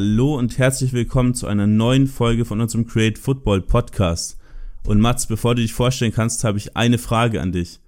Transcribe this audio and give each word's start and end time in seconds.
Hallo 0.00 0.38
und 0.38 0.58
herzlich 0.58 0.92
willkommen 0.92 1.34
zu 1.34 1.48
einer 1.48 1.66
neuen 1.66 2.06
Folge 2.06 2.44
von 2.44 2.60
unserem 2.60 2.86
Create 2.86 3.18
Football 3.18 3.62
Podcast. 3.62 4.38
Und 4.86 5.00
Mats, 5.00 5.26
bevor 5.26 5.56
du 5.56 5.62
dich 5.62 5.72
vorstellen 5.72 6.12
kannst, 6.12 6.44
habe 6.44 6.56
ich 6.56 6.76
eine 6.76 6.98
Frage 6.98 7.40
an 7.40 7.50
dich. 7.50 7.80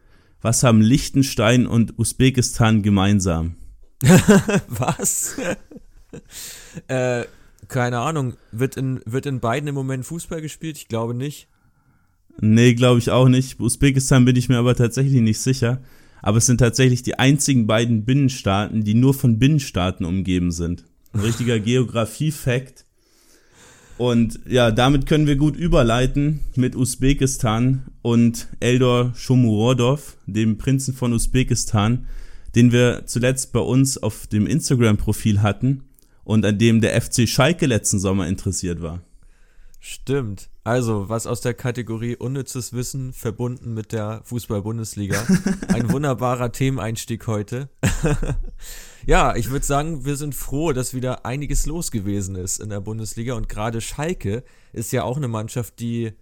Was 0.42 0.64
haben 0.64 0.80
Liechtenstein 0.80 1.68
und 1.68 2.00
Usbekistan 2.00 2.82
gemeinsam? 2.82 3.54
Was? 4.66 5.36
äh, 6.88 7.26
keine 7.68 8.00
Ahnung. 8.00 8.34
Wird 8.50 8.76
in, 8.76 9.00
wird 9.06 9.26
in 9.26 9.38
beiden 9.38 9.68
im 9.68 9.76
Moment 9.76 10.04
Fußball 10.04 10.42
gespielt? 10.42 10.78
Ich 10.78 10.88
glaube 10.88 11.14
nicht. 11.14 11.46
Nee, 12.40 12.74
glaube 12.74 12.98
ich 12.98 13.12
auch 13.12 13.28
nicht. 13.28 13.60
Usbekistan 13.60 14.24
bin 14.24 14.34
ich 14.34 14.48
mir 14.48 14.58
aber 14.58 14.74
tatsächlich 14.74 15.20
nicht 15.20 15.38
sicher. 15.38 15.80
Aber 16.22 16.38
es 16.38 16.46
sind 16.46 16.58
tatsächlich 16.58 17.04
die 17.04 17.20
einzigen 17.20 17.68
beiden 17.68 18.04
Binnenstaaten, 18.04 18.82
die 18.82 18.94
nur 18.94 19.14
von 19.14 19.38
Binnenstaaten 19.38 20.04
umgeben 20.04 20.50
sind. 20.50 20.89
Ein 21.12 21.20
richtiger 21.20 21.58
Geografie-Fact. 21.58 22.84
Und 23.98 24.40
ja, 24.46 24.70
damit 24.70 25.06
können 25.06 25.26
wir 25.26 25.36
gut 25.36 25.56
überleiten 25.56 26.40
mit 26.56 26.74
Usbekistan 26.74 27.82
und 28.00 28.48
Eldor 28.60 29.12
Shomurodov, 29.14 30.16
dem 30.26 30.56
Prinzen 30.56 30.94
von 30.94 31.12
Usbekistan, 31.12 32.06
den 32.54 32.72
wir 32.72 33.02
zuletzt 33.06 33.52
bei 33.52 33.60
uns 33.60 33.98
auf 33.98 34.26
dem 34.26 34.46
Instagram-Profil 34.46 35.42
hatten 35.42 35.84
und 36.24 36.46
an 36.46 36.58
dem 36.58 36.80
der 36.80 37.00
FC 37.00 37.28
Schalke 37.28 37.66
letzten 37.66 37.98
Sommer 37.98 38.26
interessiert 38.26 38.80
war. 38.80 39.02
Stimmt. 39.80 40.48
Also, 40.62 41.08
was 41.08 41.26
aus 41.26 41.40
der 41.40 41.54
Kategorie 41.54 42.16
unnützes 42.16 42.72
Wissen 42.72 43.12
verbunden 43.12 43.74
mit 43.74 43.92
der 43.92 44.20
Fußball-Bundesliga. 44.24 45.26
Ein 45.68 45.90
wunderbarer 45.90 46.52
Themeneinstieg 46.52 47.26
heute. 47.26 47.68
ja, 49.10 49.34
ich 49.34 49.50
würde 49.50 49.66
sagen, 49.66 50.04
wir 50.04 50.14
sind 50.14 50.36
froh, 50.36 50.72
dass 50.72 50.94
wieder 50.94 51.26
einiges 51.26 51.66
los 51.66 51.90
gewesen 51.90 52.36
ist 52.36 52.60
in 52.60 52.68
der 52.68 52.78
Bundesliga 52.78 53.34
und 53.34 53.48
gerade 53.48 53.80
Schalke 53.80 54.44
ist 54.72 54.92
ja 54.92 55.02
auch 55.02 55.16
eine 55.16 55.26
Mannschaft, 55.26 55.80
die 55.80 56.12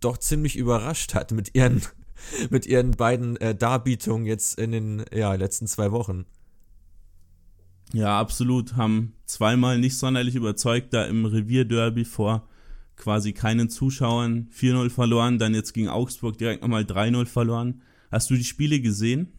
doch 0.00 0.18
ziemlich 0.18 0.54
überrascht 0.56 1.14
hat 1.14 1.32
mit 1.32 1.54
ihren, 1.54 1.80
mit 2.50 2.66
ihren 2.66 2.90
beiden 2.90 3.38
äh, 3.38 3.54
Darbietungen 3.54 4.26
jetzt 4.26 4.58
in 4.58 4.72
den 4.72 5.06
ja, 5.10 5.32
letzten 5.32 5.66
zwei 5.66 5.90
Wochen. 5.90 6.26
Ja, 7.94 8.20
absolut. 8.20 8.76
Haben 8.76 9.14
zweimal 9.24 9.78
nicht 9.78 9.96
sonderlich 9.96 10.34
überzeugt, 10.34 10.92
da 10.92 11.06
im 11.06 11.24
Revierderby 11.24 12.04
vor 12.04 12.46
quasi 12.96 13.32
keinen 13.32 13.70
Zuschauern 13.70 14.50
4-0 14.54 14.90
verloren, 14.90 15.38
dann 15.38 15.54
jetzt 15.54 15.72
gegen 15.72 15.88
Augsburg 15.88 16.36
direkt 16.36 16.60
nochmal 16.60 16.82
3-0 16.82 17.24
verloren. 17.24 17.80
Hast 18.10 18.28
du 18.28 18.34
die 18.34 18.44
Spiele 18.44 18.80
gesehen? 18.80 19.32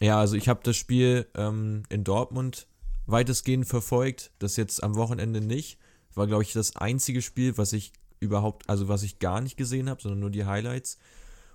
Ja, 0.00 0.18
also 0.20 0.36
ich 0.36 0.48
habe 0.48 0.60
das 0.62 0.76
Spiel 0.76 1.26
ähm, 1.34 1.84
in 1.88 2.04
Dortmund 2.04 2.66
weitestgehend 3.06 3.66
verfolgt, 3.66 4.30
das 4.38 4.56
jetzt 4.56 4.82
am 4.82 4.96
Wochenende 4.96 5.40
nicht. 5.40 5.78
War, 6.14 6.26
glaube 6.26 6.42
ich, 6.42 6.52
das 6.52 6.76
einzige 6.76 7.22
Spiel, 7.22 7.56
was 7.56 7.72
ich 7.72 7.92
überhaupt, 8.20 8.68
also 8.68 8.88
was 8.88 9.02
ich 9.02 9.18
gar 9.18 9.40
nicht 9.40 9.56
gesehen 9.56 9.88
habe, 9.88 10.02
sondern 10.02 10.20
nur 10.20 10.30
die 10.30 10.44
Highlights. 10.44 10.98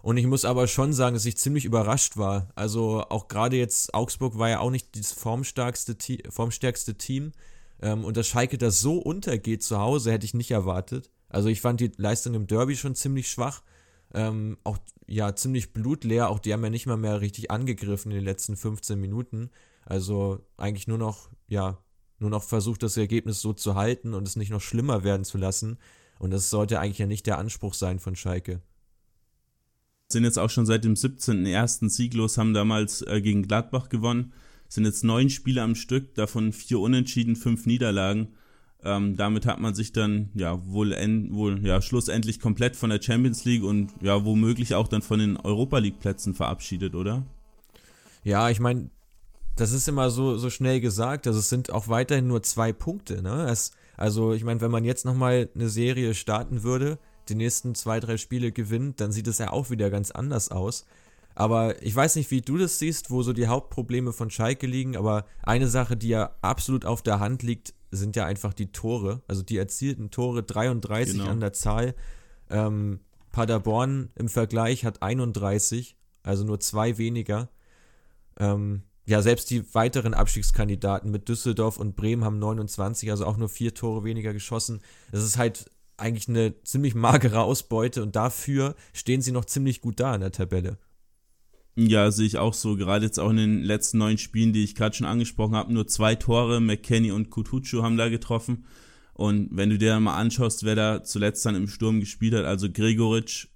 Und 0.01 0.17
ich 0.17 0.25
muss 0.25 0.45
aber 0.45 0.67
schon 0.67 0.93
sagen, 0.93 1.13
dass 1.13 1.25
ich 1.25 1.37
ziemlich 1.37 1.65
überrascht 1.65 2.17
war. 2.17 2.49
Also 2.55 3.03
auch 3.09 3.27
gerade 3.27 3.57
jetzt, 3.57 3.93
Augsburg 3.93 4.37
war 4.37 4.49
ja 4.49 4.59
auch 4.59 4.71
nicht 4.71 4.97
das 4.97 5.11
formstärkste, 5.11 5.95
formstärkste 6.29 6.95
Team. 6.95 7.33
Ähm, 7.81 8.03
und 8.03 8.17
dass 8.17 8.27
Schalke 8.27 8.57
das 8.57 8.79
so 8.79 8.97
untergeht 8.97 9.63
zu 9.63 9.79
Hause, 9.79 10.11
hätte 10.11 10.25
ich 10.25 10.33
nicht 10.33 10.51
erwartet. 10.51 11.09
Also 11.29 11.49
ich 11.49 11.61
fand 11.61 11.79
die 11.79 11.91
Leistung 11.97 12.33
im 12.33 12.47
Derby 12.47 12.75
schon 12.75 12.95
ziemlich 12.95 13.29
schwach. 13.29 13.61
Ähm, 14.13 14.57
auch 14.63 14.77
ja 15.11 15.35
ziemlich 15.35 15.73
blutleer. 15.73 16.29
Auch 16.29 16.39
die 16.39 16.53
haben 16.53 16.63
ja 16.63 16.69
nicht 16.69 16.87
mal 16.87 16.97
mehr 16.97 17.21
richtig 17.21 17.51
angegriffen 17.51 18.11
in 18.11 18.17
den 18.17 18.25
letzten 18.25 18.55
15 18.55 18.99
Minuten. 18.99 19.49
Also 19.85 20.45
eigentlich 20.57 20.87
nur 20.87 20.97
noch, 20.97 21.29
ja, 21.47 21.77
nur 22.19 22.29
noch 22.29 22.43
versucht, 22.43 22.83
das 22.83 22.97
Ergebnis 22.97 23.41
so 23.41 23.53
zu 23.53 23.75
halten 23.75 24.13
und 24.13 24.27
es 24.27 24.35
nicht 24.35 24.51
noch 24.51 24.61
schlimmer 24.61 25.03
werden 25.03 25.25
zu 25.25 25.37
lassen. 25.37 25.77
Und 26.19 26.31
das 26.31 26.49
sollte 26.49 26.79
eigentlich 26.79 26.99
ja 26.99 27.07
nicht 27.07 27.25
der 27.25 27.39
Anspruch 27.39 27.73
sein 27.73 27.99
von 27.99 28.15
Schalke. 28.15 28.61
Sind 30.09 30.23
jetzt 30.23 30.37
auch 30.37 30.49
schon 30.49 30.65
seit 30.65 30.83
dem 30.83 30.93
17.01. 30.93 31.89
sieglos, 31.89 32.37
haben 32.37 32.53
damals 32.53 33.01
äh, 33.01 33.21
gegen 33.21 33.43
Gladbach 33.43 33.89
gewonnen. 33.89 34.33
Sind 34.67 34.85
jetzt 34.85 35.03
neun 35.03 35.29
Spiele 35.29 35.61
am 35.61 35.75
Stück, 35.75 36.15
davon 36.15 36.53
vier 36.53 36.79
Unentschieden, 36.79 37.35
fünf 37.35 37.65
Niederlagen. 37.65 38.35
Ähm, 38.83 39.15
damit 39.15 39.45
hat 39.45 39.59
man 39.59 39.75
sich 39.75 39.93
dann 39.93 40.29
ja 40.33 40.59
wohl, 40.65 40.91
en, 40.93 41.33
wohl 41.35 41.63
ja 41.65 41.81
schlussendlich 41.81 42.39
komplett 42.39 42.75
von 42.75 42.89
der 42.89 43.01
Champions 43.01 43.45
League 43.45 43.63
und 43.63 43.91
ja 44.01 44.25
womöglich 44.25 44.73
auch 44.73 44.87
dann 44.87 45.03
von 45.03 45.19
den 45.19 45.37
Europa 45.37 45.77
League 45.77 45.99
Plätzen 45.99 46.33
verabschiedet, 46.33 46.95
oder? 46.95 47.23
Ja, 48.23 48.49
ich 48.49 48.59
meine, 48.59 48.89
das 49.55 49.71
ist 49.71 49.87
immer 49.87 50.09
so 50.09 50.37
so 50.37 50.49
schnell 50.49 50.81
gesagt. 50.81 51.27
Also 51.27 51.39
es 51.39 51.49
sind 51.49 51.71
auch 51.71 51.87
weiterhin 51.89 52.27
nur 52.27 52.41
zwei 52.41 52.73
Punkte. 52.73 53.21
Ne? 53.21 53.47
Es, 53.49 53.71
also 53.97 54.33
ich 54.33 54.43
meine, 54.43 54.61
wenn 54.61 54.71
man 54.71 54.83
jetzt 54.83 55.05
nochmal 55.05 55.49
eine 55.53 55.69
Serie 55.69 56.15
starten 56.15 56.63
würde, 56.63 56.97
die 57.29 57.35
nächsten 57.35 57.75
zwei 57.75 57.99
drei 57.99 58.17
Spiele 58.17 58.51
gewinnt, 58.51 58.99
dann 58.99 59.11
sieht 59.11 59.27
es 59.27 59.37
ja 59.37 59.51
auch 59.51 59.69
wieder 59.69 59.91
ganz 59.91 60.09
anders 60.09 60.49
aus. 60.49 60.85
Aber 61.35 61.81
ich 61.81 61.95
weiß 61.95 62.15
nicht, 62.15 62.31
wie 62.31 62.41
du 62.41 62.57
das 62.57 62.79
siehst, 62.79 63.11
wo 63.11 63.21
so 63.23 63.31
die 63.31 63.47
Hauptprobleme 63.47 64.11
von 64.11 64.29
Schalke 64.29 64.67
liegen, 64.67 64.97
aber 64.97 65.25
eine 65.43 65.67
Sache, 65.67 65.95
die 65.95 66.09
ja 66.09 66.31
absolut 66.41 66.85
auf 66.85 67.01
der 67.03 67.19
Hand 67.19 67.43
liegt, 67.43 67.73
sind 67.91 68.15
ja 68.15 68.25
einfach 68.25 68.53
die 68.53 68.71
Tore, 68.71 69.21
also 69.27 69.43
die 69.43 69.57
erzielten 69.57 70.11
Tore, 70.11 70.43
33 70.43 71.17
genau. 71.17 71.29
an 71.29 71.39
der 71.39 71.53
Zahl. 71.53 71.93
Ähm, 72.49 73.01
Paderborn 73.31 74.09
im 74.15 74.29
Vergleich 74.29 74.85
hat 74.85 75.01
31, 75.01 75.97
also 76.23 76.43
nur 76.43 76.59
zwei 76.59 76.97
weniger. 76.97 77.49
Ähm, 78.39 78.83
ja, 79.05 79.21
selbst 79.21 79.49
die 79.49 79.73
weiteren 79.73 80.13
Abstiegskandidaten 80.13 81.11
mit 81.11 81.27
Düsseldorf 81.27 81.77
und 81.77 81.95
Bremen 81.95 82.23
haben 82.23 82.39
29, 82.39 83.09
also 83.11 83.25
auch 83.25 83.37
nur 83.37 83.49
vier 83.49 83.73
Tore 83.73 84.03
weniger 84.03 84.33
geschossen. 84.33 84.81
Das 85.11 85.23
ist 85.23 85.37
halt 85.37 85.69
eigentlich 85.97 86.27
eine 86.27 86.61
ziemlich 86.63 86.95
magere 86.95 87.41
Ausbeute 87.41 88.03
und 88.03 88.15
dafür 88.15 88.75
stehen 88.93 89.21
sie 89.21 89.31
noch 89.31 89.45
ziemlich 89.45 89.81
gut 89.81 89.99
da 89.99 90.15
in 90.15 90.21
der 90.21 90.31
Tabelle. 90.31 90.77
Ja, 91.75 92.11
sehe 92.11 92.27
ich 92.27 92.37
auch 92.37 92.53
so. 92.53 92.75
Gerade 92.75 93.05
jetzt 93.05 93.19
auch 93.19 93.29
in 93.29 93.37
den 93.37 93.63
letzten 93.63 93.97
neun 93.97 94.17
Spielen, 94.17 94.53
die 94.53 94.63
ich 94.63 94.75
gerade 94.75 94.95
schon 94.95 95.07
angesprochen 95.07 95.55
habe, 95.55 95.73
nur 95.73 95.87
zwei 95.87 96.15
Tore. 96.15 96.59
McKenny 96.59 97.11
und 97.11 97.29
Kutucu 97.29 97.81
haben 97.81 97.97
da 97.97 98.09
getroffen. 98.09 98.65
Und 99.13 99.49
wenn 99.51 99.69
du 99.69 99.77
dir 99.77 99.99
mal 99.99 100.17
anschaust, 100.17 100.63
wer 100.63 100.75
da 100.75 101.03
zuletzt 101.03 101.45
dann 101.45 101.55
im 101.55 101.67
Sturm 101.67 101.99
gespielt 101.99 102.33
hat, 102.33 102.45
also 102.45 102.69
Gregoritsch, 102.69 103.47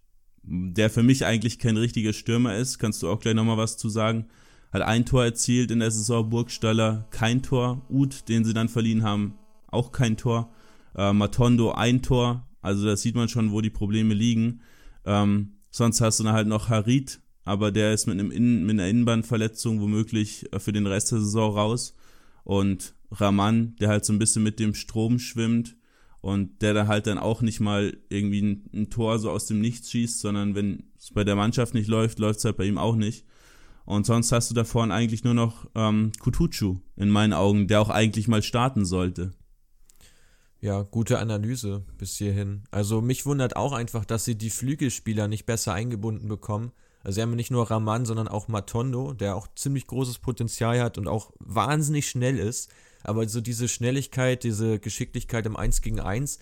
der 0.43 0.89
für 0.89 1.03
mich 1.03 1.25
eigentlich 1.25 1.59
kein 1.59 1.77
richtiger 1.77 2.13
Stürmer 2.13 2.55
ist, 2.55 2.77
kannst 2.77 3.01
du 3.01 3.09
auch 3.09 3.19
gleich 3.19 3.33
nochmal 3.33 3.57
was 3.57 3.77
zu 3.77 3.89
sagen, 3.89 4.27
hat 4.71 4.83
ein 4.83 5.05
Tor 5.05 5.23
erzielt 5.23 5.71
in 5.71 5.79
der 5.79 5.91
Saison, 5.91 6.29
Burgstaller 6.29 7.07
kein 7.09 7.41
Tor, 7.41 7.85
Uth, 7.89 8.29
den 8.29 8.45
sie 8.45 8.53
dann 8.53 8.69
verliehen 8.69 9.03
haben, 9.03 9.35
auch 9.67 9.91
kein 9.91 10.17
Tor, 10.17 10.53
äh, 10.95 11.13
Matondo 11.13 11.71
ein 11.71 12.01
Tor, 12.01 12.47
also 12.61 12.85
da 12.85 12.95
sieht 12.95 13.15
man 13.15 13.29
schon, 13.29 13.51
wo 13.51 13.61
die 13.61 13.69
Probleme 13.69 14.13
liegen. 14.13 14.61
Ähm, 15.05 15.53
sonst 15.69 16.01
hast 16.01 16.19
du 16.19 16.23
dann 16.23 16.33
halt 16.33 16.47
noch 16.47 16.69
Harit, 16.69 17.21
aber 17.45 17.72
der 17.72 17.94
ist 17.94 18.07
mit, 18.07 18.19
einem 18.19 18.31
Innen, 18.31 18.66
mit 18.66 18.73
einer 18.73 18.89
Innenbandverletzung 18.89 19.79
womöglich 19.79 20.51
äh, 20.51 20.59
für 20.59 20.73
den 20.73 20.88
Rest 20.88 21.11
der 21.11 21.19
Saison 21.19 21.53
raus. 21.53 21.95
Und 22.44 22.95
Raman, 23.11 23.75
der 23.79 23.89
halt 23.89 24.03
so 24.03 24.11
ein 24.11 24.19
bisschen 24.19 24.44
mit 24.44 24.59
dem 24.59 24.73
Strom 24.73 25.19
schwimmt 25.19 25.78
und 26.22 26.61
der 26.61 26.73
da 26.73 26.88
halt 26.88 27.07
dann 27.07 27.19
auch 27.19 27.41
nicht 27.41 27.59
mal 27.59 27.97
irgendwie 28.09 28.41
ein, 28.41 28.69
ein 28.73 28.89
Tor 28.89 29.19
so 29.19 29.29
aus 29.29 29.45
dem 29.45 29.61
Nichts 29.61 29.91
schießt, 29.91 30.19
sondern 30.19 30.56
wenn 30.56 30.83
es 30.97 31.11
bei 31.11 31.23
der 31.23 31.35
Mannschaft 31.35 31.75
nicht 31.75 31.88
läuft, 31.88 32.19
läuft 32.19 32.39
es 32.39 32.45
halt 32.45 32.57
bei 32.57 32.66
ihm 32.66 32.79
auch 32.79 32.95
nicht. 32.95 33.25
Und 33.85 34.07
sonst 34.07 34.31
hast 34.31 34.50
du 34.50 34.56
da 34.56 34.63
vorne 34.63 34.94
eigentlich 34.94 35.23
nur 35.23 35.35
noch 35.35 35.67
ähm, 35.75 36.12
Kutucu 36.19 36.79
in 36.95 37.09
meinen 37.09 37.33
Augen, 37.33 37.67
der 37.67 37.79
auch 37.79 37.89
eigentlich 37.89 38.27
mal 38.27 38.41
starten 38.41 38.85
sollte. 38.85 39.33
Ja, 40.59 40.81
gute 40.81 41.19
Analyse 41.19 41.86
bis 42.00 42.18
hierhin. 42.18 42.63
Also 42.71 43.01
mich 43.01 43.27
wundert 43.27 43.56
auch 43.56 43.74
einfach, 43.74 44.03
dass 44.03 44.25
sie 44.25 44.36
die 44.36 44.50
Flügelspieler 44.50 45.27
nicht 45.27 45.45
besser 45.45 45.74
eingebunden 45.74 46.27
bekommen. 46.27 46.71
Also 47.06 47.18
sie 47.18 47.22
haben 47.22 47.36
nicht 47.36 47.52
nur 47.52 47.69
Raman, 47.69 48.04
sondern 48.06 48.28
auch 48.28 48.48
Matondo, 48.48 49.13
der 49.13 49.36
auch 49.36 49.48
ziemlich 49.54 49.86
großes 49.86 50.18
Potenzial 50.18 50.81
hat 50.81 50.98
und 50.98 51.07
auch 51.07 51.31
wahnsinnig 51.38 52.10
schnell 52.10 52.40
ist. 52.40 52.72
Aber 53.04 53.30
so 53.30 53.42
diese 53.42 53.68
Schnelligkeit, 53.68 54.44
diese 54.44 54.80
Geschicklichkeit 54.80 55.46
im 55.46 55.56
1 55.56 55.84
gegen 55.84 56.00
1, 56.00 56.40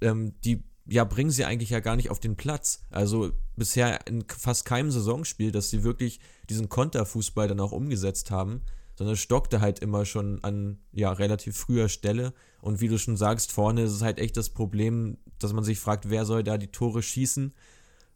ähm, 0.00 0.34
die 0.44 0.64
ja, 0.84 1.04
bringen 1.04 1.30
sie 1.30 1.44
eigentlich 1.44 1.70
ja 1.70 1.78
gar 1.78 1.94
nicht 1.94 2.10
auf 2.10 2.18
den 2.18 2.34
Platz. 2.34 2.86
Also 2.90 3.30
bisher 3.54 4.04
in 4.08 4.24
fast 4.26 4.64
keinem 4.64 4.90
Saisonspiel, 4.90 5.52
dass 5.52 5.70
sie 5.70 5.84
wirklich 5.84 6.18
diesen 6.50 6.68
Konterfußball 6.68 7.46
dann 7.46 7.60
auch 7.60 7.70
umgesetzt 7.70 8.32
haben, 8.32 8.62
sondern 8.96 9.16
stockte 9.16 9.60
halt 9.60 9.78
immer 9.78 10.04
schon 10.06 10.42
an 10.42 10.80
ja 10.90 11.12
relativ 11.12 11.56
früher 11.56 11.88
Stelle. 11.88 12.34
Und 12.60 12.80
wie 12.80 12.88
du 12.88 12.98
schon 12.98 13.16
sagst, 13.16 13.52
vorne 13.52 13.82
ist 13.82 13.92
es 13.92 14.02
halt 14.02 14.18
echt 14.18 14.36
das 14.36 14.50
Problem, 14.50 15.18
dass 15.38 15.52
man 15.52 15.62
sich 15.62 15.78
fragt, 15.78 16.10
wer 16.10 16.24
soll 16.24 16.42
da 16.42 16.58
die 16.58 16.72
Tore 16.72 17.00
schießen. 17.00 17.54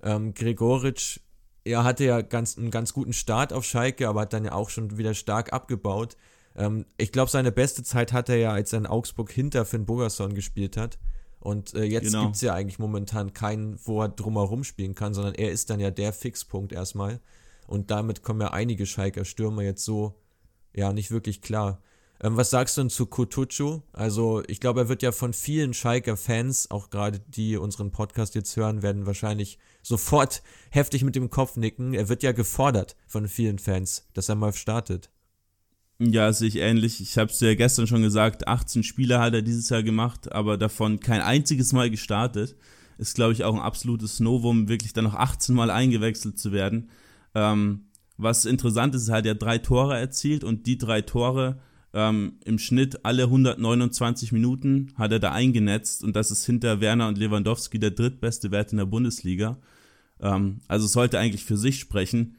Ähm, 0.03 0.35
Gregoritsch 0.35 1.21
er 1.65 1.85
hatte 1.85 2.05
ja 2.05 2.23
ganz, 2.23 2.59
einen 2.59 2.71
ganz 2.71 2.93
guten 2.93 3.13
Start 3.13 3.53
auf 3.53 3.65
Schalke, 3.65 4.09
aber 4.09 4.23
hat 4.23 4.33
dann 4.33 4.45
ja 4.45 4.53
auch 4.53 4.71
schon 4.71 4.99
wieder 4.99 5.15
stark 5.15 5.53
abgebaut. 5.53 6.17
Ähm, 6.57 6.87
ich 6.99 7.13
glaube, 7.13 7.31
seine 7.31 7.53
beste 7.53 7.83
Zeit 7.83 8.13
hat 8.13 8.29
er 8.29 8.37
ja, 8.37 8.53
als 8.53 8.73
er 8.73 8.81
in 8.81 8.87
Augsburg 8.87 9.31
hinter 9.31 9.65
Finn 9.65 9.87
Bogerson 9.87 10.35
gespielt 10.35 10.77
hat. 10.77 10.99
Und 11.39 11.75
äh, 11.75 11.85
jetzt 11.85 12.07
genau. 12.07 12.25
gibt 12.25 12.37
es 12.37 12.41
ja 12.41 12.55
eigentlich 12.55 12.79
momentan 12.79 13.33
keinen, 13.33 13.79
wo 13.85 14.03
er 14.03 14.09
drumherum 14.09 14.63
spielen 14.65 14.95
kann, 14.95 15.15
sondern 15.15 15.35
er 15.35 15.51
ist 15.51 15.71
dann 15.71 15.81
ja 15.81 15.91
der 15.91 16.13
Fixpunkt 16.13 16.73
erstmal. 16.73 17.21
Und 17.67 17.91
damit 17.91 18.23
kommen 18.23 18.41
ja 18.41 18.53
einige 18.53 18.87
Schalker 18.87 19.25
Stürmer 19.25 19.63
jetzt 19.63 19.85
so, 19.85 20.15
ja, 20.75 20.93
nicht 20.93 21.11
wirklich 21.11 21.43
klar. 21.43 21.81
Ähm, 22.23 22.37
was 22.37 22.51
sagst 22.51 22.77
du 22.77 22.83
denn 22.83 22.91
zu 22.91 23.07
Kutucu? 23.07 23.81
Also, 23.93 24.43
ich 24.47 24.61
glaube, 24.61 24.83
er 24.83 24.89
wird 24.89 25.03
ja 25.03 25.11
von 25.11 25.33
vielen 25.33 25.75
Schalker-Fans, 25.75 26.71
auch 26.71 26.91
gerade 26.91 27.19
die 27.19 27.57
unseren 27.57 27.91
Podcast 27.91 28.37
jetzt 28.37 28.57
hören, 28.57 28.83
werden 28.83 29.07
wahrscheinlich 29.07 29.59
sofort 29.83 30.43
heftig 30.71 31.03
mit 31.03 31.17
dem 31.17 31.31
Kopf 31.31 31.57
nicken. 31.57 31.95
Er 31.95 32.09
wird 32.09 32.23
ja 32.23 32.33
gefordert 32.33 32.97
von 33.09 33.27
vielen 33.27 33.59
Fans, 33.59 34.09
dass 34.15 34.29
er 34.29 34.37
mal 34.37 34.53
startet. 34.53 35.11
Ja, 35.99 36.33
sehe 36.33 36.49
ich 36.49 36.57
ähnlich. 36.57 37.01
Ich 37.01 37.19
habe 37.19 37.31
es 37.31 37.41
ja 37.41 37.55
gestern 37.55 37.87
schon 37.87 38.03
gesagt, 38.03 38.47
18 38.47 38.83
Spiele 38.83 39.19
hat 39.19 39.35
er 39.35 39.43
dieses 39.43 39.69
Jahr 39.69 39.83
gemacht, 39.83 40.33
aber 40.33 40.57
davon 40.57 41.01
kein 41.01 41.21
einziges 41.21 41.73
Mal 41.73 41.91
gestartet. 41.91 42.57
Ist, 42.99 43.15
glaube 43.15 43.33
ich, 43.33 43.43
auch 43.43 43.55
ein 43.55 43.61
absolutes 43.61 44.21
Novum, 44.21 44.69
wirklich 44.69 44.93
dann 44.93 45.05
noch 45.05 45.15
18 45.15 45.55
Mal 45.55 45.71
eingewechselt 45.71 46.39
zu 46.39 46.53
werden. 46.53 46.91
Ähm, 47.35 47.87
was 48.17 48.45
interessant 48.45 48.95
ist, 48.95 49.11
hat 49.11 49.27
er 49.27 49.35
drei 49.35 49.59
Tore 49.59 49.99
erzielt 49.99 50.45
und 50.45 50.67
die 50.67 50.79
drei 50.79 51.03
Tore 51.03 51.61
ähm, 51.95 52.39
im 52.45 52.59
Schnitt 52.59 53.05
alle 53.05 53.25
129 53.25 54.33
Minuten 54.33 54.93
hat 54.97 55.13
er 55.13 55.19
da 55.19 55.33
eingenetzt 55.33 56.03
und 56.03 56.17
das 56.17 56.31
ist 56.31 56.47
hinter 56.47 56.81
Werner 56.81 57.09
und 57.09 57.19
Lewandowski 57.19 57.79
der 57.79 57.91
drittbeste 57.91 58.51
Wert 58.51 58.73
in 58.73 58.79
der 58.79 58.87
Bundesliga. 58.87 59.59
Ähm, 60.21 60.61
also 60.69 60.87
sollte 60.87 61.19
eigentlich 61.19 61.45
für 61.45 61.59
sich 61.59 61.79
sprechen. 61.79 62.37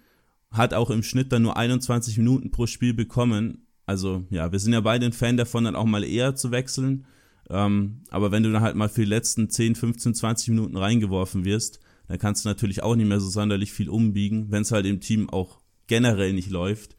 Hat 0.50 0.74
auch 0.74 0.90
im 0.90 1.04
Schnitt 1.04 1.32
dann 1.32 1.44
nur 1.44 1.58
21 1.58 2.18
Minuten 2.18 2.52
pro 2.52 2.66
Spiel 2.66 2.94
bekommen. 2.94 3.68
Also 3.86 4.24
ja, 4.30 4.52
wir 4.52 4.60
sind 4.60 4.74
ja 4.74 4.82
beide 4.82 5.06
ein 5.06 5.14
Fan 5.14 5.38
davon, 5.38 5.66
dann 5.66 5.76
auch 5.76 5.86
mal 5.86 6.04
eher 6.04 6.36
zu 6.36 6.52
wechseln. 6.52 7.06
Ähm, 7.50 8.02
aber 8.10 8.32
wenn 8.32 8.44
du 8.44 8.52
dann 8.52 8.62
halt 8.64 8.76
mal 8.76 8.90
für 8.90 9.02
die 9.02 9.10
letzten 9.10 9.50
10, 9.50 9.76
15, 9.76 10.16
20 10.16 10.50
Minuten 10.50 10.78
reingeworfen 10.78 11.46
wirst, 11.46 11.80
dann 12.08 12.18
kannst 12.18 12.44
du 12.46 12.50
natürlich 12.50 12.82
auch 12.82 12.96
nicht 12.96 13.08
mehr 13.08 13.20
so 13.20 13.30
sonderlich 13.30 13.72
viel 13.72 13.90
umbiegen, 13.90 14.48
wenn 14.50 14.64
es 14.64 14.72
halt 14.72 14.86
im 14.86 15.00
Team 15.00 15.30
auch 15.30 15.60
generell 15.88 16.34
nicht 16.34 16.50
läuft. 16.50 16.96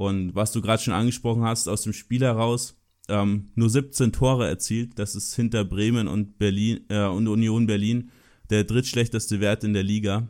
Und 0.00 0.34
was 0.34 0.50
du 0.50 0.62
gerade 0.62 0.82
schon 0.82 0.94
angesprochen 0.94 1.42
hast, 1.42 1.68
aus 1.68 1.82
dem 1.82 1.92
Spiel 1.92 2.22
heraus, 2.22 2.74
ähm, 3.10 3.50
nur 3.54 3.68
17 3.68 4.14
Tore 4.14 4.48
erzielt. 4.48 4.98
Das 4.98 5.14
ist 5.14 5.34
hinter 5.34 5.62
Bremen 5.62 6.08
und 6.08 6.38
Berlin 6.38 6.86
äh, 6.88 7.04
und 7.04 7.28
Union 7.28 7.66
Berlin 7.66 8.10
der 8.48 8.64
drittschlechteste 8.64 9.40
Wert 9.40 9.62
in 9.62 9.74
der 9.74 9.82
Liga. 9.82 10.26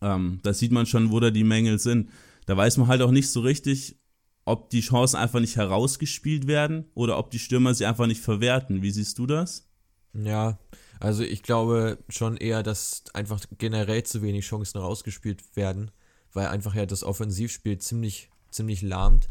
Ähm, 0.00 0.38
da 0.44 0.54
sieht 0.54 0.70
man 0.70 0.86
schon, 0.86 1.10
wo 1.10 1.18
da 1.18 1.32
die 1.32 1.42
Mängel 1.42 1.80
sind. 1.80 2.10
Da 2.46 2.56
weiß 2.56 2.76
man 2.76 2.86
halt 2.86 3.02
auch 3.02 3.10
nicht 3.10 3.28
so 3.30 3.40
richtig, 3.40 3.98
ob 4.44 4.70
die 4.70 4.82
Chancen 4.82 5.16
einfach 5.16 5.40
nicht 5.40 5.56
herausgespielt 5.56 6.46
werden 6.46 6.84
oder 6.94 7.18
ob 7.18 7.32
die 7.32 7.40
Stürmer 7.40 7.74
sie 7.74 7.84
einfach 7.84 8.06
nicht 8.06 8.20
verwerten. 8.20 8.80
Wie 8.80 8.92
siehst 8.92 9.18
du 9.18 9.26
das? 9.26 9.68
Ja, 10.12 10.56
also 11.00 11.24
ich 11.24 11.42
glaube 11.42 11.98
schon 12.08 12.36
eher, 12.36 12.62
dass 12.62 13.02
einfach 13.12 13.40
generell 13.58 14.04
zu 14.04 14.22
wenig 14.22 14.44
Chancen 14.44 14.78
rausgespielt 14.78 15.56
werden, 15.56 15.90
weil 16.32 16.46
einfach 16.46 16.76
ja 16.76 16.86
das 16.86 17.02
Offensivspiel 17.02 17.78
ziemlich 17.78 18.30
ziemlich 18.50 18.82
lahmt 18.82 19.28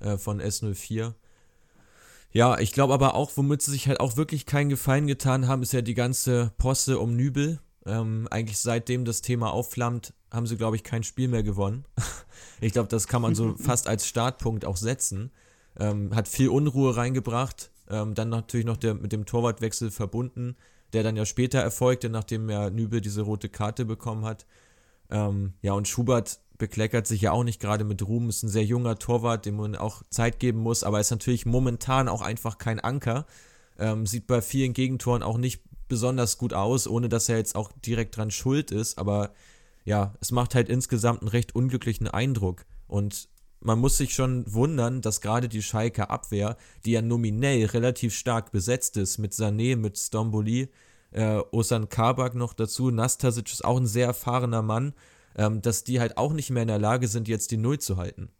äh, 0.00 0.16
von 0.16 0.40
S04. 0.40 1.14
Ja, 2.32 2.58
ich 2.58 2.72
glaube 2.72 2.94
aber 2.94 3.14
auch, 3.14 3.32
womit 3.36 3.62
sie 3.62 3.72
sich 3.72 3.88
halt 3.88 4.00
auch 4.00 4.16
wirklich 4.16 4.46
keinen 4.46 4.68
Gefallen 4.68 5.06
getan 5.06 5.48
haben, 5.48 5.62
ist 5.62 5.72
ja 5.72 5.82
die 5.82 5.94
ganze 5.94 6.52
Posse 6.58 6.98
um 6.98 7.16
Nübel. 7.16 7.60
Ähm, 7.86 8.28
eigentlich 8.30 8.58
seitdem 8.58 9.04
das 9.04 9.22
Thema 9.22 9.52
aufflammt, 9.52 10.12
haben 10.30 10.46
sie, 10.46 10.56
glaube 10.56 10.76
ich, 10.76 10.84
kein 10.84 11.02
Spiel 11.02 11.28
mehr 11.28 11.42
gewonnen. 11.42 11.84
ich 12.60 12.72
glaube, 12.72 12.88
das 12.88 13.08
kann 13.08 13.22
man 13.22 13.34
so 13.34 13.56
fast 13.58 13.88
als 13.88 14.06
Startpunkt 14.06 14.64
auch 14.64 14.76
setzen. 14.76 15.32
Ähm, 15.78 16.14
hat 16.14 16.28
viel 16.28 16.48
Unruhe 16.48 16.96
reingebracht. 16.96 17.70
Ähm, 17.88 18.14
dann 18.14 18.28
natürlich 18.28 18.66
noch 18.66 18.76
der, 18.76 18.94
mit 18.94 19.12
dem 19.12 19.26
Torwartwechsel 19.26 19.90
verbunden, 19.90 20.56
der 20.92 21.02
dann 21.02 21.16
ja 21.16 21.26
später 21.26 21.58
erfolgte, 21.58 22.10
nachdem 22.10 22.48
er 22.48 22.70
Nübel 22.70 23.00
diese 23.00 23.22
rote 23.22 23.48
Karte 23.48 23.84
bekommen 23.84 24.24
hat. 24.24 24.46
Ähm, 25.10 25.54
ja, 25.62 25.72
und 25.72 25.88
Schubert 25.88 26.38
bekleckert 26.60 27.08
sich 27.08 27.22
ja 27.22 27.32
auch 27.32 27.42
nicht 27.42 27.60
gerade 27.60 27.82
mit 27.82 28.06
Ruhm, 28.06 28.28
ist 28.28 28.44
ein 28.44 28.48
sehr 28.48 28.64
junger 28.64 28.96
Torwart, 28.98 29.46
dem 29.46 29.56
man 29.56 29.74
auch 29.74 30.02
Zeit 30.10 30.38
geben 30.38 30.60
muss, 30.60 30.84
aber 30.84 31.00
ist 31.00 31.10
natürlich 31.10 31.46
momentan 31.46 32.08
auch 32.08 32.22
einfach 32.22 32.58
kein 32.58 32.78
Anker. 32.78 33.26
Ähm, 33.78 34.06
sieht 34.06 34.28
bei 34.28 34.42
vielen 34.42 34.74
Gegentoren 34.74 35.24
auch 35.24 35.38
nicht 35.38 35.62
besonders 35.88 36.38
gut 36.38 36.52
aus, 36.52 36.86
ohne 36.86 37.08
dass 37.08 37.28
er 37.28 37.38
jetzt 37.38 37.56
auch 37.56 37.72
direkt 37.84 38.16
dran 38.16 38.30
schuld 38.30 38.70
ist, 38.70 38.98
aber 38.98 39.32
ja, 39.84 40.14
es 40.20 40.30
macht 40.30 40.54
halt 40.54 40.68
insgesamt 40.68 41.22
einen 41.22 41.28
recht 41.28 41.54
unglücklichen 41.56 42.06
Eindruck 42.06 42.66
und 42.86 43.28
man 43.60 43.78
muss 43.78 43.96
sich 43.96 44.14
schon 44.14 44.44
wundern, 44.52 45.00
dass 45.00 45.20
gerade 45.20 45.48
die 45.48 45.62
Schalke 45.62 46.08
Abwehr, 46.08 46.56
die 46.84 46.92
ja 46.92 47.02
nominell 47.02 47.66
relativ 47.66 48.14
stark 48.14 48.52
besetzt 48.52 48.96
ist, 48.96 49.18
mit 49.18 49.32
Sané, 49.32 49.76
mit 49.76 49.98
Stromboli, 49.98 50.68
äh, 51.10 51.40
Osan 51.50 51.88
Kabak 51.88 52.34
noch 52.34 52.52
dazu, 52.52 52.90
Nastasic 52.90 53.50
ist 53.50 53.64
auch 53.64 53.78
ein 53.78 53.86
sehr 53.86 54.06
erfahrener 54.06 54.62
Mann 54.62 54.94
ähm, 55.36 55.62
dass 55.62 55.84
die 55.84 56.00
halt 56.00 56.16
auch 56.16 56.32
nicht 56.32 56.50
mehr 56.50 56.62
in 56.62 56.68
der 56.68 56.78
Lage 56.78 57.08
sind, 57.08 57.28
jetzt 57.28 57.50
die 57.50 57.56
Null 57.56 57.78
zu 57.78 57.96
halten. 57.96 58.30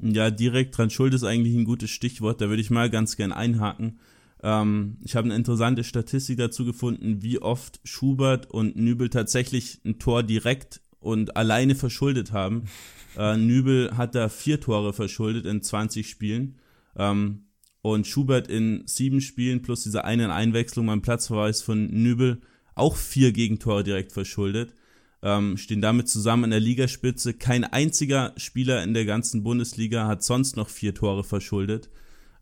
Ja, 0.00 0.30
direkt 0.30 0.76
dran 0.76 0.90
schuld 0.90 1.14
ist 1.14 1.24
eigentlich 1.24 1.54
ein 1.54 1.64
gutes 1.64 1.90
Stichwort, 1.90 2.40
da 2.40 2.48
würde 2.48 2.62
ich 2.62 2.70
mal 2.70 2.90
ganz 2.90 3.16
gern 3.16 3.32
einhaken. 3.32 3.98
Ähm, 4.42 4.98
ich 5.02 5.16
habe 5.16 5.26
eine 5.26 5.34
interessante 5.34 5.84
Statistik 5.84 6.38
dazu 6.38 6.64
gefunden, 6.64 7.22
wie 7.22 7.40
oft 7.40 7.80
Schubert 7.84 8.50
und 8.50 8.76
Nübel 8.76 9.10
tatsächlich 9.10 9.80
ein 9.84 9.98
Tor 9.98 10.22
direkt 10.22 10.80
und 11.00 11.36
alleine 11.36 11.74
verschuldet 11.74 12.32
haben. 12.32 12.64
Äh, 13.16 13.36
Nübel 13.36 13.96
hat 13.96 14.14
da 14.14 14.28
vier 14.28 14.60
Tore 14.60 14.92
verschuldet 14.92 15.44
in 15.44 15.62
20 15.62 16.08
Spielen. 16.08 16.60
Ähm, 16.96 17.46
und 17.82 18.06
Schubert 18.06 18.46
in 18.46 18.84
sieben 18.86 19.20
Spielen 19.20 19.62
plus 19.62 19.82
diese 19.82 20.04
eine 20.04 20.32
Einwechslung 20.32 20.86
beim 20.86 21.02
Platzverweis 21.02 21.60
von 21.60 21.88
Nübel 21.88 22.40
auch 22.76 22.94
vier 22.94 23.32
Gegentore 23.32 23.82
direkt 23.82 24.12
verschuldet 24.12 24.74
ähm, 25.22 25.56
stehen 25.56 25.82
damit 25.82 26.08
zusammen 26.08 26.44
in 26.44 26.50
der 26.50 26.60
Ligaspitze. 26.60 27.34
Kein 27.34 27.64
einziger 27.64 28.32
Spieler 28.36 28.82
in 28.82 28.94
der 28.94 29.04
ganzen 29.04 29.42
Bundesliga 29.42 30.06
hat 30.06 30.22
sonst 30.22 30.56
noch 30.56 30.68
vier 30.68 30.94
Tore 30.94 31.24
verschuldet. 31.24 31.90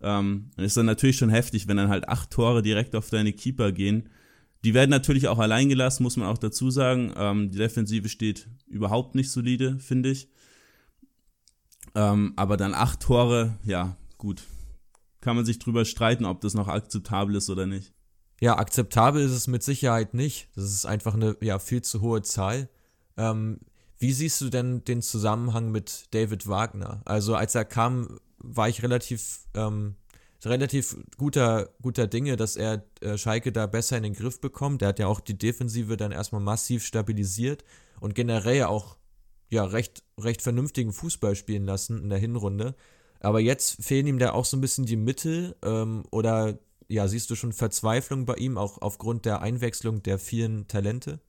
Ähm, 0.00 0.50
ist 0.56 0.76
dann 0.76 0.86
natürlich 0.86 1.16
schon 1.16 1.30
heftig, 1.30 1.66
wenn 1.66 1.76
dann 1.76 1.88
halt 1.88 2.08
acht 2.08 2.30
Tore 2.30 2.62
direkt 2.62 2.94
auf 2.94 3.10
deine 3.10 3.32
Keeper 3.32 3.72
gehen. 3.72 4.08
Die 4.64 4.74
werden 4.74 4.90
natürlich 4.90 5.28
auch 5.28 5.38
allein 5.38 5.68
gelassen, 5.68 6.02
muss 6.02 6.16
man 6.16 6.28
auch 6.28 6.38
dazu 6.38 6.70
sagen. 6.70 7.12
Ähm, 7.16 7.50
die 7.50 7.58
Defensive 7.58 8.08
steht 8.08 8.48
überhaupt 8.66 9.14
nicht 9.14 9.30
solide, 9.30 9.78
finde 9.78 10.10
ich. 10.10 10.28
Ähm, 11.94 12.32
aber 12.36 12.56
dann 12.56 12.74
acht 12.74 13.00
Tore, 13.00 13.58
ja, 13.64 13.96
gut. 14.18 14.42
Kann 15.20 15.34
man 15.34 15.44
sich 15.44 15.58
drüber 15.58 15.84
streiten, 15.84 16.24
ob 16.24 16.40
das 16.40 16.54
noch 16.54 16.68
akzeptabel 16.68 17.34
ist 17.34 17.50
oder 17.50 17.66
nicht. 17.66 17.92
Ja, 18.40 18.56
akzeptabel 18.56 19.22
ist 19.22 19.32
es 19.32 19.46
mit 19.48 19.62
Sicherheit 19.62 20.14
nicht. 20.14 20.48
Das 20.54 20.64
ist 20.64 20.86
einfach 20.86 21.14
eine 21.14 21.36
ja, 21.40 21.58
viel 21.58 21.82
zu 21.82 22.00
hohe 22.00 22.22
Zahl. 22.22 22.68
Ähm, 23.16 23.58
wie 23.98 24.12
siehst 24.12 24.40
du 24.40 24.48
denn 24.48 24.84
den 24.84 25.02
Zusammenhang 25.02 25.72
mit 25.72 26.06
David 26.12 26.46
Wagner? 26.46 27.02
Also 27.04 27.34
als 27.34 27.56
er 27.56 27.64
kam, 27.64 28.20
war 28.38 28.68
ich 28.68 28.84
relativ, 28.84 29.40
ähm, 29.54 29.96
relativ 30.44 30.96
guter, 31.16 31.70
guter 31.82 32.06
Dinge, 32.06 32.36
dass 32.36 32.54
er 32.54 32.84
äh, 33.00 33.18
Schalke 33.18 33.50
da 33.50 33.66
besser 33.66 33.96
in 33.96 34.04
den 34.04 34.14
Griff 34.14 34.40
bekommt. 34.40 34.82
Der 34.82 34.90
hat 34.90 35.00
ja 35.00 35.08
auch 35.08 35.18
die 35.18 35.36
Defensive 35.36 35.96
dann 35.96 36.12
erstmal 36.12 36.40
massiv 36.40 36.84
stabilisiert 36.84 37.64
und 38.00 38.14
generell 38.14 38.64
auch 38.64 38.96
ja 39.50 39.64
recht, 39.64 40.04
recht 40.16 40.42
vernünftigen 40.42 40.92
Fußball 40.92 41.34
spielen 41.34 41.64
lassen 41.64 42.00
in 42.04 42.08
der 42.08 42.18
Hinrunde. 42.18 42.76
Aber 43.18 43.40
jetzt 43.40 43.82
fehlen 43.82 44.06
ihm 44.06 44.20
da 44.20 44.30
auch 44.30 44.44
so 44.44 44.56
ein 44.56 44.60
bisschen 44.60 44.86
die 44.86 44.96
Mittel 44.96 45.56
ähm, 45.64 46.04
oder 46.12 46.56
ja, 46.88 47.06
siehst 47.06 47.30
du 47.30 47.34
schon 47.34 47.52
Verzweiflung 47.52 48.24
bei 48.24 48.34
ihm, 48.36 48.56
auch 48.56 48.80
aufgrund 48.80 49.26
der 49.26 49.42
Einwechslung 49.42 50.02
der 50.02 50.18
vielen 50.18 50.66
Talente? 50.68 51.20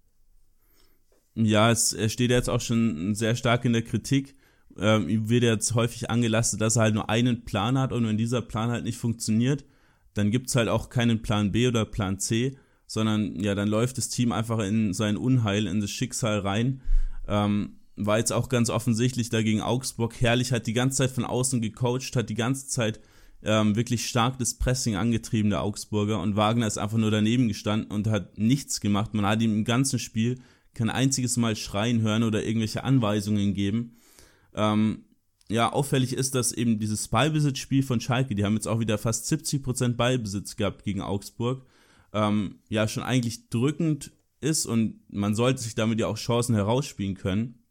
Ja, 1.36 1.70
es, 1.70 1.96
steht 2.08 2.32
jetzt 2.32 2.50
auch 2.50 2.62
schon 2.62 3.14
sehr 3.14 3.36
stark 3.36 3.66
in 3.66 3.74
der 3.74 3.84
Kritik. 3.84 4.36
Ähm, 4.78 5.10
ihm 5.10 5.30
wird 5.30 5.44
jetzt 5.44 5.76
häufig 5.76 6.10
angelastet, 6.10 6.62
dass 6.62 6.78
er 6.78 6.84
halt 6.84 6.94
nur 6.94 7.10
einen 7.10 7.44
Plan 7.44 7.78
hat 7.78 7.92
und 7.92 8.08
wenn 8.08 8.18
dieser 8.18 8.42
Plan 8.42 8.72
halt 8.72 8.86
nicht 8.86 8.98
funktioniert, 8.98 9.66
dann 10.14 10.32
gibt 10.32 10.48
es 10.48 10.56
halt 10.56 10.70
auch 10.70 10.90
keinen 10.90 11.22
Plan 11.22 11.52
B 11.52 11.68
oder 11.68 11.86
Plan 11.86 12.20
C, 12.20 12.58
sondern 12.88 13.40
ja, 13.40 13.54
dann 13.54 13.68
läuft 13.68 13.98
das 13.98 14.10
Team 14.10 14.32
einfach 14.32 14.60
in 14.60 14.94
sein 14.94 15.18
Unheil, 15.18 15.68
in 15.68 15.82
das 15.82 15.92
Schicksal 15.92 16.40
rein. 16.40 16.82
Ähm, 17.28 17.80
war 17.98 18.18
jetzt 18.18 18.32
auch 18.32 18.48
ganz 18.48 18.70
offensichtlich 18.70 19.30
dagegen 19.30 19.62
Augsburg. 19.62 20.20
Herrlich 20.22 20.54
hat 20.54 20.68
die 20.68 20.74
ganze 20.74 21.00
Zeit 21.00 21.12
von 21.12 21.26
außen 21.26 21.62
gecoacht, 21.62 22.16
hat 22.16 22.30
die 22.30 22.36
ganze 22.36 22.68
Zeit 22.68 23.02
ähm, 23.44 23.76
wirklich 23.76 24.08
stark 24.08 24.38
das 24.38 24.56
Pressing 24.56 24.96
angetrieben, 24.96 25.50
der 25.50 25.64
Augsburger. 25.64 26.22
Und 26.22 26.36
Wagner 26.36 26.68
ist 26.68 26.78
einfach 26.78 26.98
nur 26.98 27.12
daneben 27.12 27.48
gestanden 27.48 27.92
und 27.92 28.08
hat 28.08 28.38
nichts 28.38 28.82
gemacht. 28.82 29.14
Man 29.14 29.26
hat 29.26 29.42
ihm 29.42 29.54
im 29.54 29.66
ganzen 29.66 30.00
Spiel 30.00 30.40
kein 30.74 30.90
einziges 30.90 31.38
Mal 31.38 31.56
schreien 31.56 32.02
hören 32.02 32.24
oder 32.24 32.44
irgendwelche 32.44 32.84
Anweisungen 32.84 33.54
geben. 33.54 33.98
Ähm, 34.54 35.06
ja, 35.50 35.72
auffällig 35.72 36.14
ist, 36.14 36.36
dass 36.36 36.52
eben 36.52 36.80
dieses 36.80 37.08
Ballbesitzspiel 37.08 37.82
von 37.82 38.00
Schalke, 38.00 38.36
die 38.36 38.46
haben 38.46 38.54
jetzt 38.54 38.68
auch 38.68 38.80
wieder 38.80 38.98
fast 38.98 39.32
70% 39.32 39.96
Ballbesitz 39.96 40.56
gehabt 40.56 40.84
gegen 40.84 41.02
Augsburg, 41.02 41.66
ähm, 42.14 42.60
ja 42.70 42.88
schon 42.88 43.04
eigentlich 43.04 43.50
drückend 43.50 44.12
ist 44.42 44.66
und 44.66 45.00
man 45.10 45.36
sollte 45.36 45.62
sich 45.62 45.76
damit 45.76 46.00
ja 46.00 46.08
auch 46.08 46.18
Chancen 46.18 46.56
herausspielen 46.56 47.16
können. 47.16 47.64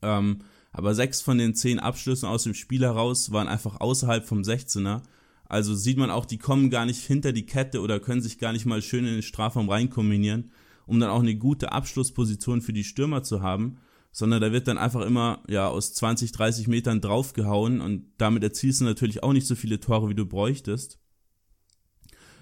Ähm, 0.00 0.38
aber 0.72 0.94
sechs 0.94 1.20
von 1.20 1.38
den 1.38 1.54
zehn 1.54 1.78
Abschlüssen 1.78 2.28
aus 2.28 2.44
dem 2.44 2.54
Spiel 2.54 2.82
heraus 2.82 3.32
waren 3.32 3.48
einfach 3.48 3.80
außerhalb 3.80 4.26
vom 4.26 4.42
16er. 4.42 5.02
Also 5.44 5.74
sieht 5.74 5.96
man 5.96 6.10
auch, 6.10 6.26
die 6.26 6.38
kommen 6.38 6.70
gar 6.70 6.84
nicht 6.84 7.02
hinter 7.04 7.32
die 7.32 7.46
Kette 7.46 7.80
oder 7.80 8.00
können 8.00 8.20
sich 8.20 8.38
gar 8.38 8.52
nicht 8.52 8.66
mal 8.66 8.82
schön 8.82 9.06
in 9.06 9.14
den 9.14 9.22
Strafraum 9.22 9.70
reinkombinieren, 9.70 10.52
um 10.86 11.00
dann 11.00 11.10
auch 11.10 11.20
eine 11.20 11.36
gute 11.36 11.72
Abschlussposition 11.72 12.60
für 12.60 12.72
die 12.72 12.84
Stürmer 12.84 13.22
zu 13.22 13.42
haben. 13.42 13.78
sondern 14.10 14.40
da 14.40 14.52
wird 14.52 14.66
dann 14.66 14.78
einfach 14.78 15.02
immer 15.02 15.42
ja 15.48 15.68
aus 15.68 15.94
20, 15.94 16.32
30 16.32 16.66
Metern 16.66 17.00
draufgehauen 17.00 17.80
und 17.80 18.06
damit 18.16 18.42
erzielst 18.42 18.80
du 18.80 18.84
natürlich 18.84 19.22
auch 19.22 19.34
nicht 19.34 19.46
so 19.46 19.54
viele 19.54 19.80
Tore, 19.80 20.08
wie 20.08 20.14
du 20.14 20.26
bräuchtest. 20.26 20.98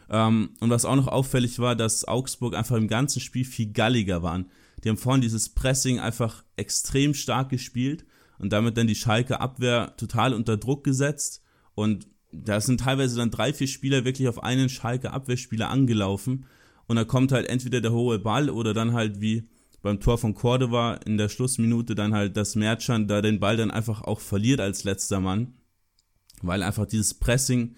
Ähm, 0.08 0.50
und 0.60 0.70
was 0.70 0.84
auch 0.84 0.96
noch 0.96 1.08
auffällig 1.08 1.58
war, 1.58 1.74
dass 1.74 2.06
Augsburg 2.06 2.54
einfach 2.54 2.76
im 2.76 2.88
ganzen 2.88 3.20
Spiel 3.20 3.44
viel 3.44 3.72
galliger 3.72 4.22
waren. 4.22 4.48
Die 4.82 4.88
haben 4.88 4.96
vorhin 4.96 5.20
dieses 5.20 5.48
Pressing 5.48 5.98
einfach 5.98 6.44
extrem 6.56 7.14
stark 7.14 7.50
gespielt 7.50 8.04
und 8.38 8.52
damit 8.52 8.76
dann 8.76 8.86
die 8.86 8.94
Schalke 8.94 9.40
Abwehr 9.40 9.94
total 9.96 10.34
unter 10.34 10.56
Druck 10.56 10.84
gesetzt 10.84 11.42
und 11.74 12.08
da 12.32 12.60
sind 12.60 12.80
teilweise 12.80 13.16
dann 13.16 13.30
drei, 13.30 13.52
vier 13.52 13.68
Spieler 13.68 14.04
wirklich 14.04 14.28
auf 14.28 14.42
einen 14.42 14.68
Schalke 14.68 15.12
Abwehrspieler 15.12 15.70
angelaufen 15.70 16.46
und 16.86 16.96
da 16.96 17.04
kommt 17.04 17.32
halt 17.32 17.48
entweder 17.48 17.80
der 17.80 17.92
hohe 17.92 18.18
Ball 18.18 18.50
oder 18.50 18.74
dann 18.74 18.92
halt 18.92 19.20
wie 19.20 19.48
beim 19.82 20.00
Tor 20.00 20.18
von 20.18 20.34
Cordova 20.34 20.94
in 21.06 21.16
der 21.16 21.28
Schlussminute 21.28 21.94
dann 21.94 22.12
halt 22.12 22.36
das 22.36 22.56
Merchant 22.56 23.10
da 23.10 23.22
den 23.22 23.38
Ball 23.38 23.56
dann 23.56 23.70
einfach 23.70 24.02
auch 24.02 24.20
verliert 24.20 24.60
als 24.60 24.84
letzter 24.84 25.20
Mann, 25.20 25.54
weil 26.42 26.62
einfach 26.62 26.86
dieses 26.86 27.14
Pressing 27.14 27.76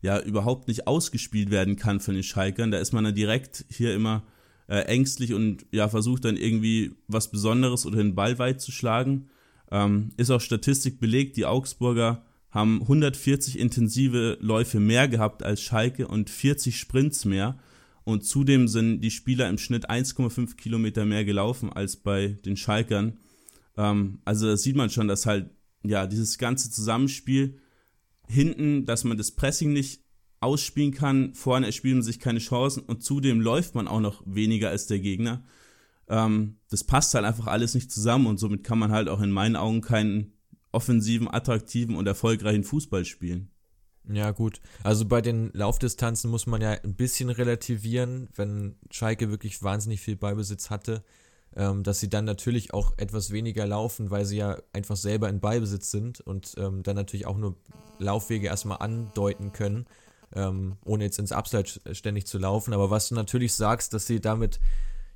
ja 0.00 0.20
überhaupt 0.20 0.68
nicht 0.68 0.86
ausgespielt 0.86 1.50
werden 1.50 1.76
kann 1.76 2.00
von 2.00 2.14
den 2.14 2.22
Schalkern. 2.22 2.70
Da 2.70 2.78
ist 2.78 2.92
man 2.92 3.04
dann 3.04 3.14
direkt 3.14 3.64
hier 3.68 3.94
immer 3.94 4.24
äh, 4.68 4.82
ängstlich 4.82 5.34
und 5.34 5.66
ja 5.72 5.88
versucht 5.88 6.24
dann 6.24 6.36
irgendwie 6.36 6.92
was 7.08 7.30
Besonderes 7.30 7.86
oder 7.86 7.96
den 7.96 8.14
Ball 8.14 8.38
weit 8.38 8.60
zu 8.60 8.70
schlagen. 8.70 9.30
Ähm, 9.70 10.10
ist 10.16 10.30
auch 10.30 10.40
Statistik 10.40 11.00
belegt, 11.00 11.36
die 11.36 11.46
Augsburger 11.46 12.24
haben 12.50 12.80
140 12.82 13.58
intensive 13.58 14.38
Läufe 14.40 14.80
mehr 14.80 15.08
gehabt 15.08 15.42
als 15.42 15.60
Schalke 15.60 16.08
und 16.08 16.30
40 16.30 16.78
Sprints 16.78 17.24
mehr. 17.24 17.58
Und 18.04 18.24
zudem 18.24 18.68
sind 18.68 19.02
die 19.02 19.10
Spieler 19.10 19.48
im 19.50 19.58
Schnitt 19.58 19.90
1,5 19.90 20.56
Kilometer 20.56 21.04
mehr 21.04 21.26
gelaufen 21.26 21.70
als 21.70 21.96
bei 21.96 22.38
den 22.44 22.56
Schalkern. 22.56 23.18
Ähm, 23.76 24.20
also 24.24 24.46
da 24.46 24.56
sieht 24.56 24.76
man 24.76 24.88
schon, 24.90 25.08
dass 25.08 25.26
halt 25.26 25.50
ja 25.82 26.06
dieses 26.06 26.38
ganze 26.38 26.70
Zusammenspiel 26.70 27.58
hinten, 28.26 28.86
dass 28.86 29.04
man 29.04 29.18
das 29.18 29.32
Pressing 29.32 29.72
nicht 29.72 30.02
ausspielen 30.40 30.92
kann, 30.92 31.34
vorne 31.34 31.66
erspielt 31.66 31.96
man 31.96 32.02
sich 32.02 32.20
keine 32.20 32.38
Chancen 32.38 32.82
und 32.82 33.02
zudem 33.02 33.40
läuft 33.40 33.74
man 33.74 33.88
auch 33.88 34.00
noch 34.00 34.22
weniger 34.24 34.70
als 34.70 34.86
der 34.86 35.00
Gegner. 35.00 35.42
Ähm, 36.08 36.58
das 36.70 36.84
passt 36.84 37.14
halt 37.14 37.24
einfach 37.24 37.46
alles 37.46 37.74
nicht 37.74 37.92
zusammen 37.92 38.26
und 38.26 38.38
somit 38.38 38.64
kann 38.64 38.78
man 38.78 38.92
halt 38.92 39.08
auch 39.08 39.20
in 39.20 39.30
meinen 39.30 39.56
Augen 39.56 39.80
keinen 39.80 40.32
offensiven, 40.72 41.28
attraktiven 41.28 41.96
und 41.96 42.06
erfolgreichen 42.06 42.64
Fußball 42.64 43.04
spielen. 43.04 43.50
Ja, 44.10 44.30
gut. 44.30 44.60
Also 44.82 45.04
bei 45.04 45.20
den 45.20 45.50
Laufdistanzen 45.52 46.30
muss 46.30 46.46
man 46.46 46.62
ja 46.62 46.70
ein 46.70 46.94
bisschen 46.94 47.28
relativieren, 47.28 48.28
wenn 48.34 48.76
Schalke 48.90 49.30
wirklich 49.30 49.62
wahnsinnig 49.62 50.00
viel 50.00 50.16
Ballbesitz 50.16 50.70
hatte, 50.70 51.04
ähm, 51.54 51.82
dass 51.82 52.00
sie 52.00 52.08
dann 52.08 52.24
natürlich 52.24 52.72
auch 52.72 52.94
etwas 52.96 53.32
weniger 53.32 53.66
laufen, 53.66 54.10
weil 54.10 54.24
sie 54.24 54.38
ja 54.38 54.58
einfach 54.72 54.96
selber 54.96 55.28
in 55.28 55.40
Ballbesitz 55.40 55.90
sind 55.90 56.20
und 56.20 56.54
ähm, 56.56 56.82
dann 56.82 56.96
natürlich 56.96 57.26
auch 57.26 57.36
nur 57.36 57.56
Laufwege 57.98 58.46
erstmal 58.46 58.78
andeuten 58.78 59.52
können, 59.52 59.86
ähm, 60.34 60.76
ohne 60.84 61.04
jetzt 61.04 61.18
ins 61.18 61.32
Abseits 61.32 61.80
ständig 61.92 62.26
zu 62.26 62.38
laufen. 62.38 62.72
Aber 62.72 62.90
was 62.90 63.08
du 63.08 63.14
natürlich 63.14 63.52
sagst, 63.52 63.92
dass 63.92 64.06
sie 64.06 64.20
damit, 64.20 64.58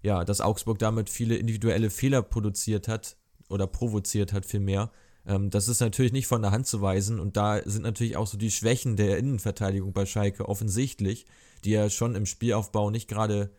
ja, 0.02 0.24
dass 0.24 0.40
Augsburg 0.40 0.78
damit 0.78 1.10
viele 1.10 1.36
individuelle 1.36 1.90
Fehler 1.90 2.22
produziert 2.22 2.88
hat 2.88 3.16
oder 3.48 3.66
provoziert 3.66 4.32
hat 4.32 4.46
vielmehr, 4.46 4.90
ähm, 5.26 5.50
das 5.50 5.68
ist 5.68 5.80
natürlich 5.80 6.12
nicht 6.12 6.26
von 6.26 6.42
der 6.42 6.50
Hand 6.50 6.66
zu 6.66 6.80
weisen 6.80 7.20
und 7.20 7.36
da 7.36 7.60
sind 7.64 7.82
natürlich 7.82 8.16
auch 8.16 8.26
so 8.26 8.36
die 8.36 8.50
Schwächen 8.50 8.96
der 8.96 9.18
Innenverteidigung 9.18 9.92
bei 9.92 10.06
Schalke 10.06 10.48
offensichtlich, 10.48 11.26
die 11.64 11.70
ja 11.70 11.90
schon 11.90 12.14
im 12.14 12.26
Spielaufbau 12.26 12.90
nicht 12.90 13.08
gerade 13.08 13.50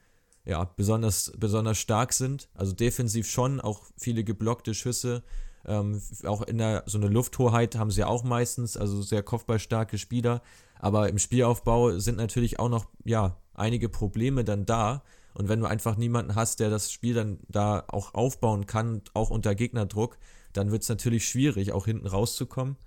ja, 0.45 0.65
besonders, 0.75 1.31
besonders 1.37 1.77
stark 1.77 2.11
sind. 2.11 2.49
Also 2.53 2.73
defensiv 2.73 3.29
schon, 3.29 3.61
auch 3.61 3.83
viele 3.97 4.23
geblockte 4.23 4.73
Schüsse. 4.73 5.23
Ähm, 5.65 6.01
auch 6.25 6.41
in 6.41 6.57
der 6.57 6.83
so 6.85 6.97
eine 6.97 7.07
Lufthoheit 7.07 7.77
haben 7.77 7.91
sie 7.91 8.01
ja 8.01 8.07
auch 8.07 8.23
meistens, 8.25 8.75
also 8.75 9.01
sehr 9.01 9.23
kopfballstarke 9.23 9.97
Spieler. 9.97 10.41
Aber 10.79 11.07
im 11.07 11.17
Spielaufbau 11.17 11.97
sind 11.99 12.17
natürlich 12.17 12.59
auch 12.59 12.67
noch 12.67 12.87
ja 13.05 13.37
einige 13.53 13.87
Probleme 13.87 14.43
dann 14.43 14.65
da. 14.65 15.03
Und 15.33 15.49
wenn 15.49 15.59
du 15.59 15.65
einfach 15.65 15.97
niemanden 15.97 16.35
hast, 16.35 16.59
der 16.59 16.69
das 16.69 16.91
Spiel 16.91 17.13
dann 17.13 17.39
da 17.47 17.83
auch 17.87 18.13
aufbauen 18.13 18.65
kann, 18.65 19.01
auch 19.13 19.29
unter 19.29 19.55
Gegnerdruck, 19.55 20.17
dann 20.53 20.71
wird 20.71 20.83
es 20.83 20.89
natürlich 20.89 21.27
schwierig, 21.27 21.71
auch 21.71 21.85
hinten 21.85 22.07
rauszukommen. 22.07 22.77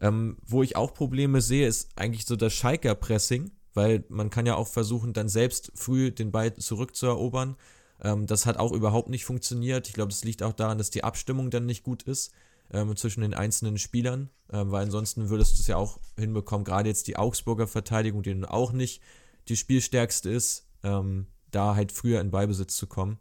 Ähm, 0.00 0.36
wo 0.46 0.62
ich 0.62 0.76
auch 0.76 0.92
Probleme 0.92 1.40
sehe, 1.40 1.66
ist 1.66 1.90
eigentlich 1.96 2.26
so 2.26 2.36
das 2.36 2.52
Schalker-Pressing, 2.52 3.50
weil 3.72 4.04
man 4.08 4.28
kann 4.28 4.44
ja 4.44 4.54
auch 4.54 4.68
versuchen, 4.68 5.14
dann 5.14 5.28
selbst 5.28 5.72
früh 5.74 6.10
den 6.10 6.30
Ball 6.32 6.54
zurückzuerobern. 6.54 7.56
Ähm, 8.02 8.26
das 8.26 8.44
hat 8.44 8.58
auch 8.58 8.72
überhaupt 8.72 9.08
nicht 9.08 9.24
funktioniert. 9.24 9.88
Ich 9.88 9.94
glaube, 9.94 10.12
es 10.12 10.22
liegt 10.22 10.42
auch 10.42 10.52
daran, 10.52 10.76
dass 10.76 10.90
die 10.90 11.04
Abstimmung 11.04 11.50
dann 11.50 11.64
nicht 11.64 11.82
gut 11.82 12.02
ist 12.02 12.32
ähm, 12.72 12.94
zwischen 12.96 13.22
den 13.22 13.34
einzelnen 13.34 13.78
Spielern, 13.78 14.28
ähm, 14.52 14.70
weil 14.70 14.84
ansonsten 14.84 15.30
würdest 15.30 15.56
du 15.56 15.62
es 15.62 15.66
ja 15.66 15.76
auch 15.76 15.98
hinbekommen, 16.18 16.64
gerade 16.64 16.88
jetzt 16.88 17.06
die 17.06 17.16
Augsburger 17.16 17.66
Verteidigung, 17.66 18.22
die 18.22 18.34
nun 18.34 18.44
auch 18.44 18.72
nicht 18.72 19.02
die 19.48 19.56
spielstärkste 19.56 20.28
ist, 20.30 20.66
ähm, 20.82 21.26
da 21.50 21.74
halt 21.74 21.92
früher 21.92 22.20
in 22.20 22.30
Ballbesitz 22.30 22.76
zu 22.76 22.86
kommen. 22.86 23.18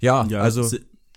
Ja, 0.00 0.26
ja 0.28 0.40
also 0.40 0.62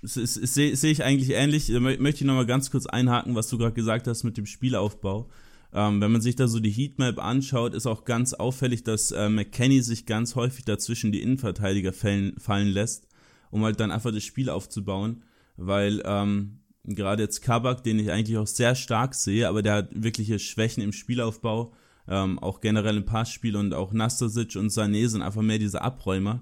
sehe 0.04 0.76
seh 0.76 0.92
ich 0.92 1.04
eigentlich 1.04 1.32
ähnlich. 1.32 1.68
Da 1.68 1.80
möchte 1.80 2.08
ich 2.08 2.22
nochmal 2.22 2.46
ganz 2.46 2.72
kurz 2.72 2.86
einhaken, 2.86 3.36
was 3.36 3.48
du 3.48 3.58
gerade 3.58 3.74
gesagt 3.74 4.08
hast 4.08 4.24
mit 4.24 4.38
dem 4.38 4.46
Spielaufbau. 4.46 5.30
Ähm, 5.74 6.02
wenn 6.02 6.12
man 6.12 6.22
sich 6.22 6.36
da 6.36 6.48
so 6.48 6.60
die 6.60 6.70
Heatmap 6.70 7.18
anschaut, 7.18 7.74
ist 7.74 7.88
auch 7.88 8.06
ganz 8.06 8.34
auffällig, 8.34 8.84
dass 8.84 9.12
äh, 9.12 9.30
McKenny 9.30 9.82
sich 9.82 10.06
ganz 10.06 10.36
häufig 10.36 10.66
dazwischen 10.66 11.12
die 11.12 11.22
Innenverteidiger 11.22 11.94
fallen, 11.94 12.38
fallen 12.38 12.68
lässt, 12.68 13.08
um 13.50 13.64
halt 13.64 13.80
dann 13.80 13.92
einfach 13.92 14.12
das 14.12 14.24
Spiel 14.24 14.50
aufzubauen, 14.50 15.24
weil 15.58 16.04
ähm, 16.06 16.60
gerade 16.84 17.24
jetzt 17.24 17.42
Kabak, 17.42 17.84
den 17.84 17.98
ich 17.98 18.12
eigentlich 18.12 18.38
auch 18.38 18.46
sehr 18.46 18.76
stark 18.76 19.16
sehe, 19.16 19.48
aber 19.48 19.64
der 19.64 19.74
hat 19.74 19.90
wirkliche 19.92 20.38
Schwächen 20.38 20.84
im 20.84 20.92
Spielaufbau, 20.92 21.74
ähm, 22.08 22.40
auch 22.40 22.62
generell 22.62 22.98
im 22.98 23.06
Passspiel 23.06 23.56
und 23.56 23.74
auch 23.74 23.94
Nastasic 23.94 24.56
und 24.56 24.72
Sané 24.72 25.08
sind 25.08 25.22
einfach 25.22 25.42
mehr 25.42 25.60
diese 25.60 25.82
Abräumer. 25.82 26.42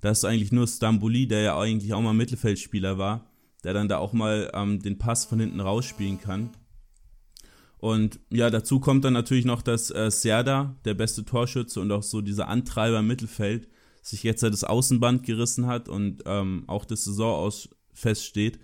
Da 0.00 0.10
ist 0.10 0.24
eigentlich 0.24 0.52
nur 0.52 0.66
Stambuli, 0.66 1.26
der 1.26 1.42
ja 1.42 1.58
eigentlich 1.58 1.92
auch 1.94 2.00
mal 2.00 2.14
Mittelfeldspieler 2.14 2.98
war, 2.98 3.30
der 3.62 3.72
dann 3.72 3.88
da 3.88 3.98
auch 3.98 4.12
mal 4.12 4.50
ähm, 4.54 4.80
den 4.80 4.98
Pass 4.98 5.24
von 5.24 5.40
hinten 5.40 5.60
rausspielen 5.60 6.20
kann. 6.20 6.50
Und 7.78 8.18
ja, 8.30 8.48
dazu 8.48 8.80
kommt 8.80 9.04
dann 9.04 9.12
natürlich 9.12 9.44
noch, 9.44 9.60
dass 9.60 9.90
äh, 9.90 10.10
Serda, 10.10 10.76
der 10.86 10.94
beste 10.94 11.24
Torschütze 11.24 11.80
und 11.80 11.92
auch 11.92 12.02
so 12.02 12.22
dieser 12.22 12.48
Antreiber 12.48 13.00
im 13.00 13.06
Mittelfeld, 13.06 13.68
sich 14.00 14.22
jetzt 14.22 14.42
das 14.42 14.64
Außenband 14.64 15.22
gerissen 15.22 15.66
hat 15.66 15.88
und 15.88 16.22
ähm, 16.26 16.64
auch 16.66 16.84
das 16.84 17.04
Saison 17.04 17.34
aus 17.34 17.68
feststeht. 17.92 18.58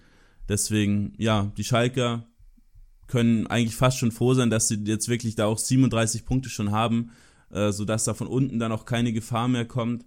Deswegen, 0.48 1.12
ja, 1.18 1.52
die 1.56 1.64
Schalker 1.64 2.29
können 3.10 3.46
eigentlich 3.48 3.76
fast 3.76 3.98
schon 3.98 4.12
froh 4.12 4.34
sein, 4.34 4.50
dass 4.50 4.68
sie 4.68 4.82
jetzt 4.84 5.08
wirklich 5.08 5.34
da 5.34 5.46
auch 5.46 5.58
37 5.58 6.24
Punkte 6.24 6.48
schon 6.48 6.70
haben, 6.70 7.10
äh, 7.50 7.72
sodass 7.72 8.04
da 8.04 8.14
von 8.14 8.28
unten 8.28 8.58
dann 8.58 8.72
auch 8.72 8.84
keine 8.84 9.12
Gefahr 9.12 9.48
mehr 9.48 9.66
kommt. 9.66 10.06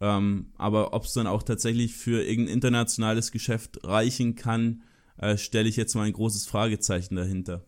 Ähm, 0.00 0.52
aber 0.58 0.92
ob 0.92 1.04
es 1.04 1.14
dann 1.14 1.26
auch 1.26 1.42
tatsächlich 1.42 1.96
für 1.96 2.22
irgendein 2.22 2.54
internationales 2.54 3.32
Geschäft 3.32 3.80
reichen 3.84 4.34
kann, 4.34 4.82
äh, 5.16 5.38
stelle 5.38 5.68
ich 5.68 5.76
jetzt 5.76 5.94
mal 5.94 6.02
ein 6.02 6.12
großes 6.12 6.46
Fragezeichen 6.46 7.16
dahinter. 7.16 7.64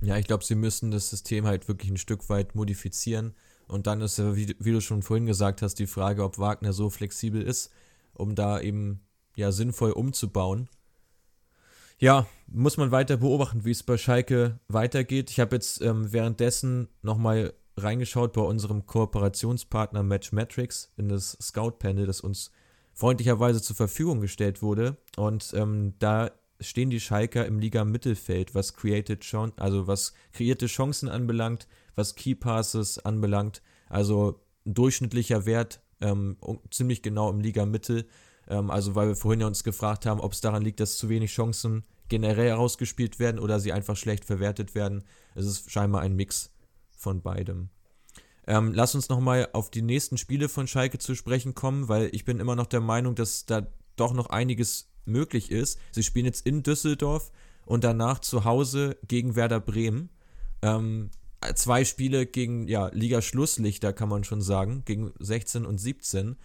Ja, 0.00 0.16
ich 0.16 0.26
glaube, 0.26 0.44
sie 0.44 0.54
müssen 0.54 0.90
das 0.90 1.10
System 1.10 1.46
halt 1.46 1.68
wirklich 1.68 1.90
ein 1.90 1.96
Stück 1.96 2.28
weit 2.28 2.54
modifizieren. 2.54 3.34
Und 3.68 3.86
dann 3.86 4.00
ist 4.00 4.18
ja, 4.18 4.34
wie, 4.34 4.56
wie, 4.58 4.72
du 4.72 4.80
schon 4.80 5.02
vorhin 5.02 5.26
gesagt 5.26 5.62
hast, 5.62 5.74
die 5.74 5.86
Frage, 5.86 6.24
ob 6.24 6.38
Wagner 6.38 6.72
so 6.72 6.90
flexibel 6.90 7.42
ist, 7.42 7.70
um 8.14 8.34
da 8.34 8.60
eben 8.60 9.00
ja 9.36 9.52
sinnvoll 9.52 9.92
umzubauen. 9.92 10.68
Ja, 12.00 12.26
muss 12.46 12.76
man 12.76 12.92
weiter 12.92 13.16
beobachten, 13.16 13.64
wie 13.64 13.72
es 13.72 13.82
bei 13.82 13.98
Schalke 13.98 14.60
weitergeht. 14.68 15.30
Ich 15.30 15.40
habe 15.40 15.56
jetzt 15.56 15.82
ähm, 15.82 16.12
währenddessen 16.12 16.88
nochmal 17.02 17.54
reingeschaut 17.76 18.32
bei 18.32 18.40
unserem 18.40 18.86
Kooperationspartner 18.86 20.04
Matchmetrics 20.04 20.92
in 20.96 21.08
das 21.08 21.36
Scout-Panel, 21.40 22.06
das 22.06 22.20
uns 22.20 22.52
freundlicherweise 22.94 23.60
zur 23.60 23.74
Verfügung 23.74 24.20
gestellt 24.20 24.62
wurde. 24.62 24.96
Und 25.16 25.52
ähm, 25.54 25.94
da 25.98 26.30
stehen 26.60 26.90
die 26.90 27.00
Schalker 27.00 27.46
im 27.46 27.58
Liga-Mittelfeld, 27.58 28.54
was 28.54 28.74
created 28.74 29.24
also 29.56 29.88
was 29.88 30.12
kreierte 30.32 30.66
Chancen 30.66 31.08
anbelangt, 31.08 31.66
was 31.96 32.14
Key 32.14 32.36
Passes 32.36 32.98
anbelangt. 33.04 33.60
Also 33.88 34.40
ein 34.64 34.74
durchschnittlicher 34.74 35.46
Wert 35.46 35.80
ähm, 36.00 36.36
ziemlich 36.70 37.02
genau 37.02 37.30
im 37.30 37.40
Liga-Mittel. 37.40 38.06
Ähm, 38.48 38.70
also 38.70 38.94
weil 38.94 39.08
wir 39.08 39.16
vorhin 39.16 39.40
ja 39.40 39.46
uns 39.46 39.64
gefragt 39.64 40.06
haben, 40.06 40.20
ob 40.20 40.32
es 40.32 40.40
daran 40.40 40.62
liegt, 40.62 40.80
dass 40.80 40.96
zu 40.96 41.08
wenig 41.08 41.32
Chancen 41.32 41.84
generell 42.08 42.48
herausgespielt 42.48 43.18
werden 43.18 43.38
oder 43.38 43.60
sie 43.60 43.72
einfach 43.72 43.96
schlecht 43.96 44.24
verwertet 44.24 44.74
werden. 44.74 45.04
Es 45.34 45.46
ist 45.46 45.70
scheinbar 45.70 46.00
ein 46.00 46.16
Mix 46.16 46.50
von 46.96 47.22
beidem. 47.22 47.68
Ähm, 48.46 48.72
lass 48.72 48.94
uns 48.94 49.10
nochmal 49.10 49.50
auf 49.52 49.70
die 49.70 49.82
nächsten 49.82 50.16
Spiele 50.16 50.48
von 50.48 50.66
Schalke 50.66 50.98
zu 50.98 51.14
sprechen 51.14 51.54
kommen, 51.54 51.88
weil 51.88 52.08
ich 52.12 52.24
bin 52.24 52.40
immer 52.40 52.56
noch 52.56 52.66
der 52.66 52.80
Meinung, 52.80 53.14
dass 53.14 53.44
da 53.44 53.66
doch 53.96 54.14
noch 54.14 54.30
einiges 54.30 54.88
möglich 55.04 55.50
ist. 55.50 55.78
Sie 55.92 56.02
spielen 56.02 56.24
jetzt 56.24 56.46
in 56.46 56.62
Düsseldorf 56.62 57.30
und 57.66 57.84
danach 57.84 58.20
zu 58.20 58.44
Hause 58.44 58.96
gegen 59.06 59.36
Werder 59.36 59.60
Bremen. 59.60 60.08
Ähm, 60.62 61.10
zwei 61.54 61.84
Spiele 61.84 62.24
gegen 62.24 62.66
ja, 62.68 62.88
Liga-Schlusslichter, 62.88 63.92
kann 63.92 64.08
man 64.08 64.24
schon 64.24 64.40
sagen, 64.40 64.82
gegen 64.86 65.12
16 65.18 65.66
und 65.66 65.78
17. 65.78 66.36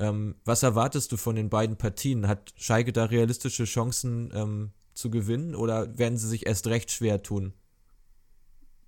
Ähm, 0.00 0.34
was 0.46 0.62
erwartest 0.62 1.12
du 1.12 1.18
von 1.18 1.36
den 1.36 1.50
beiden 1.50 1.76
Partien? 1.76 2.26
Hat 2.26 2.54
Schalke 2.56 2.92
da 2.92 3.04
realistische 3.04 3.64
Chancen 3.64 4.30
ähm, 4.34 4.70
zu 4.94 5.10
gewinnen 5.10 5.54
oder 5.54 5.98
werden 5.98 6.16
sie 6.16 6.26
sich 6.26 6.46
erst 6.46 6.66
recht 6.68 6.90
schwer 6.90 7.22
tun? 7.22 7.52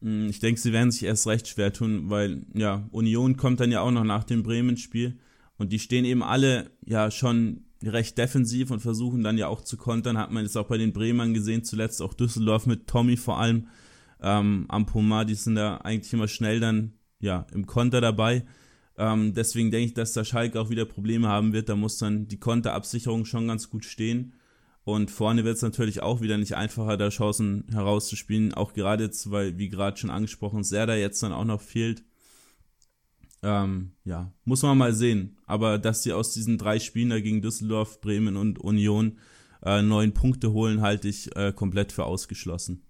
Hm, 0.00 0.30
ich 0.30 0.40
denke, 0.40 0.58
sie 0.58 0.72
werden 0.72 0.90
sich 0.90 1.04
erst 1.04 1.26
recht 1.26 1.46
schwer 1.46 1.70
tun, 1.70 2.08
weil 2.08 2.46
ja, 2.54 2.88
Union 2.92 3.36
kommt 3.36 3.60
dann 3.60 3.70
ja 3.70 3.82
auch 3.82 3.90
noch 3.90 4.04
nach 4.04 4.24
dem 4.24 4.42
Bremen-Spiel 4.42 5.18
und 5.58 5.70
die 5.70 5.78
stehen 5.78 6.06
eben 6.06 6.22
alle 6.22 6.70
ja 6.82 7.10
schon 7.10 7.66
recht 7.82 8.16
defensiv 8.16 8.70
und 8.70 8.80
versuchen 8.80 9.22
dann 9.22 9.36
ja 9.36 9.48
auch 9.48 9.60
zu 9.60 9.76
kontern. 9.76 10.16
Hat 10.16 10.30
man 10.30 10.44
jetzt 10.44 10.56
auch 10.56 10.66
bei 10.66 10.78
den 10.78 10.94
Bremern 10.94 11.34
gesehen, 11.34 11.62
zuletzt 11.62 12.00
auch 12.00 12.14
Düsseldorf 12.14 12.64
mit 12.64 12.86
Tommy 12.86 13.18
vor 13.18 13.38
allem. 13.38 13.68
Ähm, 14.22 14.64
Ampoma, 14.68 15.24
die 15.26 15.34
sind 15.34 15.56
da 15.56 15.76
eigentlich 15.78 16.12
immer 16.14 16.28
schnell 16.28 16.58
dann 16.58 16.94
ja 17.18 17.46
im 17.52 17.66
Konter 17.66 18.00
dabei. 18.00 18.46
Ähm, 18.98 19.34
deswegen 19.34 19.70
denke 19.70 19.86
ich, 19.86 19.94
dass 19.94 20.12
der 20.12 20.24
Schalke 20.24 20.60
auch 20.60 20.70
wieder 20.70 20.84
Probleme 20.84 21.28
haben 21.28 21.52
wird. 21.52 21.68
Da 21.68 21.76
muss 21.76 21.98
dann 21.98 22.28
die 22.28 22.38
Konterabsicherung 22.38 23.24
schon 23.24 23.48
ganz 23.48 23.70
gut 23.70 23.84
stehen. 23.84 24.34
Und 24.84 25.10
vorne 25.10 25.44
wird 25.44 25.56
es 25.56 25.62
natürlich 25.62 26.02
auch 26.02 26.20
wieder 26.20 26.38
nicht 26.38 26.56
einfacher, 26.56 26.96
da 26.96 27.08
Chancen 27.08 27.64
herauszuspielen. 27.70 28.52
Auch 28.54 28.72
gerade 28.72 29.04
jetzt, 29.04 29.30
weil, 29.30 29.56
wie 29.58 29.68
gerade 29.68 29.96
schon 29.96 30.10
angesprochen, 30.10 30.64
Serda 30.64 30.96
jetzt 30.96 31.22
dann 31.22 31.32
auch 31.32 31.44
noch 31.44 31.60
fehlt. 31.60 32.04
Ähm, 33.44 33.92
ja, 34.04 34.32
muss 34.44 34.62
man 34.62 34.78
mal 34.78 34.92
sehen. 34.92 35.38
Aber 35.46 35.78
dass 35.78 36.02
sie 36.02 36.12
aus 36.12 36.34
diesen 36.34 36.58
drei 36.58 36.78
Spielen 36.78 37.10
da 37.10 37.20
gegen 37.20 37.42
Düsseldorf, 37.42 38.00
Bremen 38.00 38.36
und 38.36 38.58
Union 38.58 39.18
äh, 39.64 39.82
neun 39.82 40.14
Punkte 40.14 40.52
holen, 40.52 40.80
halte 40.80 41.08
ich 41.08 41.34
äh, 41.36 41.52
komplett 41.52 41.92
für 41.92 42.04
ausgeschlossen. 42.04 42.82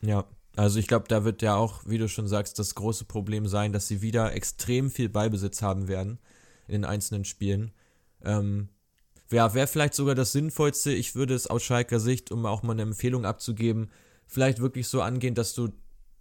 Ja, 0.00 0.24
also 0.56 0.78
ich 0.78 0.88
glaube, 0.88 1.06
da 1.08 1.24
wird 1.24 1.42
ja 1.42 1.54
auch, 1.54 1.82
wie 1.86 1.98
du 1.98 2.08
schon 2.08 2.26
sagst, 2.26 2.58
das 2.58 2.74
große 2.74 3.04
Problem 3.04 3.46
sein, 3.46 3.72
dass 3.72 3.88
sie 3.88 4.02
wieder 4.02 4.32
extrem 4.32 4.90
viel 4.90 5.08
Ballbesitz 5.08 5.62
haben 5.62 5.88
werden 5.88 6.18
in 6.66 6.82
den 6.82 6.84
einzelnen 6.84 7.24
Spielen. 7.24 7.72
Ähm, 8.24 8.68
ja, 9.30 9.54
wäre 9.54 9.66
vielleicht 9.66 9.94
sogar 9.94 10.14
das 10.14 10.32
Sinnvollste. 10.32 10.92
Ich 10.92 11.14
würde 11.14 11.34
es 11.34 11.46
aus 11.46 11.62
Schalker 11.62 12.00
Sicht, 12.00 12.32
um 12.32 12.46
auch 12.46 12.62
mal 12.62 12.72
eine 12.72 12.82
Empfehlung 12.82 13.24
abzugeben, 13.24 13.90
vielleicht 14.26 14.58
wirklich 14.58 14.88
so 14.88 15.02
angehen, 15.02 15.34
dass 15.34 15.54
du 15.54 15.68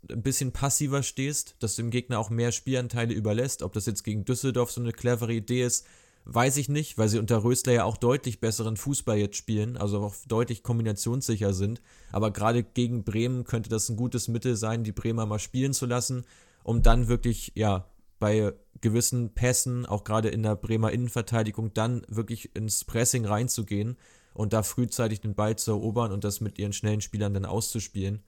ein 0.10 0.22
bisschen 0.22 0.52
passiver 0.52 1.04
stehst, 1.04 1.56
dass 1.60 1.76
du 1.76 1.82
dem 1.82 1.92
Gegner 1.92 2.20
auch 2.20 2.30
mehr 2.30 2.52
Spielanteile 2.52 3.14
überlässt. 3.14 3.62
Ob 3.62 3.74
das 3.74 3.86
jetzt 3.86 4.04
gegen 4.04 4.26
Düsseldorf 4.26 4.72
so 4.72 4.82
eine 4.82 4.94
clevere 4.94 5.34
Idee 5.34 5.64
ist, 5.64 5.86
weiß 6.30 6.58
ich 6.58 6.68
nicht, 6.68 6.98
weil 6.98 7.08
sie 7.08 7.20
unter 7.20 7.44
Rösler 7.44 7.74
ja 7.74 7.84
auch 7.86 7.96
deutlich 7.96 8.42
besseren 8.42 8.76
Fußball 8.76 9.18
jetzt 9.18 9.38
spielen, 9.38 9.78
also 9.78 10.02
auch 10.02 10.16
deutlich 10.28 10.62
kombinationssicher 10.62 11.54
sind. 11.54 11.82
Aber 12.12 12.32
gerade 12.32 12.64
gegen 12.64 13.06
Bremen 13.06 13.46
könnte 13.46 13.70
das 13.70 13.88
ein 13.88 13.96
gutes 13.96 14.28
Mittel 14.28 14.58
sein, 14.58 14.84
die 14.84 14.92
Bremer 14.92 15.26
mal 15.26 15.40
spielen 15.40 15.74
zu 15.74 15.86
lassen, 15.86 16.26
um 16.64 16.82
dann 16.82 17.08
wirklich, 17.08 17.54
ja, 17.56 17.88
bei 18.20 18.54
gewissen 18.82 19.34
Pässen, 19.36 19.86
auch 19.86 20.04
gerade 20.04 20.28
in 20.30 20.44
der 20.44 20.56
Bremer 20.56 20.92
Innenverteidigung, 20.92 21.74
dann 21.74 22.04
wirklich 22.10 22.56
ins 22.56 22.84
Pressing 22.84 23.26
reinzugehen 23.26 23.96
und 24.34 24.54
da 24.54 24.64
frühzeitig 24.64 25.22
den 25.22 25.36
Ball 25.36 25.56
zu 25.56 25.72
erobern 25.72 26.12
und 26.12 26.24
das 26.24 26.42
mit 26.42 26.60
ihren 26.60 26.74
schnellen 26.74 27.02
Spielern 27.02 27.34
dann 27.34 27.46
auszuspielen. 27.46 28.24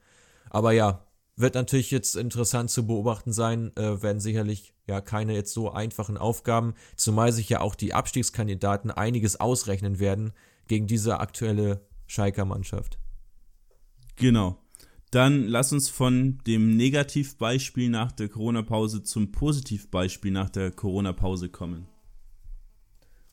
Aber 0.50 0.72
ja, 0.72 1.06
wird 1.40 1.56
natürlich 1.56 1.90
jetzt 1.92 2.16
interessant 2.16 2.70
zu 2.70 2.86
beobachten 2.86 3.32
sein, 3.32 3.76
äh, 3.78 4.02
werden 4.02 4.20
sicherlich 4.20 4.74
ja 4.88 5.02
keine 5.02 5.34
jetzt 5.34 5.54
so 5.54 5.72
einfachen 5.72 6.18
Aufgaben, 6.18 6.74
zumal 6.96 7.32
sich 7.32 7.50
ja 7.50 7.62
auch 7.62 7.76
die 7.76 7.94
Abstiegskandidaten 7.94 8.92
einiges 8.92 9.40
ausrechnen 9.40 10.00
werden 10.00 10.34
gegen 10.68 10.88
diese 10.88 11.20
aktuelle 11.20 11.82
Schalker 12.08 12.46
Mannschaft. 12.46 13.00
Genau. 14.16 14.58
Dann 15.12 15.48
lass 15.48 15.74
uns 15.74 15.90
von 15.90 16.40
dem 16.46 16.76
Negativbeispiel 16.76 17.90
nach 17.90 18.12
der 18.12 18.30
Corona-Pause 18.30 19.02
zum 19.02 19.32
Positivbeispiel 19.32 20.32
nach 20.32 20.50
der 20.50 20.72
Corona-Pause 20.72 21.50
kommen. 21.50 21.88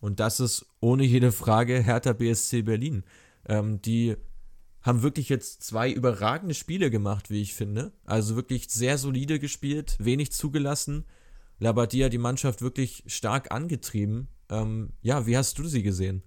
Und 0.01 0.21
das 0.21 0.41
ist 0.41 0.65
ohne 0.81 1.05
jede 1.05 1.33
Frage 1.33 1.83
Hertha 1.83 2.13
BSC 2.13 2.63
Berlin. 2.63 3.05
Ähm, 3.49 3.83
die 3.83 4.17
haben 4.87 5.03
wirklich 5.03 5.29
jetzt 5.29 5.63
zwei 5.63 5.91
überragende 5.91 6.55
Spiele 6.55 6.91
gemacht, 6.91 7.31
wie 7.31 7.43
ich 7.43 7.55
finde. 7.55 7.93
Also 8.05 8.37
wirklich 8.37 8.69
sehr 8.69 8.99
solide 8.99 9.39
gespielt, 9.39 9.97
wenig 9.99 10.33
zugelassen. 10.33 11.05
Labadia 11.59 12.09
die 12.09 12.19
Mannschaft 12.19 12.63
wirklich 12.63 13.03
stark 13.07 13.53
angetrieben. 13.53 14.29
Ähm, 14.49 14.93
ja, 15.03 15.27
wie 15.27 15.37
hast 15.37 15.59
du 15.59 15.67
sie 15.67 15.83
gesehen? 15.83 16.23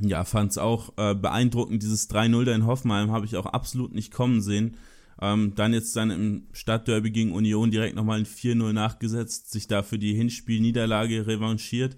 Ja, 0.00 0.24
fand 0.24 0.50
es 0.50 0.58
auch 0.58 0.92
äh, 0.96 1.14
beeindruckend. 1.14 1.82
Dieses 1.82 2.10
3-0 2.10 2.44
da 2.44 2.54
in 2.54 2.66
Hoffenheim 2.66 3.10
habe 3.10 3.24
ich 3.24 3.36
auch 3.36 3.46
absolut 3.46 3.94
nicht 3.94 4.12
kommen 4.12 4.42
sehen. 4.42 4.76
Ähm, 5.20 5.54
dann 5.54 5.72
jetzt 5.72 5.96
dann 5.96 6.10
im 6.10 6.48
Stadtderby 6.52 7.10
gegen 7.10 7.32
Union 7.32 7.70
direkt 7.70 7.96
nochmal 7.96 8.18
ein 8.18 8.26
4-0 8.26 8.72
nachgesetzt, 8.72 9.50
sich 9.50 9.66
da 9.66 9.82
für 9.82 9.98
die 9.98 10.14
Hinspielniederlage 10.14 11.26
revanchiert. 11.26 11.96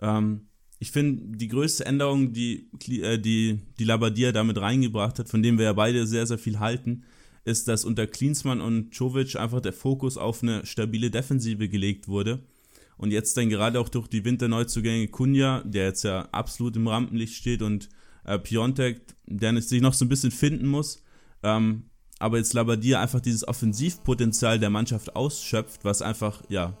Ähm, 0.00 0.48
ich 0.78 0.90
finde, 0.90 1.36
die 1.36 1.48
größte 1.48 1.86
Änderung, 1.86 2.32
die, 2.32 2.68
äh, 2.88 3.18
die, 3.18 3.60
die 3.78 3.84
Labadia 3.84 4.32
damit 4.32 4.58
reingebracht 4.58 5.18
hat, 5.18 5.28
von 5.28 5.42
dem 5.42 5.58
wir 5.58 5.66
ja 5.66 5.72
beide 5.72 6.06
sehr, 6.06 6.26
sehr 6.26 6.38
viel 6.38 6.58
halten, 6.58 7.04
ist, 7.44 7.68
dass 7.68 7.84
unter 7.84 8.06
Klinsmann 8.06 8.60
und 8.60 8.94
Jovic 8.94 9.36
einfach 9.36 9.60
der 9.60 9.72
Fokus 9.72 10.18
auf 10.18 10.42
eine 10.42 10.66
stabile 10.66 11.10
Defensive 11.10 11.68
gelegt 11.68 12.08
wurde 12.08 12.42
und 12.98 13.10
jetzt 13.10 13.36
dann 13.36 13.48
gerade 13.48 13.80
auch 13.80 13.88
durch 13.88 14.08
die 14.08 14.24
Winterneuzugänge 14.24 15.08
Kunja, 15.08 15.62
der 15.64 15.86
jetzt 15.86 16.02
ja 16.02 16.28
absolut 16.32 16.76
im 16.76 16.88
Rampenlicht 16.88 17.34
steht, 17.34 17.62
und 17.62 17.88
äh, 18.24 18.38
Piontek, 18.38 19.00
der 19.26 19.60
sich 19.62 19.80
noch 19.80 19.94
so 19.94 20.04
ein 20.04 20.08
bisschen 20.08 20.30
finden 20.30 20.66
muss, 20.66 21.02
ähm, 21.42 21.84
aber 22.18 22.38
jetzt 22.38 22.54
Labadia 22.54 23.00
einfach 23.00 23.20
dieses 23.20 23.46
Offensivpotenzial 23.46 24.58
der 24.58 24.70
Mannschaft 24.70 25.14
ausschöpft, 25.14 25.84
was 25.84 26.02
einfach, 26.02 26.42
ja, 26.48 26.76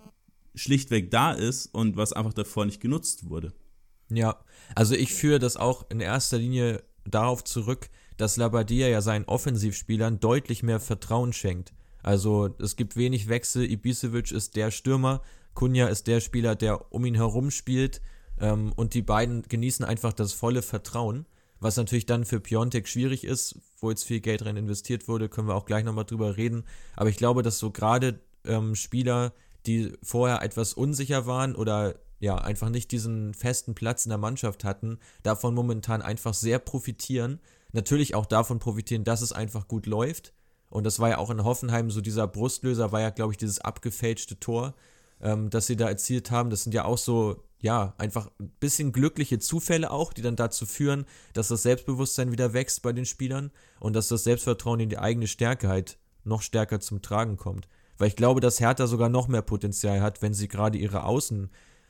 schlichtweg 0.54 1.10
da 1.10 1.32
ist 1.32 1.66
und 1.66 1.96
was 1.96 2.14
einfach 2.14 2.32
davor 2.32 2.64
nicht 2.64 2.80
genutzt 2.80 3.28
wurde. 3.28 3.52
Ja, 4.10 4.36
also 4.74 4.94
ich 4.94 5.14
führe 5.14 5.38
das 5.38 5.56
auch 5.56 5.84
in 5.90 6.00
erster 6.00 6.38
Linie 6.38 6.82
darauf 7.04 7.44
zurück, 7.44 7.88
dass 8.16 8.36
Labadia 8.36 8.88
ja 8.88 9.00
seinen 9.00 9.24
Offensivspielern 9.24 10.20
deutlich 10.20 10.62
mehr 10.62 10.80
Vertrauen 10.80 11.32
schenkt. 11.32 11.72
Also 12.02 12.54
es 12.60 12.76
gibt 12.76 12.96
wenig 12.96 13.28
Wechsel, 13.28 13.70
Ibisevic 13.70 14.30
ist 14.30 14.56
der 14.56 14.70
Stürmer, 14.70 15.22
Kunja 15.54 15.88
ist 15.88 16.06
der 16.06 16.20
Spieler, 16.20 16.54
der 16.54 16.92
um 16.92 17.04
ihn 17.04 17.16
herum 17.16 17.50
spielt 17.50 18.00
ähm, 18.38 18.72
und 18.76 18.94
die 18.94 19.02
beiden 19.02 19.42
genießen 19.42 19.84
einfach 19.84 20.12
das 20.12 20.32
volle 20.32 20.62
Vertrauen, 20.62 21.26
was 21.58 21.76
natürlich 21.76 22.06
dann 22.06 22.24
für 22.24 22.40
Piontek 22.40 22.86
schwierig 22.86 23.24
ist, 23.24 23.58
wo 23.78 23.90
jetzt 23.90 24.04
viel 24.04 24.20
Geld 24.20 24.44
rein 24.44 24.56
investiert 24.56 25.08
wurde, 25.08 25.28
können 25.28 25.48
wir 25.48 25.54
auch 25.54 25.66
gleich 25.66 25.84
nochmal 25.84 26.04
drüber 26.04 26.36
reden. 26.36 26.64
Aber 26.94 27.08
ich 27.08 27.16
glaube, 27.16 27.42
dass 27.42 27.58
so 27.58 27.70
gerade 27.70 28.20
ähm, 28.44 28.74
Spieler, 28.74 29.32
die 29.66 29.92
vorher 30.02 30.42
etwas 30.42 30.74
unsicher 30.74 31.26
waren 31.26 31.56
oder 31.56 31.96
ja, 32.18 32.36
einfach 32.36 32.70
nicht 32.70 32.90
diesen 32.92 33.34
festen 33.34 33.74
Platz 33.74 34.06
in 34.06 34.10
der 34.10 34.18
Mannschaft 34.18 34.64
hatten, 34.64 34.98
davon 35.22 35.54
momentan 35.54 36.02
einfach 36.02 36.34
sehr 36.34 36.58
profitieren. 36.58 37.40
Natürlich 37.72 38.14
auch 38.14 38.26
davon 38.26 38.58
profitieren, 38.58 39.04
dass 39.04 39.20
es 39.20 39.32
einfach 39.32 39.68
gut 39.68 39.86
läuft. 39.86 40.32
Und 40.70 40.84
das 40.84 40.98
war 40.98 41.10
ja 41.10 41.18
auch 41.18 41.30
in 41.30 41.44
Hoffenheim 41.44 41.90
so 41.90 42.00
dieser 42.00 42.26
Brustlöser, 42.26 42.90
war 42.92 43.00
ja, 43.00 43.10
glaube 43.10 43.32
ich, 43.32 43.36
dieses 43.36 43.60
abgefälschte 43.60 44.40
Tor, 44.40 44.74
ähm, 45.20 45.50
das 45.50 45.66
sie 45.66 45.76
da 45.76 45.88
erzielt 45.88 46.30
haben. 46.30 46.50
Das 46.50 46.64
sind 46.64 46.72
ja 46.72 46.84
auch 46.84 46.98
so, 46.98 47.44
ja, 47.60 47.94
einfach 47.98 48.30
ein 48.40 48.50
bisschen 48.60 48.92
glückliche 48.92 49.38
Zufälle 49.38 49.90
auch, 49.90 50.12
die 50.12 50.22
dann 50.22 50.36
dazu 50.36 50.66
führen, 50.66 51.06
dass 51.34 51.48
das 51.48 51.62
Selbstbewusstsein 51.62 52.32
wieder 52.32 52.52
wächst 52.52 52.82
bei 52.82 52.92
den 52.92 53.06
Spielern 53.06 53.50
und 53.78 53.94
dass 53.94 54.08
das 54.08 54.24
Selbstvertrauen 54.24 54.80
in 54.80 54.88
die 54.88 54.98
eigene 54.98 55.26
Stärke 55.26 55.68
halt 55.68 55.98
noch 56.24 56.42
stärker 56.42 56.80
zum 56.80 57.02
Tragen 57.02 57.36
kommt. 57.36 57.68
Weil 57.98 58.08
ich 58.08 58.16
glaube, 58.16 58.40
dass 58.40 58.60
Hertha 58.60 58.86
sogar 58.86 59.08
noch 59.08 59.28
mehr 59.28 59.42
Potenzial 59.42 60.00
hat, 60.00 60.20
wenn 60.20 60.34
sie 60.34 60.48
gerade 60.48 60.76
ihre 60.76 61.04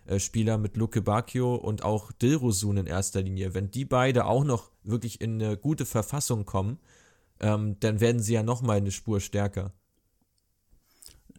Außenspieler 0.09 0.59
mit 0.59 0.77
Luke 0.77 1.03
Bacchio 1.03 1.55
und 1.55 1.83
auch 1.85 2.13
Dilrosun 2.13 2.79
in 2.79 2.87
erster 2.87 3.23
Linie, 3.23 3.55
wenn 3.55 3.71
die 3.71 3.85
beide 3.85 4.27
auch 4.27 4.45
noch 4.45 4.71
wirklich 4.85 5.21
in 5.21 5.43
eine 5.43 5.57
gute 5.57 5.87
Verfassung 5.87 6.45
kommen, 6.45 6.79
ähm, 7.41 7.77
dann 7.81 8.01
werden 8.01 8.23
sie 8.23 8.35
ja 8.35 8.43
nochmal 8.43 8.79
eine 8.79 8.93
Spur 8.93 9.21
stärker. 9.21 9.73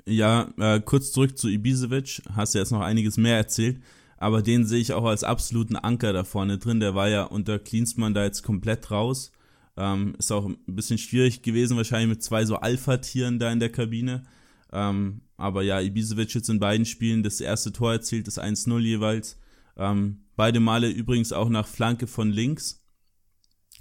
Ja, 0.05 0.49
äh, 0.57 0.79
kurz 0.79 1.11
zurück 1.11 1.37
zu 1.37 1.49
Ibisevic, 1.49 2.21
hast 2.33 2.55
du 2.55 2.59
jetzt 2.59 2.71
noch 2.71 2.81
einiges 2.81 3.17
mehr 3.17 3.35
erzählt, 3.35 3.81
aber 4.17 4.41
den 4.41 4.65
sehe 4.65 4.79
ich 4.79 4.93
auch 4.93 5.05
als 5.05 5.23
absoluten 5.23 5.75
Anker 5.75 6.13
da 6.13 6.23
vorne 6.23 6.57
drin. 6.57 6.79
Der 6.79 6.95
war 6.95 7.09
ja 7.09 7.23
unter 7.23 7.59
Klinsmann 7.59 8.13
da 8.13 8.23
jetzt 8.23 8.41
komplett 8.41 8.89
raus. 8.89 9.31
Ähm, 9.75 10.15
ist 10.17 10.31
auch 10.31 10.45
ein 10.45 10.57
bisschen 10.65 10.97
schwierig 10.97 11.41
gewesen, 11.41 11.77
wahrscheinlich 11.77 12.09
mit 12.09 12.23
zwei 12.23 12.45
so 12.45 12.55
Alpha-Tieren 12.55 13.37
da 13.37 13.51
in 13.51 13.59
der 13.59 13.71
Kabine. 13.71 14.23
Ähm, 14.71 15.21
aber 15.37 15.61
ja, 15.63 15.79
Ibisevic 15.79 16.33
jetzt 16.33 16.49
in 16.49 16.59
beiden 16.59 16.85
Spielen 16.85 17.23
das 17.23 17.39
erste 17.41 17.71
Tor 17.71 17.93
erzielt, 17.93 18.27
das 18.27 18.39
1-0 18.39 18.79
jeweils. 18.79 19.39
Ähm, 19.75 20.25
beide 20.35 20.59
Male 20.59 20.89
übrigens 20.89 21.31
auch 21.31 21.49
nach 21.49 21.67
Flanke 21.67 22.07
von 22.07 22.31
links. 22.31 22.83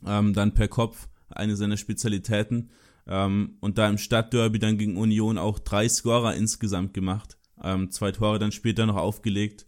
Ähm, 0.05 0.35
dann 0.35 0.55
per 0.55 0.69
Kopf, 0.69 1.09
eine 1.29 1.57
seiner 1.57 1.77
Spezialitäten. 1.77 2.71
Ähm, 3.07 3.57
und 3.61 3.79
da 3.79 3.89
im 3.89 3.99
Stadtderby 3.99 4.59
dann 4.59 4.79
gegen 4.79 4.97
Union 4.97 5.39
auch 5.39 5.59
drei 5.59 5.89
Scorer 5.89 6.35
insgesamt 6.35 6.93
gemacht. 6.93 7.39
Ähm, 7.63 7.91
zwei 7.91 8.13
Tore 8.13 8.39
dann 8.39 8.53
später 8.53 8.87
noch 8.87 8.97
aufgelegt. 8.97 9.67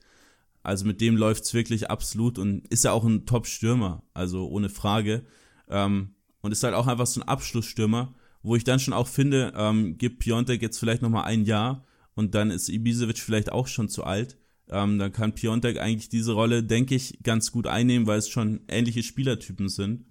Also 0.63 0.85
mit 0.85 1.01
dem 1.01 1.17
läuft's 1.17 1.55
wirklich 1.55 1.91
absolut 1.91 2.39
und 2.39 2.67
ist 2.69 2.85
ja 2.85 2.93
auch 2.93 3.05
ein 3.05 3.25
Top-Stürmer, 3.25 4.03
also 4.13 4.49
ohne 4.49 4.69
Frage. 4.69 5.25
Ähm, 5.69 6.15
und 6.41 6.53
ist 6.53 6.63
halt 6.63 6.75
auch 6.75 6.87
einfach 6.87 7.07
so 7.07 7.21
ein 7.21 7.29
Abschlussstürmer, 7.29 8.15
wo 8.43 8.57
ich 8.57 8.65
dann 8.65 8.81
schon 8.81 8.95
auch 8.95 9.09
finde, 9.09 9.53
ähm, 9.57 9.99
gibt 9.99 10.21
Piontek 10.21 10.63
jetzt 10.63 10.79
vielleicht 10.79 11.03
nochmal 11.03 11.25
ein 11.25 11.45
Jahr 11.45 11.85
und 12.15 12.35
dann 12.35 12.51
ist 12.51 12.69
Ibisevic 12.69 13.19
vielleicht 13.19 13.53
auch 13.53 13.67
schon 13.67 13.89
zu 13.89 14.05
alt. 14.05 14.37
Ähm, 14.71 14.99
da 14.99 15.09
kann 15.09 15.35
Piontek 15.35 15.79
eigentlich 15.79 16.09
diese 16.09 16.33
Rolle, 16.33 16.63
denke 16.63 16.95
ich, 16.95 17.19
ganz 17.23 17.53
gut 17.53 17.67
einnehmen, 17.67 18.07
weil 18.07 18.19
es 18.19 18.29
schon 18.29 18.61
ähnliche 18.69 19.03
Spielertypen 19.03 19.69
sind. 19.69 20.05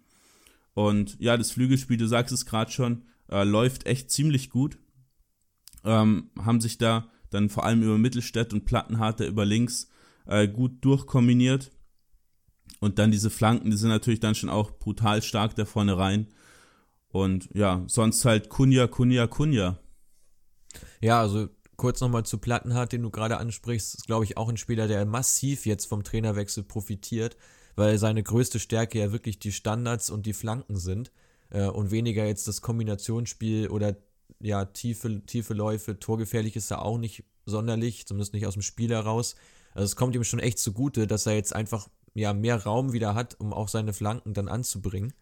Und 0.74 1.18
ja, 1.20 1.38
das 1.38 1.52
Flügelspiel, 1.52 1.98
du 1.98 2.08
sagst 2.08 2.34
es 2.34 2.46
gerade 2.46 2.72
schon, 2.72 3.04
äh, 3.30 3.44
läuft 3.44 3.86
echt 3.86 4.12
ziemlich 4.12 4.50
gut. 4.50 4.78
Ähm, 5.84 6.30
haben 6.40 6.62
sich 6.62 6.78
da 6.78 7.10
dann 7.30 7.50
vor 7.50 7.66
allem 7.66 7.84
über 7.84 7.98
Mittelstädt 7.98 8.54
und 8.54 8.66
Plattenharter 8.66 9.28
über 9.28 9.46
links 9.46 9.90
äh, 10.26 10.48
gut 10.48 10.84
durchkombiniert. 10.86 11.72
Und 12.80 13.00
dann 13.00 13.12
diese 13.12 13.30
Flanken, 13.30 13.72
die 13.72 13.78
sind 13.78 13.90
natürlich 13.90 14.20
dann 14.20 14.36
schon 14.36 14.50
auch 14.50 14.72
brutal 14.72 15.22
stark 15.22 15.56
da 15.56 15.66
vorne 15.66 15.98
rein. 15.98 16.28
Und 17.18 17.50
ja, 17.54 17.84
sonst 17.88 18.26
halt 18.26 18.50
Kunja, 18.50 18.86
Kunja, 18.86 19.26
Kunja. 19.26 19.80
Ja, 21.02 21.20
also 21.20 21.50
kurz 21.76 22.00
nochmal 22.00 22.26
zu 22.26 22.38
Plattenhardt, 22.38 22.92
den 22.92 23.02
du 23.02 23.10
gerade 23.10 23.38
ansprichst, 23.38 23.96
ist 23.96 24.06
glaube 24.06 24.26
ich 24.26 24.38
auch 24.38 24.50
ein 24.50 24.58
Spieler, 24.58 24.88
der 24.88 25.04
massiv 25.06 25.66
jetzt 25.66 25.86
vom 25.86 26.04
Trainerwechsel 26.04 26.64
profitiert, 26.64 27.36
weil 27.76 27.98
seine 27.98 28.22
größte 28.22 28.60
Stärke 28.60 29.00
ja 29.00 29.12
wirklich 29.12 29.40
die 29.40 29.52
Standards 29.52 30.12
und 30.12 30.28
die 30.28 30.34
Flanken 30.34 30.76
sind 30.76 31.12
äh, 31.50 31.66
und 31.66 31.90
weniger 31.90 32.24
jetzt 32.24 32.48
das 32.48 32.62
Kombinationsspiel 32.62 33.70
oder 33.70 33.96
ja, 34.40 34.66
tiefe, 34.66 35.26
tiefe 35.26 35.56
Läufe, 35.56 35.98
torgefährlich 36.00 36.56
ist 36.56 36.70
er 36.70 36.84
auch 36.84 37.00
nicht 37.00 37.24
sonderlich, 37.48 38.06
zumindest 38.06 38.34
nicht 38.34 38.46
aus 38.46 38.54
dem 38.54 38.62
Spiel 38.62 38.92
heraus. 38.92 39.36
Also 39.74 39.86
es 39.86 39.96
kommt 39.96 40.16
ihm 40.16 40.24
schon 40.24 40.40
echt 40.40 40.60
zugute, 40.60 41.08
dass 41.08 41.26
er 41.26 41.34
jetzt 41.34 41.56
einfach 41.56 41.88
ja 42.14 42.34
mehr 42.34 42.64
Raum 42.64 42.94
wieder 42.94 43.16
hat, 43.16 43.40
um 43.40 43.54
auch 43.54 43.70
seine 43.70 43.94
Flanken 43.94 44.36
dann 44.36 44.50
anzubringen 44.50 45.14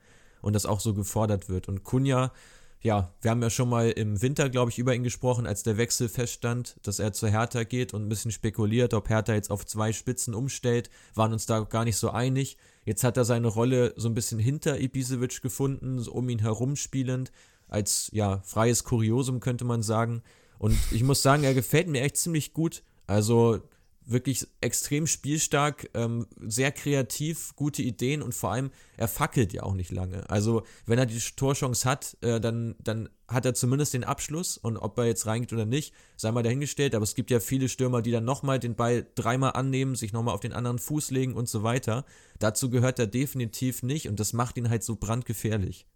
und 0.46 0.54
das 0.54 0.68
auch 0.68 0.80
so 0.80 0.94
gefordert 0.94 1.50
wird. 1.50 1.68
Und 1.68 1.84
Kunja, 1.84 2.32
ja, 2.80 3.12
wir 3.20 3.32
haben 3.32 3.42
ja 3.42 3.50
schon 3.50 3.68
mal 3.68 3.90
im 3.90 4.22
Winter, 4.22 4.48
glaube 4.48 4.70
ich, 4.70 4.78
über 4.78 4.94
ihn 4.94 5.02
gesprochen, 5.02 5.48
als 5.48 5.64
der 5.64 5.78
Wechsel 5.78 6.08
feststand, 6.08 6.78
dass 6.84 7.00
er 7.00 7.14
zu 7.14 7.28
Hertha 7.28 7.64
geht 7.64 7.96
und 7.96 8.04
ein 8.06 8.10
bisschen 8.10 8.30
spekuliert, 8.30 8.94
ob 8.94 9.10
Hertha 9.10 9.34
jetzt 9.34 9.50
auf 9.50 9.66
zwei 9.66 9.92
Spitzen 9.92 10.36
umstellt, 10.36 10.92
waren 11.16 11.34
uns 11.34 11.48
da 11.48 11.62
gar 11.62 11.84
nicht 11.84 11.98
so 11.98 12.12
einig. 12.12 12.58
Jetzt 12.86 13.04
hat 13.04 13.18
er 13.18 13.26
seine 13.26 13.48
Rolle 13.48 13.96
so 13.98 14.08
ein 14.08 14.14
bisschen 14.14 14.38
hinter 14.38 14.80
Ibisevic 14.80 15.42
gefunden, 15.42 15.98
so 15.98 16.12
um 16.12 16.30
ihn 16.30 16.38
herum 16.38 16.76
spielend, 16.76 17.32
als 17.68 18.12
ja, 18.14 18.42
freies 18.46 18.84
Kuriosum 18.84 19.40
könnte 19.40 19.66
man 19.66 19.82
sagen. 19.82 20.22
Und 20.60 20.78
ich 20.92 21.02
muss 21.02 21.24
sagen, 21.24 21.44
er 21.44 21.56
gefällt 21.56 21.88
mir 21.88 22.02
echt 22.02 22.18
ziemlich 22.18 22.54
gut. 22.54 22.84
Also 23.08 23.62
wirklich 24.06 24.48
extrem 24.62 25.08
spielstark, 25.08 25.90
ähm, 25.94 26.28
sehr 26.40 26.72
kreativ, 26.72 27.56
gute 27.56 27.82
Ideen 27.82 28.22
und 28.22 28.34
vor 28.34 28.52
allem, 28.52 28.72
er 28.98 29.08
fackelt 29.08 29.54
ja 29.54 29.64
auch 29.64 29.74
nicht 29.74 29.92
lange. 29.92 30.30
Also, 30.30 30.64
wenn 30.86 31.00
er 31.00 31.06
die 31.06 31.20
Torchance 31.20 31.90
hat, 31.90 32.18
äh, 32.22 32.40
dann, 32.40 32.76
dann 32.84 33.10
hat 33.28 33.46
er 33.46 33.56
zumindest 33.56 33.94
den 33.94 34.04
Abschluss 34.04 34.58
und 34.58 34.78
ob 34.78 34.98
er 34.98 35.06
jetzt 35.06 35.26
reingeht 35.26 35.54
oder 35.54 35.66
nicht, 35.66 35.94
sei 36.16 36.32
mal 36.32 36.44
dahingestellt. 36.44 36.94
Aber 36.94 37.04
es 37.04 37.16
gibt 37.16 37.32
ja 37.32 37.40
viele 37.40 37.68
Stürmer, 37.68 38.02
die 38.02 38.12
dann 38.12 38.26
nochmal 38.26 38.60
den 38.60 38.76
Ball 38.76 39.08
dreimal 39.16 39.54
annehmen, 39.54 39.96
sich 39.96 40.14
nochmal 40.14 40.36
auf 40.36 40.42
den 40.42 40.54
anderen 40.54 40.80
Fuß 40.80 41.12
legen 41.12 41.34
und 41.34 41.50
so 41.50 41.64
weiter. 41.64 42.06
Dazu 42.40 42.70
gehört 42.70 43.00
er 43.00 43.08
definitiv 43.08 43.82
nicht 43.82 44.08
und 44.08 44.20
das 44.20 44.34
macht 44.34 44.58
ihn 44.58 44.70
halt 44.70 44.84
so 44.84 44.96
brandgefährlich. 44.96 45.88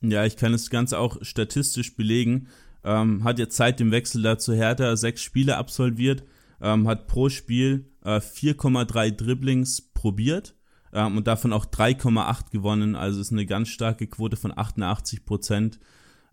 Ja, 0.00 0.24
ich 0.24 0.36
kann 0.36 0.52
das 0.52 0.70
Ganze 0.70 0.98
auch 0.98 1.18
statistisch 1.22 1.96
belegen. 1.96 2.48
Ähm, 2.84 3.24
hat 3.24 3.38
jetzt 3.38 3.56
seit 3.56 3.80
dem 3.80 3.90
Wechsel 3.90 4.22
da 4.22 4.38
zu 4.38 4.54
Hertha 4.54 4.96
sechs 4.96 5.20
Spiele 5.20 5.56
absolviert 5.56 6.22
ähm, 6.60 6.88
hat 6.88 7.06
pro 7.06 7.28
Spiel 7.28 7.90
äh, 8.04 8.18
4,3 8.18 9.10
Dribblings 9.10 9.92
probiert 9.92 10.54
ähm, 10.92 11.16
und 11.16 11.26
davon 11.26 11.52
auch 11.52 11.66
3,8 11.66 12.50
gewonnen. 12.50 12.96
Also 12.96 13.20
ist 13.20 13.32
eine 13.32 13.46
ganz 13.46 13.68
starke 13.68 14.06
Quote 14.06 14.36
von 14.36 14.56
88 14.56 15.24
Prozent. 15.24 15.78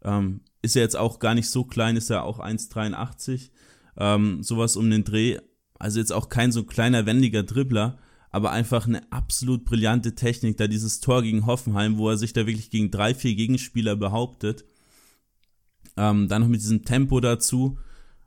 Ähm, 0.04 0.42
ist 0.62 0.76
er 0.76 0.84
jetzt 0.84 0.98
auch 0.98 1.20
gar 1.20 1.36
nicht 1.36 1.50
so 1.50 1.66
klein, 1.66 1.98
ist 1.98 2.10
er 2.10 2.24
auch 2.24 2.40
1,83. 2.40 3.52
Ähm, 3.98 4.44
sowas 4.44 4.76
um 4.76 4.90
den 4.90 5.04
Dreh. 5.04 5.40
Also 5.78 6.00
jetzt 6.00 6.14
auch 6.14 6.30
kein 6.30 6.52
so 6.52 6.64
kleiner, 6.64 7.06
wendiger 7.06 7.44
Dribbler, 7.44 7.98
aber 8.30 8.52
einfach 8.52 8.88
eine 8.88 9.12
absolut 9.12 9.66
brillante 9.66 10.16
Technik. 10.16 10.58
Da 10.58 10.68
dieses 10.68 11.02
Tor 11.02 11.24
gegen 11.24 11.46
Hoffenheim, 11.46 11.98
wo 11.98 12.10
er 12.10 12.18
sich 12.18 12.34
da 12.34 12.48
wirklich 12.48 12.70
gegen 12.70 12.90
drei, 12.90 13.14
vier 13.14 13.36
Gegenspieler 13.36 13.96
behauptet. 13.96 14.64
Ähm, 15.98 16.28
dann 16.30 16.42
noch 16.42 16.50
mit 16.50 16.62
diesem 16.62 16.86
Tempo 16.86 17.20
dazu. 17.20 17.78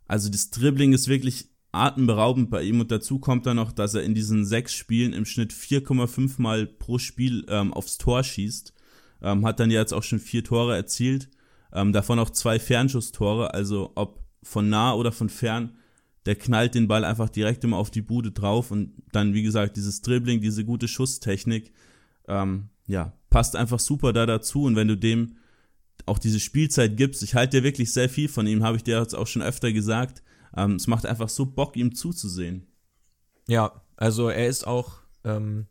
Also 0.07 0.29
das 0.29 0.51
Dribbling 0.51 0.93
ist 0.93 1.09
wirklich 1.09 1.49
atemberaubend 1.73 2.51
bei 2.51 2.63
ihm. 2.63 2.81
Und 2.81 2.91
dazu 2.91 3.19
kommt 3.19 3.47
dann 3.47 3.57
noch, 3.57 3.73
dass 3.73 3.95
er 3.95 4.03
in 4.03 4.15
diesen 4.15 4.45
sechs 4.45 4.75
Spielen 4.75 5.13
im 5.13 5.25
Schnitt 5.25 5.53
4,5 5.53 6.41
Mal 6.41 6.67
pro 6.67 6.99
Spiel 6.99 7.45
ähm, 7.49 7.73
aufs 7.73 7.99
Tor 7.99 8.23
schießt. 8.23 8.73
Ähm, 9.23 9.47
hat 9.47 9.61
dann 9.61 9.71
jetzt 9.71 9.93
auch 9.93 10.03
schon 10.03 10.19
vier 10.19 10.45
Tore 10.45 10.77
erzielt, 10.77 11.31
ähm, 11.73 11.93
davon 11.93 12.19
auch 12.19 12.31
zwei 12.31 12.59
Fernschusstore, 12.59 13.55
also 13.55 13.93
ob 13.95 14.23
von 14.43 14.69
nah 14.69 14.95
oder 14.95 15.11
von 15.11 15.29
fern, 15.29 15.77
der 16.27 16.37
knallt 16.37 16.75
den 16.75 16.89
Ball 16.89 17.05
einfach 17.05 17.29
direkt 17.29 17.65
immer 17.65 17.77
auf 17.79 17.91
die 17.91 18.03
Bude 18.03 18.33
drauf. 18.33 18.71
Und 18.71 18.93
dann, 19.13 19.33
wie 19.33 19.43
gesagt, 19.43 19.77
dieses 19.77 20.03
Dribbling, 20.03 20.41
diese 20.41 20.65
gute 20.65 20.89
Schusstechnik, 20.89 21.73
ähm, 22.29 22.69
ja, 22.87 23.13
passt 23.31 23.57
einfach 23.57 23.81
super 23.81 24.13
da 24.13 24.27
dazu. 24.27 24.65
Und 24.65 24.77
wenn 24.77 24.89
du 24.89 24.97
dem 24.97 25.37
auch 26.05 26.19
diese 26.19 26.41
Spielzeit 26.41 26.97
gibst, 26.97 27.23
ich 27.23 27.35
halte 27.35 27.59
dir 27.59 27.65
wirklich 27.65 27.93
sehr 27.93 28.09
viel 28.09 28.29
von 28.29 28.47
ihm, 28.47 28.63
habe 28.63 28.77
ich 28.77 28.85
dir 28.85 28.99
jetzt 29.01 29.15
auch 29.15 29.27
schon 29.27 29.43
öfter 29.43 29.73
gesagt, 29.73 30.23
ähm, 30.57 30.77
es 30.77 30.87
macht 30.87 31.07
einfach 31.07 31.29
so 31.29 31.47
Bock, 31.47 31.77
ihm 31.77 31.95
zuzusehen. 31.95 32.67
Ja, 33.49 33.83
also 33.97 34.29
er 34.29 34.47
ist 34.47 34.67
auch 34.67 34.99
ähm, 35.25 35.67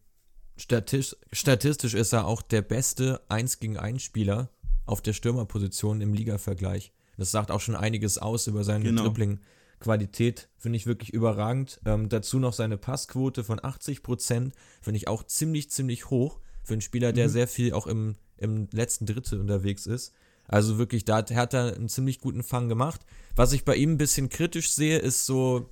statistisch, 0.57 1.19
statistisch 1.31 1.93
ist 1.93 2.13
er 2.13 2.25
auch 2.25 2.41
der 2.41 2.61
beste 2.61 3.21
1 3.29 3.59
gegen 3.59 3.77
1 3.77 4.01
Spieler 4.01 4.49
auf 4.85 5.01
der 5.01 5.13
Stürmerposition 5.13 6.01
im 6.01 6.13
Liga-Vergleich. 6.13 6.93
Das 7.17 7.31
sagt 7.31 7.51
auch 7.51 7.61
schon 7.61 7.75
einiges 7.75 8.17
aus 8.17 8.47
über 8.47 8.63
seine 8.63 8.83
genau. 8.83 9.03
Dribbling-Qualität. 9.03 10.49
Finde 10.57 10.77
ich 10.77 10.85
wirklich 10.85 11.13
überragend. 11.13 11.79
Ähm, 11.85 12.09
dazu 12.09 12.39
noch 12.39 12.53
seine 12.53 12.77
Passquote 12.77 13.43
von 13.43 13.63
80 13.63 14.03
Prozent. 14.03 14.53
Finde 14.81 14.97
ich 14.97 15.07
auch 15.07 15.23
ziemlich, 15.23 15.69
ziemlich 15.71 16.09
hoch 16.09 16.39
für 16.63 16.73
einen 16.73 16.81
Spieler, 16.81 17.13
der 17.13 17.27
mhm. 17.27 17.31
sehr 17.31 17.47
viel 17.47 17.73
auch 17.73 17.87
im, 17.87 18.15
im 18.37 18.67
letzten 18.71 19.05
Drittel 19.05 19.39
unterwegs 19.39 19.85
ist. 19.85 20.13
Also 20.47 20.77
wirklich, 20.77 21.05
da 21.05 21.17
hat 21.17 21.31
Hertha 21.31 21.69
einen 21.69 21.89
ziemlich 21.89 22.19
guten 22.19 22.43
Fang 22.43 22.69
gemacht. 22.69 23.01
Was 23.35 23.53
ich 23.53 23.65
bei 23.65 23.75
ihm 23.75 23.93
ein 23.93 23.97
bisschen 23.97 24.29
kritisch 24.29 24.73
sehe, 24.73 24.97
ist 24.99 25.25
so, 25.25 25.69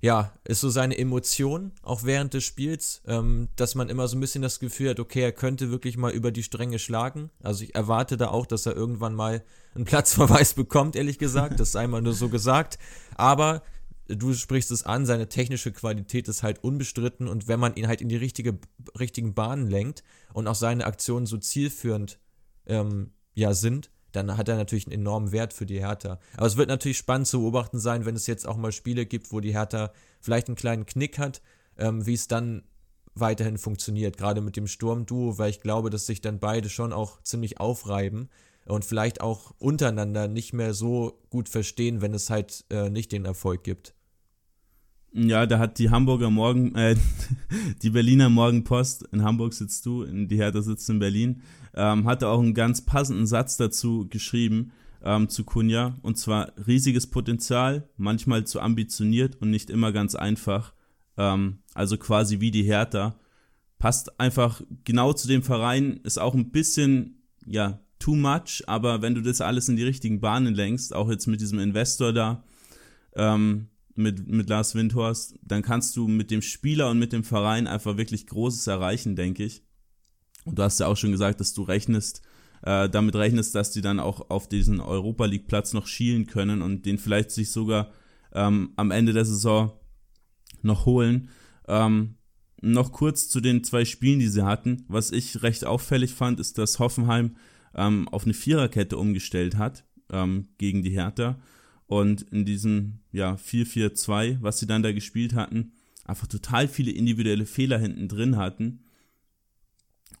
ja, 0.00 0.32
ist 0.44 0.60
so 0.60 0.68
seine 0.68 0.98
Emotion, 0.98 1.72
auch 1.82 2.04
während 2.04 2.34
des 2.34 2.44
Spiels, 2.44 3.02
ähm, 3.06 3.48
dass 3.56 3.74
man 3.74 3.88
immer 3.88 4.08
so 4.08 4.16
ein 4.16 4.20
bisschen 4.20 4.42
das 4.42 4.60
Gefühl 4.60 4.90
hat, 4.90 5.00
okay, 5.00 5.22
er 5.22 5.32
könnte 5.32 5.70
wirklich 5.70 5.96
mal 5.96 6.12
über 6.12 6.30
die 6.30 6.42
Stränge 6.42 6.78
schlagen. 6.78 7.30
Also 7.42 7.64
ich 7.64 7.74
erwarte 7.74 8.16
da 8.16 8.28
auch, 8.28 8.46
dass 8.46 8.66
er 8.66 8.76
irgendwann 8.76 9.14
mal 9.14 9.42
einen 9.74 9.84
Platzverweis 9.84 10.54
bekommt, 10.54 10.96
ehrlich 10.96 11.18
gesagt. 11.18 11.58
Das 11.60 11.72
sei 11.72 11.86
mal 11.86 12.02
nur 12.02 12.14
so 12.14 12.28
gesagt. 12.28 12.78
Aber 13.14 13.62
du 14.08 14.34
sprichst 14.34 14.70
es 14.70 14.84
an, 14.84 15.06
seine 15.06 15.28
technische 15.28 15.72
Qualität 15.72 16.28
ist 16.28 16.42
halt 16.42 16.62
unbestritten 16.62 17.28
und 17.28 17.48
wenn 17.48 17.60
man 17.60 17.76
ihn 17.76 17.88
halt 17.88 18.00
in 18.00 18.08
die 18.08 18.16
richtige, 18.16 18.58
richtigen 18.98 19.34
Bahnen 19.34 19.68
lenkt 19.68 20.02
und 20.32 20.46
auch 20.48 20.54
seine 20.54 20.86
Aktionen 20.86 21.26
so 21.26 21.38
zielführend 21.38 22.18
ähm, 22.66 23.12
ja, 23.34 23.54
sind, 23.54 23.90
dann 24.12 24.36
hat 24.36 24.48
er 24.48 24.56
natürlich 24.56 24.86
einen 24.86 25.00
enormen 25.00 25.32
Wert 25.32 25.52
für 25.52 25.66
die 25.66 25.80
Hertha. 25.80 26.18
Aber 26.36 26.46
es 26.46 26.56
wird 26.56 26.68
natürlich 26.68 26.98
spannend 26.98 27.26
zu 27.26 27.40
beobachten 27.40 27.78
sein, 27.78 28.04
wenn 28.04 28.16
es 28.16 28.26
jetzt 28.26 28.46
auch 28.46 28.56
mal 28.56 28.72
Spiele 28.72 29.06
gibt, 29.06 29.32
wo 29.32 29.40
die 29.40 29.54
Hertha 29.54 29.92
vielleicht 30.20 30.48
einen 30.48 30.56
kleinen 30.56 30.86
Knick 30.86 31.18
hat, 31.18 31.42
ähm, 31.78 32.06
wie 32.06 32.14
es 32.14 32.28
dann 32.28 32.62
weiterhin 33.14 33.58
funktioniert, 33.58 34.16
gerade 34.16 34.40
mit 34.40 34.56
dem 34.56 34.66
Sturmduo, 34.66 35.38
weil 35.38 35.50
ich 35.50 35.60
glaube, 35.60 35.90
dass 35.90 36.06
sich 36.06 36.20
dann 36.20 36.38
beide 36.38 36.68
schon 36.68 36.92
auch 36.92 37.22
ziemlich 37.22 37.60
aufreiben 37.60 38.28
und 38.66 38.84
vielleicht 38.84 39.20
auch 39.20 39.52
untereinander 39.58 40.28
nicht 40.28 40.52
mehr 40.52 40.74
so 40.74 41.20
gut 41.30 41.48
verstehen, 41.48 42.00
wenn 42.00 42.14
es 42.14 42.30
halt 42.30 42.64
äh, 42.70 42.90
nicht 42.90 43.12
den 43.12 43.24
Erfolg 43.24 43.64
gibt. 43.64 43.94
Ja, 45.14 45.44
da 45.44 45.58
hat 45.58 45.78
die 45.78 45.90
Hamburger 45.90 46.30
Morgen, 46.30 46.74
äh, 46.74 46.96
die 47.82 47.90
Berliner 47.90 48.30
Morgenpost, 48.30 49.02
in 49.12 49.22
Hamburg 49.22 49.52
sitzt 49.52 49.84
du, 49.84 50.06
die 50.06 50.36
Hertha 50.36 50.62
sitzt 50.62 50.88
in 50.88 50.98
Berlin, 50.98 51.42
ähm, 51.74 52.06
hatte 52.06 52.28
auch 52.28 52.40
einen 52.40 52.54
ganz 52.54 52.84
passenden 52.84 53.26
Satz 53.26 53.56
dazu 53.56 54.06
geschrieben 54.08 54.72
ähm, 55.02 55.28
zu 55.28 55.44
Kunja. 55.44 55.98
Und 56.02 56.18
zwar 56.18 56.52
riesiges 56.66 57.08
Potenzial, 57.08 57.88
manchmal 57.96 58.44
zu 58.44 58.60
ambitioniert 58.60 59.36
und 59.40 59.50
nicht 59.50 59.70
immer 59.70 59.92
ganz 59.92 60.14
einfach. 60.14 60.74
Ähm, 61.16 61.58
also 61.74 61.96
quasi 61.96 62.40
wie 62.40 62.50
die 62.50 62.64
Hertha. 62.64 63.18
Passt 63.78 64.20
einfach 64.20 64.62
genau 64.84 65.12
zu 65.12 65.26
dem 65.26 65.42
Verein, 65.42 66.00
ist 66.04 66.18
auch 66.18 66.34
ein 66.34 66.52
bisschen, 66.52 67.22
ja, 67.44 67.80
too 67.98 68.14
much, 68.14 68.62
aber 68.66 69.02
wenn 69.02 69.14
du 69.14 69.22
das 69.22 69.40
alles 69.40 69.68
in 69.68 69.76
die 69.76 69.84
richtigen 69.84 70.20
Bahnen 70.20 70.54
lenkst, 70.54 70.94
auch 70.94 71.10
jetzt 71.10 71.26
mit 71.26 71.40
diesem 71.40 71.58
Investor 71.58 72.12
da, 72.12 72.44
ähm, 73.14 73.68
mit, 73.94 74.26
mit 74.28 74.48
Lars 74.48 74.74
Windhorst, 74.74 75.38
dann 75.42 75.62
kannst 75.62 75.96
du 75.96 76.08
mit 76.08 76.30
dem 76.30 76.42
Spieler 76.42 76.90
und 76.90 76.98
mit 76.98 77.12
dem 77.12 77.24
Verein 77.24 77.66
einfach 77.66 77.96
wirklich 77.96 78.26
Großes 78.26 78.66
erreichen, 78.66 79.16
denke 79.16 79.44
ich. 79.44 79.62
Und 80.44 80.58
du 80.58 80.62
hast 80.62 80.80
ja 80.80 80.86
auch 80.86 80.96
schon 80.96 81.12
gesagt, 81.12 81.40
dass 81.40 81.54
du 81.54 81.62
rechnest, 81.62 82.22
äh, 82.62 82.88
damit 82.88 83.14
rechnest, 83.14 83.54
dass 83.54 83.70
die 83.70 83.80
dann 83.80 84.00
auch 84.00 84.30
auf 84.30 84.48
diesen 84.48 84.80
Europa 84.80 85.24
League 85.26 85.46
Platz 85.46 85.72
noch 85.72 85.86
schielen 85.86 86.26
können 86.26 86.62
und 86.62 86.86
den 86.86 86.98
vielleicht 86.98 87.30
sich 87.30 87.50
sogar 87.50 87.90
ähm, 88.32 88.72
am 88.76 88.90
Ende 88.90 89.12
der 89.12 89.24
Saison 89.24 89.72
noch 90.62 90.86
holen. 90.86 91.28
Ähm, 91.68 92.16
noch 92.60 92.92
kurz 92.92 93.28
zu 93.28 93.40
den 93.40 93.64
zwei 93.64 93.84
Spielen, 93.84 94.20
die 94.20 94.28
sie 94.28 94.44
hatten. 94.44 94.84
Was 94.88 95.10
ich 95.10 95.42
recht 95.42 95.64
auffällig 95.64 96.14
fand, 96.14 96.38
ist, 96.38 96.58
dass 96.58 96.78
Hoffenheim 96.78 97.36
ähm, 97.74 98.08
auf 98.08 98.24
eine 98.24 98.34
Viererkette 98.34 98.96
umgestellt 98.96 99.56
hat 99.56 99.84
ähm, 100.10 100.48
gegen 100.58 100.82
die 100.82 100.90
Hertha 100.90 101.38
und 101.86 102.22
in 102.22 102.44
diesem 102.44 103.00
ja, 103.10 103.34
4-4-2, 103.34 104.38
was 104.40 104.58
sie 104.58 104.66
dann 104.66 104.82
da 104.82 104.92
gespielt 104.92 105.34
hatten, 105.34 105.72
einfach 106.04 106.26
total 106.26 106.68
viele 106.68 106.92
individuelle 106.92 107.46
Fehler 107.46 107.78
hinten 107.78 108.08
drin 108.08 108.36
hatten. 108.36 108.84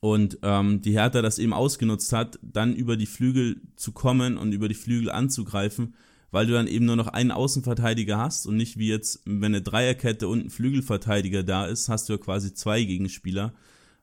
Und 0.00 0.38
ähm, 0.42 0.82
die 0.82 0.92
Hertha 0.92 1.22
das 1.22 1.38
eben 1.38 1.52
ausgenutzt 1.52 2.12
hat, 2.12 2.38
dann 2.42 2.74
über 2.74 2.96
die 2.96 3.06
Flügel 3.06 3.62
zu 3.76 3.92
kommen 3.92 4.36
und 4.36 4.52
über 4.52 4.68
die 4.68 4.74
Flügel 4.74 5.10
anzugreifen, 5.10 5.94
weil 6.30 6.46
du 6.46 6.54
dann 6.54 6.66
eben 6.66 6.86
nur 6.86 6.96
noch 6.96 7.08
einen 7.08 7.30
Außenverteidiger 7.30 8.18
hast 8.18 8.46
und 8.46 8.56
nicht 8.56 8.78
wie 8.78 8.88
jetzt, 8.88 9.22
wenn 9.26 9.54
eine 9.54 9.62
Dreierkette 9.62 10.26
und 10.26 10.46
ein 10.46 10.50
Flügelverteidiger 10.50 11.42
da 11.42 11.66
ist, 11.66 11.88
hast 11.88 12.08
du 12.08 12.14
ja 12.14 12.18
quasi 12.18 12.54
zwei 12.54 12.82
Gegenspieler. 12.82 13.54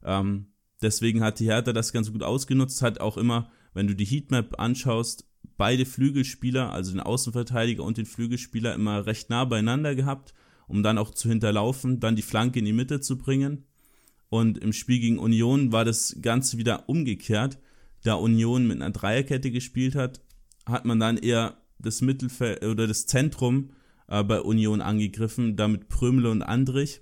Ähm, 0.04 0.47
deswegen 0.82 1.21
hat 1.21 1.39
die 1.39 1.47
Hertha 1.47 1.73
das 1.73 1.91
ganz 1.91 2.12
gut 2.12 2.23
ausgenutzt, 2.23 2.82
hat 2.82 3.02
auch 3.02 3.17
immer, 3.17 3.52
wenn 3.73 3.88
du 3.88 3.95
die 3.95 4.06
Heatmap 4.06 4.60
anschaust, 4.60 5.25
beide 5.58 5.86
Flügelspieler, 5.86 6.71
also 6.71 6.91
den 6.91 7.02
Außenverteidiger 7.02 7.84
und 7.84 7.97
den 7.97 8.06
Flügelspieler, 8.06 8.73
immer 8.73 9.06
recht 9.06 9.30
nah 9.30 9.45
beieinander 9.45 9.93
gehabt, 9.95 10.34
um 10.67 10.84
dann 10.84 10.97
auch 10.97 11.12
zu 11.12 11.30
hinterlaufen, 11.30 11.99
dann 11.99 12.15
die 12.15 12.21
Flanke 12.21 12.60
in 12.60 12.65
die 12.65 12.73
Mitte 12.73 13.02
zu 13.02 13.17
bringen. 13.17 13.65
Und 14.29 14.59
im 14.59 14.73
Spiel 14.73 14.99
gegen 14.99 15.19
Union 15.19 15.71
war 15.71 15.85
das 15.85 16.17
Ganze 16.21 16.57
wieder 16.57 16.87
umgekehrt. 16.87 17.57
Da 18.03 18.13
Union 18.13 18.67
mit 18.67 18.81
einer 18.81 18.91
Dreierkette 18.91 19.51
gespielt 19.51 19.95
hat, 19.95 20.21
hat 20.65 20.85
man 20.85 20.99
dann 20.99 21.17
eher 21.17 21.57
das 21.79 22.01
Mittelfeld 22.01 22.63
oder 22.63 22.87
das 22.87 23.07
Zentrum 23.07 23.71
äh, 24.07 24.23
bei 24.23 24.41
Union 24.41 24.81
angegriffen, 24.81 25.55
damit 25.55 25.89
Prömele 25.89 26.29
und 26.29 26.43
Andrich, 26.43 27.01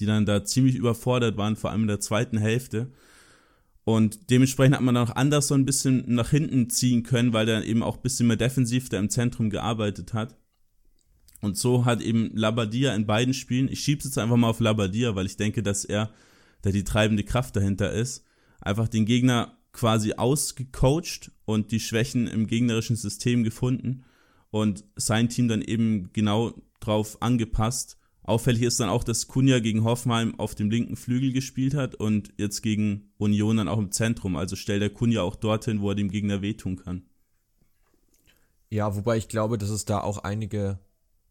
die 0.00 0.06
dann 0.06 0.26
da 0.26 0.44
ziemlich 0.44 0.76
überfordert 0.76 1.36
waren, 1.36 1.56
vor 1.56 1.70
allem 1.70 1.82
in 1.82 1.88
der 1.88 2.00
zweiten 2.00 2.38
Hälfte. 2.38 2.92
Und 3.84 4.30
dementsprechend 4.30 4.74
hat 4.74 4.82
man 4.82 4.96
dann 4.96 5.08
auch 5.08 5.14
anders 5.14 5.48
so 5.48 5.54
ein 5.54 5.64
bisschen 5.64 6.04
nach 6.12 6.30
hinten 6.30 6.70
ziehen 6.70 7.04
können, 7.04 7.32
weil 7.32 7.48
er 7.48 7.64
eben 7.64 7.82
auch 7.82 7.96
ein 7.96 8.02
bisschen 8.02 8.26
mehr 8.26 8.36
defensiv 8.36 8.88
da 8.88 8.98
im 8.98 9.10
Zentrum 9.10 9.50
gearbeitet 9.50 10.12
hat. 10.12 10.36
Und 11.40 11.56
so 11.56 11.84
hat 11.84 12.00
eben 12.00 12.30
Labadia 12.34 12.94
in 12.94 13.06
beiden 13.06 13.34
Spielen, 13.34 13.68
ich 13.68 13.80
schiebe 13.80 13.98
es 13.98 14.06
jetzt 14.06 14.18
einfach 14.18 14.36
mal 14.36 14.48
auf 14.48 14.60
Labadia, 14.60 15.14
weil 15.14 15.26
ich 15.26 15.36
denke, 15.36 15.62
dass 15.62 15.84
er 15.84 16.10
da 16.62 16.70
die 16.70 16.84
treibende 16.84 17.24
Kraft 17.24 17.56
dahinter 17.56 17.92
ist, 17.92 18.24
einfach 18.60 18.88
den 18.88 19.04
Gegner 19.04 19.58
quasi 19.72 20.14
ausgecoacht 20.14 21.30
und 21.44 21.70
die 21.70 21.80
Schwächen 21.80 22.26
im 22.26 22.46
gegnerischen 22.46 22.96
System 22.96 23.44
gefunden 23.44 24.04
und 24.50 24.84
sein 24.96 25.28
Team 25.28 25.48
dann 25.48 25.60
eben 25.60 26.10
genau 26.12 26.54
drauf 26.80 27.20
angepasst 27.20 27.98
Auffällig 28.26 28.62
ist 28.62 28.80
dann 28.80 28.88
auch, 28.88 29.04
dass 29.04 29.28
Kunja 29.28 29.60
gegen 29.60 29.84
Hoffenheim 29.84 30.34
auf 30.40 30.56
dem 30.56 30.68
linken 30.68 30.96
Flügel 30.96 31.32
gespielt 31.32 31.74
hat 31.74 31.94
und 31.94 32.32
jetzt 32.36 32.60
gegen 32.60 33.12
Union 33.18 33.56
dann 33.56 33.68
auch 33.68 33.78
im 33.78 33.92
Zentrum. 33.92 34.34
Also 34.34 34.56
stellt 34.56 34.82
der 34.82 34.90
Kunja 34.90 35.22
auch 35.22 35.36
dorthin, 35.36 35.80
wo 35.80 35.90
er 35.90 35.94
dem 35.94 36.10
Gegner 36.10 36.42
wehtun 36.42 36.74
kann. 36.74 37.04
Ja, 38.68 38.96
wobei 38.96 39.16
ich 39.16 39.28
glaube, 39.28 39.58
dass 39.58 39.70
es 39.70 39.84
da 39.84 40.00
auch 40.00 40.18
einige 40.18 40.80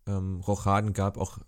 ähm, 0.08 0.42
Rochaden 0.42 0.94
gab, 0.94 1.18
auch 1.18 1.40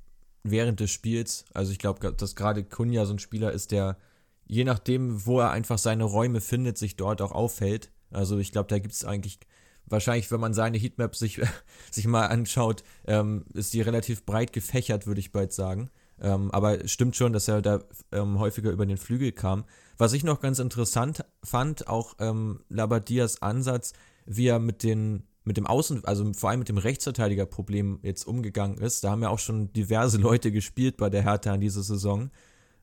während 0.44 0.80
des 0.80 0.92
Spiels. 0.92 1.46
Also 1.54 1.72
ich 1.72 1.80
glaube, 1.80 2.14
dass 2.14 2.36
gerade 2.36 2.64
Kunja 2.64 3.06
so 3.06 3.14
ein 3.14 3.20
Spieler 3.20 3.52
ist, 3.52 3.72
der 3.72 3.98
je 4.46 4.64
nachdem, 4.64 5.26
wo 5.26 5.40
er 5.40 5.52
einfach 5.52 5.78
seine 5.78 6.06
Räume 6.06 6.42
findet, 6.42 6.78
sich 6.78 6.96
dort 6.96 7.22
auch 7.22 7.32
auffällt. 7.32 7.92
Also 8.12 8.38
ich 8.38 8.52
glaube, 8.52 8.70
da 8.70 8.80
gibt 8.80 8.94
es 8.94 9.04
eigentlich 9.04 9.40
wahrscheinlich, 9.86 10.32
wenn 10.32 10.40
man 10.40 10.54
seine 10.54 10.78
Heatmap 10.78 11.16
sich, 11.16 11.42
sich 11.92 12.08
mal 12.08 12.28
anschaut, 12.28 12.84
ähm, 13.06 13.46
ist 13.54 13.74
die 13.74 13.82
relativ 13.82 14.26
breit 14.26 14.54
gefächert, 14.54 15.08
würde 15.08 15.20
ich 15.20 15.32
bald 15.32 15.54
sagen. 15.54 15.90
Ähm, 16.20 16.50
aber 16.52 16.88
stimmt 16.88 17.16
schon, 17.16 17.34
dass 17.34 17.48
er 17.48 17.62
da 17.62 17.84
ähm, 18.12 18.40
häufiger 18.40 18.72
über 18.72 18.86
den 18.86 18.98
Flügel 18.98 19.32
kam. 19.32 19.66
Was 19.98 20.14
ich 20.14 20.24
noch 20.24 20.40
ganz 20.40 20.60
interessant 20.60 21.26
fand, 21.44 21.88
auch 21.88 22.16
ähm, 22.20 22.62
Labadias 22.70 23.42
Ansatz, 23.42 23.94
wie 24.26 24.48
er 24.48 24.60
mit 24.60 24.84
den 24.84 25.27
mit 25.48 25.56
dem 25.56 25.66
Außen, 25.66 26.04
also 26.04 26.34
vor 26.34 26.50
allem 26.50 26.60
mit 26.60 26.68
dem 26.68 26.78
Rechtsverteidigerproblem 26.78 28.00
jetzt 28.04 28.28
umgegangen 28.28 28.78
ist. 28.80 29.04
Da 29.04 29.12
haben 29.12 29.24
ja 29.24 29.30
auch 29.30 29.40
schon 29.40 29.72
diverse 29.72 30.18
Leute 30.22 30.52
gespielt 30.52 30.98
bei 30.98 31.10
der 31.10 31.24
Hertha 31.24 31.56
in 31.56 31.62
dieser 31.62 31.84
Saison. 31.84 32.30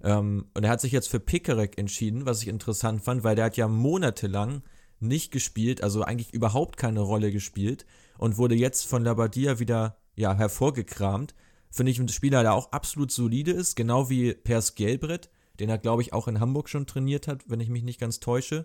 Ähm, 0.03 0.46
und 0.55 0.64
er 0.64 0.70
hat 0.70 0.81
sich 0.81 0.90
jetzt 0.90 1.09
für 1.09 1.20
Pickerick 1.20 1.79
entschieden, 1.79 2.24
was 2.24 2.40
ich 2.40 2.48
interessant 2.48 3.03
fand, 3.03 3.22
weil 3.22 3.37
der 3.37 3.44
hat 3.44 3.59
ja 3.59 3.68
monatelang 3.68 4.62
nicht 4.98 5.31
gespielt, 5.31 5.83
also 5.83 6.03
eigentlich 6.03 6.33
überhaupt 6.33 6.79
keine 6.79 7.00
Rolle 7.00 7.31
gespielt 7.31 7.85
und 8.16 8.38
wurde 8.38 8.55
jetzt 8.55 8.87
von 8.87 9.05
Labadia 9.05 9.59
wieder 9.59 9.98
ja, 10.16 10.35
hervorgekramt. 10.35 11.35
Finde 11.70 11.92
ich 11.92 11.98
ein 11.98 12.09
Spieler, 12.09 12.42
der 12.42 12.55
auch 12.55 12.72
absolut 12.72 13.12
solide 13.12 13.50
ist, 13.50 13.77
genau 13.77 14.09
wie 14.09 14.33
Pers 14.33 14.74
Gelbrett, 14.74 15.29
den 15.61 15.68
er, 15.68 15.79
glaube 15.79 16.00
ich, 16.00 16.14
auch 16.14 16.29
in 16.29 16.40
Hamburg 16.40 16.70
schon 16.70 16.87
trainiert 16.87 17.29
hat, 17.29 17.42
wenn 17.46 17.61
ich 17.61 17.68
mich 17.68 17.83
nicht 17.83 18.00
ganz 18.00 18.20
täusche. 18.20 18.64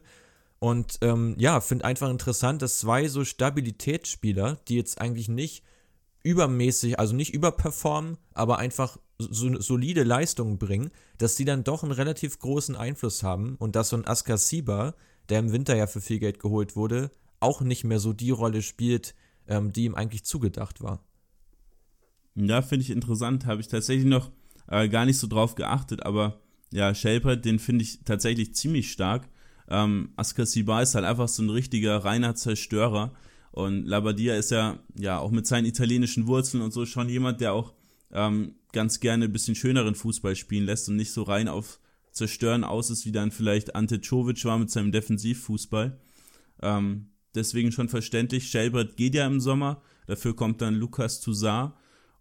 Und 0.60 0.98
ähm, 1.02 1.36
ja, 1.38 1.62
finde 1.62 1.86
einfach 1.86 2.10
interessant, 2.10 2.62
dass 2.62 2.80
zwei 2.80 3.08
so 3.08 3.24
Stabilitätsspieler, 3.24 4.60
die 4.68 4.76
jetzt 4.76 5.00
eigentlich 5.00 5.30
nicht 5.30 5.64
übermäßig, 6.24 7.00
also 7.00 7.16
nicht 7.16 7.34
überperformen, 7.34 8.18
aber 8.34 8.60
einfach 8.60 8.98
so 9.18 9.60
solide 9.60 10.04
Leistungen 10.04 10.58
bringen, 10.58 10.92
dass 11.18 11.36
die 11.36 11.46
dann 11.46 11.64
doch 11.64 11.84
einen 11.84 11.92
relativ 11.92 12.40
großen 12.40 12.76
Einfluss 12.76 13.24
haben 13.24 13.56
und 13.58 13.76
dass 13.76 13.90
so 13.90 13.98
ein 13.98 14.08
Askasiba, 14.08 14.96
der 15.30 15.40
im 15.40 15.52
Winter 15.52 15.76
ja 15.76 15.88
für 15.88 16.02
viel 16.02 16.20
Geld 16.20 16.40
geholt 16.40 16.76
wurde, 16.76 17.12
auch 17.40 17.62
nicht 17.62 17.84
mehr 17.84 18.00
so 18.00 18.14
die 18.14 18.32
Rolle 18.32 18.62
spielt, 18.62 19.16
ähm, 19.48 19.72
die 19.72 19.86
ihm 19.86 19.96
eigentlich 19.96 20.26
zugedacht 20.26 20.82
war. 20.82 21.04
Ja, 22.36 22.62
finde 22.62 22.84
ich 22.84 22.90
interessant. 22.90 23.46
Habe 23.46 23.62
ich 23.62 23.68
tatsächlich 23.68 24.06
noch 24.06 24.32
äh, 24.68 24.88
gar 24.88 25.06
nicht 25.06 25.18
so 25.18 25.28
drauf 25.28 25.56
geachtet, 25.56 26.06
aber 26.06 26.42
ja, 26.72 26.94
Shelper, 26.94 27.36
den 27.36 27.60
finde 27.60 27.84
ich 27.84 28.04
tatsächlich 28.04 28.56
ziemlich 28.56 28.92
stark. 28.92 29.28
Ähm, 29.70 30.10
Askasiba 30.16 30.82
ist 30.82 30.96
halt 30.96 31.06
einfach 31.06 31.28
so 31.28 31.44
ein 31.44 31.50
richtiger 31.50 32.04
reiner 32.04 32.36
Zerstörer. 32.36 33.14
Und 33.52 33.86
Labadia 33.86 34.36
ist 34.36 34.52
ja, 34.52 34.80
ja 34.98 35.20
auch 35.20 35.32
mit 35.32 35.48
seinen 35.48 35.66
italienischen 35.66 36.28
Wurzeln 36.28 36.62
und 36.62 36.72
so 36.72 36.86
schon 36.86 37.10
jemand, 37.10 37.42
der 37.42 37.54
auch 37.54 37.74
ähm, 38.12 38.56
ganz 38.72 39.00
gerne 39.00 39.26
ein 39.26 39.34
bisschen 39.34 39.56
schöneren 39.56 39.96
Fußball 39.96 40.36
spielen 40.36 40.66
lässt 40.66 40.90
und 40.90 40.96
nicht 40.96 41.12
so 41.12 41.24
rein 41.24 41.48
auf 41.48 41.80
Zerstören 42.12 42.64
aus 42.64 42.90
ist, 42.90 43.06
wie 43.06 43.12
dann 43.12 43.32
vielleicht 43.32 43.76
Ante 43.76 44.02
Czovic 44.02 44.44
war 44.46 44.58
mit 44.58 44.72
seinem 44.72 44.92
Defensivfußball. 44.92 46.00
Ähm, 46.62 47.12
deswegen 47.36 47.72
schon 47.72 47.90
verständlich. 47.90 48.50
Shelbrett 48.50 48.98
geht 48.98 49.16
ja 49.16 49.26
im 49.26 49.40
Sommer, 49.40 49.82
dafür 50.08 50.36
kommt 50.36 50.62
dann 50.62 50.76
Lukas 50.76 51.22
Toussaint 51.22 51.74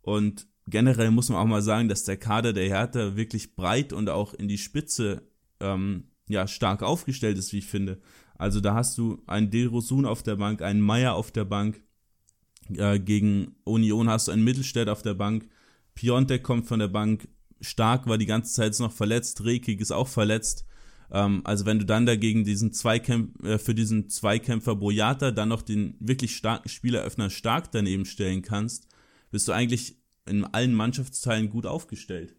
und 0.02 0.46
generell 0.66 1.10
muss 1.10 1.30
man 1.30 1.38
auch 1.38 1.46
mal 1.46 1.62
sagen, 1.62 1.88
dass 1.88 2.04
der 2.04 2.18
Kader 2.18 2.52
der 2.52 2.68
Hertha 2.68 3.16
wirklich 3.16 3.56
breit 3.56 3.92
und 3.92 4.10
auch 4.10 4.34
in 4.34 4.48
die 4.48 4.58
Spitze 4.58 5.22
ähm, 5.60 6.04
ja, 6.28 6.46
stark 6.46 6.82
aufgestellt 6.82 7.38
ist, 7.38 7.52
wie 7.52 7.58
ich 7.58 7.66
finde. 7.66 8.00
Also 8.36 8.60
da 8.60 8.74
hast 8.74 8.96
du 8.98 9.22
einen 9.26 9.50
Dilrosun 9.50 10.06
auf 10.06 10.22
der 10.22 10.36
Bank, 10.36 10.62
einen 10.62 10.80
Meier 10.80 11.14
auf 11.14 11.30
der 11.30 11.44
Bank, 11.44 11.82
äh, 12.76 12.98
gegen 12.98 13.56
Union 13.64 14.08
hast 14.08 14.28
du 14.28 14.32
einen 14.32 14.44
Mittelstädt 14.44 14.88
auf 14.88 15.02
der 15.02 15.14
Bank, 15.14 15.48
Piontek 15.94 16.42
kommt 16.42 16.66
von 16.66 16.78
der 16.78 16.88
Bank, 16.88 17.28
Stark 17.60 18.06
war 18.06 18.18
die 18.18 18.26
ganze 18.26 18.52
Zeit 18.52 18.78
noch 18.78 18.92
verletzt, 18.92 19.44
Rekig 19.44 19.80
ist 19.80 19.90
auch 19.90 20.06
verletzt. 20.06 20.64
Ähm, 21.10 21.40
also 21.44 21.66
wenn 21.66 21.78
du 21.78 21.84
dann 21.84 22.06
dagegen 22.06 22.44
diesen 22.44 22.72
Zweikämpf, 22.72 23.42
äh, 23.44 23.58
für 23.58 23.74
diesen 23.74 24.08
Zweikämpfer 24.08 24.76
Boyata 24.76 25.30
dann 25.30 25.48
noch 25.48 25.62
den 25.62 25.96
wirklich 25.98 26.36
starken 26.36 26.68
Spieleröffner 26.68 27.30
Stark 27.30 27.72
daneben 27.72 28.04
stellen 28.04 28.42
kannst, 28.42 28.86
bist 29.30 29.48
du 29.48 29.52
eigentlich 29.52 29.96
in 30.26 30.44
allen 30.44 30.74
Mannschaftsteilen 30.74 31.48
gut 31.48 31.66
aufgestellt. 31.66 32.36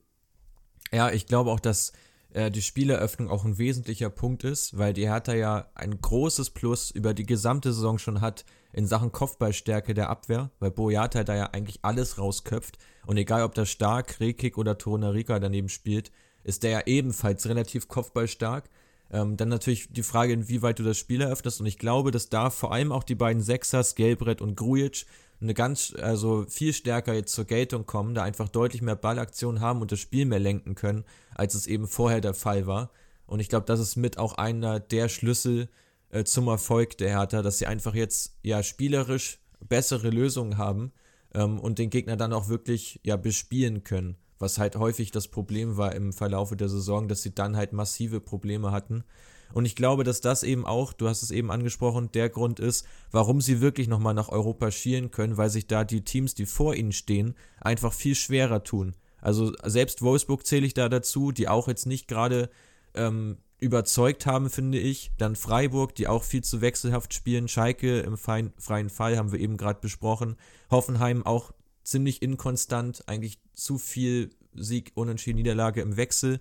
Ja, 0.92 1.12
ich 1.12 1.26
glaube 1.26 1.52
auch, 1.52 1.60
dass 1.60 1.92
äh, 2.34 2.52
die 2.52 2.62
Spieleröffnung 2.62 3.30
auch 3.30 3.46
ein 3.46 3.58
wesentlicher 3.58 4.10
Punkt 4.10 4.44
ist, 4.44 4.78
weil 4.78 4.94
die 4.94 5.08
Hertha 5.08 5.34
ja 5.34 5.70
ein 5.76 6.00
großes 6.00 6.52
Plus 6.52 6.92
über 6.92 7.14
die 7.14 7.26
gesamte 7.26 7.74
Saison 7.74 7.98
schon 7.98 8.22
hat 8.22 8.46
in 8.72 8.86
Sachen 8.86 9.12
Kopfballstärke 9.12 9.94
der 9.94 10.10
Abwehr, 10.10 10.52
weil 10.60 10.72
Boyata 10.72 11.24
da 11.24 11.36
ja 11.36 11.46
eigentlich 11.46 11.80
alles 11.82 12.18
rausköpft 12.18 12.78
und 13.08 13.18
egal 13.18 13.44
ob 13.44 13.56
da 13.56 13.66
Stark, 13.66 14.20
Rekik 14.20 14.58
oder 14.58 14.78
Torunarica 14.78 15.40
daneben 15.40 15.70
spielt, 15.70 16.12
ist 16.44 16.64
der 16.64 16.72
ja 16.72 16.82
ebenfalls 16.86 17.48
relativ 17.48 17.88
kopfballstark. 17.88 18.70
Ähm, 19.12 19.38
dann 19.38 19.50
natürlich 19.50 19.92
die 19.92 20.04
Frage, 20.04 20.34
inwieweit 20.34 20.78
du 20.78 20.84
das 20.84 20.98
Spiel 20.98 21.22
eröffnest 21.22 21.60
und 21.60 21.66
ich 21.66 21.80
glaube, 21.80 22.12
dass 22.12 22.30
da 22.30 22.52
vor 22.52 22.72
allem 22.72 22.92
auch 22.92 23.04
die 23.04 23.16
beiden 23.16 23.42
Sechsers, 23.42 23.96
Gelbrett 23.96 24.42
und 24.42 24.56
Grujic, 24.56 25.08
eine 25.42 25.54
ganz, 25.54 25.94
also 26.00 26.46
viel 26.48 26.74
stärker 26.74 27.14
jetzt 27.14 27.34
zur 27.34 27.46
Geltung 27.46 27.86
kommen, 27.86 28.14
da 28.14 28.24
einfach 28.24 28.50
deutlich 28.50 28.82
mehr 28.82 28.96
Ballaktionen 28.96 29.62
haben 29.62 29.82
und 29.82 29.92
das 29.92 30.00
Spiel 30.00 30.26
mehr 30.26 30.40
lenken 30.40 30.76
können, 30.76 31.06
als 31.36 31.56
es 31.56 31.68
eben 31.68 31.88
vorher 31.88 32.22
der 32.22 32.34
Fall 32.34 32.68
war. 32.68 32.92
Und 33.26 33.40
ich 33.40 33.50
glaube, 33.50 33.66
das 33.66 33.80
ist 33.80 33.96
mit 33.96 34.18
auch 34.18 34.34
einer 34.34 34.80
der 34.80 35.08
Schlüssel 35.08 35.70
äh, 36.10 36.24
zum 36.24 36.48
Erfolg 36.48 36.98
der 36.98 37.10
Hertha, 37.10 37.42
dass 37.42 37.60
sie 37.60 37.68
einfach 37.68 37.96
jetzt 37.96 38.36
ja 38.42 38.64
spielerisch 38.64 39.40
bessere 39.68 40.10
Lösungen 40.10 40.58
haben 40.58 40.92
ähm, 41.34 41.60
und 41.60 41.80
den 41.80 41.90
Gegner 41.90 42.18
dann 42.18 42.34
auch 42.34 42.50
wirklich 42.50 43.00
ja 43.04 43.16
bespielen 43.16 43.84
können. 43.84 44.18
Was 44.40 44.58
halt 44.58 44.78
häufig 44.78 45.12
das 45.12 45.28
Problem 45.28 45.78
war 45.78 45.94
im 45.96 46.14
Verlaufe 46.14 46.56
der 46.56 46.70
Saison, 46.70 47.08
dass 47.08 47.22
sie 47.22 47.36
dann 47.36 47.58
halt 47.58 47.74
massive 47.74 48.22
Probleme 48.22 48.72
hatten. 48.72 49.04
Und 49.54 49.66
ich 49.66 49.76
glaube, 49.76 50.04
dass 50.04 50.22
das 50.22 50.44
eben 50.44 50.66
auch, 50.66 50.94
du 50.94 51.08
hast 51.08 51.24
es 51.24 51.32
eben 51.32 51.52
angesprochen, 51.52 52.12
der 52.12 52.30
Grund 52.30 52.60
ist, 52.60 52.86
warum 53.12 53.42
sie 53.42 53.62
wirklich 53.62 53.88
nochmal 53.88 54.14
nach 54.14 54.30
Europa 54.30 54.72
schielen 54.72 55.12
können, 55.12 55.38
weil 55.38 55.50
sich 55.50 55.68
da 55.68 55.84
die 55.84 56.04
Teams, 56.04 56.36
die 56.36 56.46
vor 56.46 56.76
ihnen 56.76 56.92
stehen, 56.92 57.36
einfach 57.62 57.94
viel 57.94 58.16
schwerer 58.16 58.64
tun. 58.64 58.96
Also 59.22 59.54
selbst 59.64 60.02
Wolfsburg 60.02 60.46
zähle 60.46 60.66
ich 60.66 60.74
da 60.74 60.88
dazu, 60.90 61.32
die 61.32 61.48
auch 61.48 61.68
jetzt 61.68 61.86
nicht 61.86 62.08
gerade 62.08 62.50
ähm, 62.94 63.38
überzeugt 63.60 64.26
haben, 64.26 64.50
finde 64.50 64.80
ich. 64.80 65.12
Dann 65.18 65.36
Freiburg, 65.36 65.96
die 65.96 66.08
auch 66.08 66.24
viel 66.24 66.44
zu 66.44 66.62
wechselhaft 66.62 67.14
spielen. 67.14 67.48
Schalke 67.48 68.00
im 68.00 68.18
freien 68.18 68.90
Fall 68.90 69.18
haben 69.18 69.32
wir 69.32 69.40
eben 69.40 69.58
gerade 69.58 69.82
besprochen. 69.82 70.38
Hoffenheim 70.72 71.26
auch 71.26 71.52
ziemlich 71.84 72.22
inkonstant, 72.22 73.04
eigentlich 73.08 73.40
zu 73.54 73.78
viel 73.78 74.30
Sieg, 74.54 74.92
Unentschieden, 74.96 75.38
Niederlage 75.38 75.82
im 75.82 75.98
Wechsel. 75.98 76.40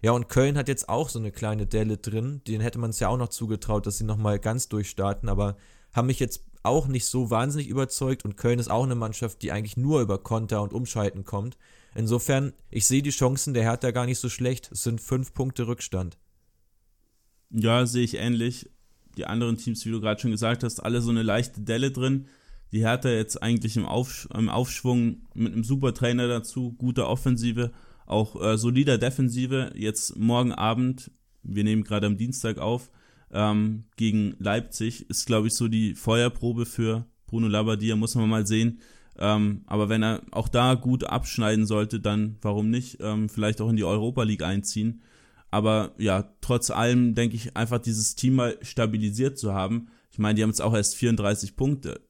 Ja, 0.00 0.12
und 0.12 0.28
Köln 0.28 0.56
hat 0.56 0.68
jetzt 0.68 0.88
auch 0.88 1.08
so 1.08 1.18
eine 1.18 1.32
kleine 1.32 1.66
Delle 1.66 1.96
drin. 1.96 2.40
Den 2.46 2.60
hätte 2.60 2.78
man 2.78 2.90
es 2.90 3.00
ja 3.00 3.08
auch 3.08 3.16
noch 3.16 3.28
zugetraut, 3.28 3.86
dass 3.86 3.98
sie 3.98 4.04
nochmal 4.04 4.38
ganz 4.38 4.68
durchstarten, 4.68 5.28
aber 5.28 5.56
haben 5.92 6.06
mich 6.06 6.20
jetzt 6.20 6.44
auch 6.62 6.86
nicht 6.86 7.06
so 7.06 7.30
wahnsinnig 7.30 7.68
überzeugt 7.68 8.24
und 8.24 8.36
Köln 8.36 8.58
ist 8.58 8.70
auch 8.70 8.84
eine 8.84 8.94
Mannschaft, 8.94 9.42
die 9.42 9.52
eigentlich 9.52 9.76
nur 9.76 10.00
über 10.00 10.18
Konter 10.18 10.62
und 10.62 10.72
Umschalten 10.72 11.24
kommt. 11.24 11.56
Insofern, 11.94 12.52
ich 12.70 12.86
sehe 12.86 13.02
die 13.02 13.10
Chancen 13.10 13.54
der 13.54 13.62
Hertha 13.62 13.90
gar 13.90 14.06
nicht 14.06 14.18
so 14.18 14.28
schlecht. 14.28 14.70
Es 14.70 14.82
sind 14.82 15.00
fünf 15.00 15.34
Punkte 15.34 15.66
Rückstand. 15.66 16.18
Ja, 17.50 17.86
sehe 17.86 18.04
ich 18.04 18.14
ähnlich. 18.14 18.70
Die 19.16 19.26
anderen 19.26 19.56
Teams, 19.56 19.84
wie 19.84 19.90
du 19.90 20.00
gerade 20.00 20.20
schon 20.20 20.30
gesagt 20.30 20.62
hast, 20.62 20.80
alle 20.80 21.00
so 21.00 21.10
eine 21.10 21.22
leichte 21.22 21.62
Delle 21.62 21.90
drin. 21.90 22.26
Die 22.72 22.80
Hertha 22.80 23.08
jetzt 23.08 23.42
eigentlich 23.42 23.76
im, 23.76 23.86
Aufsch 23.86 24.28
im 24.34 24.48
Aufschwung 24.48 25.22
mit 25.34 25.54
einem 25.54 25.64
super 25.64 25.94
Trainer 25.94 26.28
dazu, 26.28 26.72
gute 26.74 27.06
Offensive, 27.06 27.72
auch 28.08 28.40
äh, 28.40 28.56
solider 28.56 28.98
Defensive. 28.98 29.72
Jetzt 29.74 30.16
morgen 30.16 30.52
Abend, 30.52 31.10
wir 31.42 31.64
nehmen 31.64 31.84
gerade 31.84 32.06
am 32.06 32.16
Dienstag 32.16 32.58
auf, 32.58 32.90
ähm, 33.30 33.84
gegen 33.96 34.34
Leipzig, 34.38 35.08
ist 35.10 35.26
glaube 35.26 35.48
ich 35.48 35.54
so 35.54 35.68
die 35.68 35.94
Feuerprobe 35.94 36.66
für 36.66 37.06
Bruno 37.26 37.46
Labbadia, 37.48 37.96
muss 37.96 38.14
man 38.14 38.28
mal 38.28 38.46
sehen. 38.46 38.80
Ähm, 39.18 39.62
aber 39.66 39.88
wenn 39.88 40.02
er 40.02 40.22
auch 40.30 40.48
da 40.48 40.74
gut 40.74 41.04
abschneiden 41.04 41.66
sollte, 41.66 42.00
dann 42.00 42.36
warum 42.40 42.70
nicht? 42.70 42.98
Ähm, 43.00 43.28
vielleicht 43.28 43.60
auch 43.60 43.68
in 43.68 43.76
die 43.76 43.84
Europa 43.84 44.22
League 44.22 44.42
einziehen. 44.42 45.02
Aber 45.50 45.92
ja, 45.98 46.34
trotz 46.40 46.70
allem 46.70 47.14
denke 47.14 47.36
ich 47.36 47.56
einfach 47.56 47.78
dieses 47.78 48.14
Team 48.14 48.36
mal 48.36 48.56
stabilisiert 48.62 49.38
zu 49.38 49.54
haben. 49.54 49.88
Ich 50.10 50.18
meine, 50.18 50.34
die 50.34 50.42
haben 50.42 50.50
jetzt 50.50 50.62
auch 50.62 50.74
erst 50.74 50.96
34 50.96 51.56
Punkte. 51.56 52.00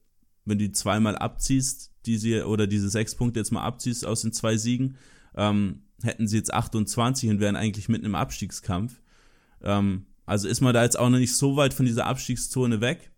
Wenn 0.45 0.59
du 0.59 0.65
die 0.65 0.71
zweimal 0.71 1.15
abziehst, 1.15 1.91
diese 2.05 2.47
oder 2.47 2.67
diese 2.67 2.89
sechs 2.89 3.15
Punkte 3.15 3.39
jetzt 3.39 3.51
mal 3.51 3.63
abziehst 3.63 4.05
aus 4.05 4.21
den 4.21 4.33
zwei 4.33 4.57
Siegen, 4.57 4.95
ähm, 5.35 5.83
hätten 6.01 6.27
sie 6.27 6.37
jetzt 6.37 6.53
28 6.53 7.29
und 7.29 7.39
wären 7.39 7.55
eigentlich 7.55 7.89
mitten 7.89 8.05
im 8.05 8.15
Abstiegskampf. 8.15 9.01
Ähm, 9.61 10.05
also 10.25 10.47
ist 10.47 10.61
man 10.61 10.73
da 10.73 10.83
jetzt 10.83 10.97
auch 10.97 11.09
noch 11.09 11.17
nicht 11.17 11.35
so 11.35 11.55
weit 11.55 11.73
von 11.73 11.85
dieser 11.85 12.05
Abstiegszone 12.05 12.81
weg, 12.81 13.11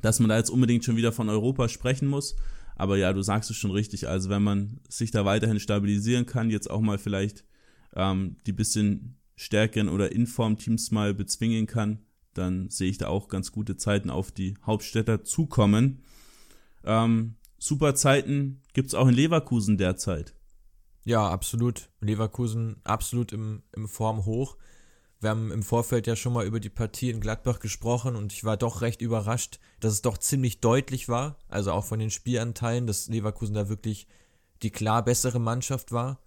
dass 0.00 0.20
man 0.20 0.28
da 0.28 0.36
jetzt 0.36 0.50
unbedingt 0.50 0.84
schon 0.84 0.96
wieder 0.96 1.12
von 1.12 1.28
Europa 1.28 1.68
sprechen 1.68 2.08
muss. 2.08 2.36
Aber 2.76 2.96
ja, 2.96 3.12
du 3.12 3.20
sagst 3.20 3.50
es 3.50 3.56
schon 3.56 3.72
richtig. 3.72 4.08
Also 4.08 4.30
wenn 4.30 4.42
man 4.42 4.80
sich 4.88 5.10
da 5.10 5.24
weiterhin 5.24 5.60
stabilisieren 5.60 6.26
kann, 6.26 6.50
jetzt 6.50 6.70
auch 6.70 6.80
mal 6.80 6.98
vielleicht 6.98 7.44
ähm, 7.94 8.36
die 8.46 8.52
bisschen 8.52 9.18
stärkeren 9.36 9.88
oder 9.88 10.12
Inform-Teams 10.12 10.90
mal 10.90 11.14
bezwingen 11.14 11.66
kann, 11.66 11.98
dann 12.34 12.70
sehe 12.70 12.90
ich 12.90 12.98
da 12.98 13.08
auch 13.08 13.28
ganz 13.28 13.52
gute 13.52 13.76
Zeiten 13.76 14.08
auf 14.08 14.30
die 14.30 14.54
Hauptstädter 14.64 15.24
zukommen. 15.24 16.02
Ähm, 16.84 17.34
super 17.58 17.94
Zeiten 17.94 18.62
gibt 18.72 18.88
es 18.88 18.94
auch 18.94 19.08
in 19.08 19.14
Leverkusen 19.14 19.78
derzeit. 19.78 20.34
Ja, 21.04 21.28
absolut. 21.28 21.90
Leverkusen 22.00 22.76
absolut 22.84 23.32
im, 23.32 23.62
im 23.74 23.88
Form 23.88 24.24
hoch. 24.24 24.56
Wir 25.20 25.30
haben 25.30 25.50
im 25.50 25.62
Vorfeld 25.62 26.06
ja 26.06 26.16
schon 26.16 26.32
mal 26.32 26.46
über 26.46 26.60
die 26.60 26.70
Partie 26.70 27.10
in 27.10 27.20
Gladbach 27.20 27.60
gesprochen 27.60 28.16
und 28.16 28.32
ich 28.32 28.44
war 28.44 28.56
doch 28.56 28.80
recht 28.80 29.02
überrascht, 29.02 29.60
dass 29.78 29.92
es 29.92 30.02
doch 30.02 30.16
ziemlich 30.16 30.60
deutlich 30.60 31.08
war, 31.10 31.36
also 31.48 31.72
auch 31.72 31.84
von 31.84 31.98
den 31.98 32.10
Spielanteilen, 32.10 32.86
dass 32.86 33.08
Leverkusen 33.08 33.54
da 33.54 33.68
wirklich 33.68 34.08
die 34.62 34.70
klar 34.70 35.04
bessere 35.04 35.38
Mannschaft 35.38 35.92
war 35.92 36.20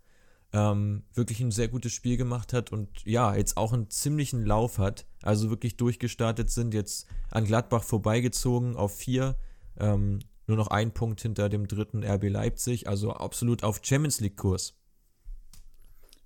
ähm, 0.53 1.03
wirklich 1.13 1.39
ein 1.39 1.51
sehr 1.51 1.67
gutes 1.67 1.93
Spiel 1.93 2.15
gemacht 2.15 2.53
hat 2.53 2.71
und 2.71 3.03
ja, 3.05 3.35
jetzt 3.35 3.57
auch 3.57 3.73
einen 3.73 3.89
ziemlichen 3.89 4.45
Lauf 4.45 4.77
hat. 4.77 5.05
Also 5.23 5.49
wirklich 5.49 5.77
durchgestartet 5.77 6.51
sind, 6.51 6.73
jetzt 6.73 7.07
an 7.31 7.45
Gladbach 7.45 7.83
vorbeigezogen 7.83 8.75
auf 8.75 8.95
vier. 8.95 9.35
Ähm, 9.79 10.19
nur 10.47 10.57
noch 10.57 10.67
ein 10.67 10.93
Punkt 10.93 11.21
hinter 11.21 11.49
dem 11.49 11.67
dritten 11.67 12.03
RB 12.03 12.29
Leipzig, 12.29 12.87
also 12.87 13.11
absolut 13.13 13.63
auf 13.63 13.81
Champions 13.83 14.19
League-Kurs. 14.19 14.75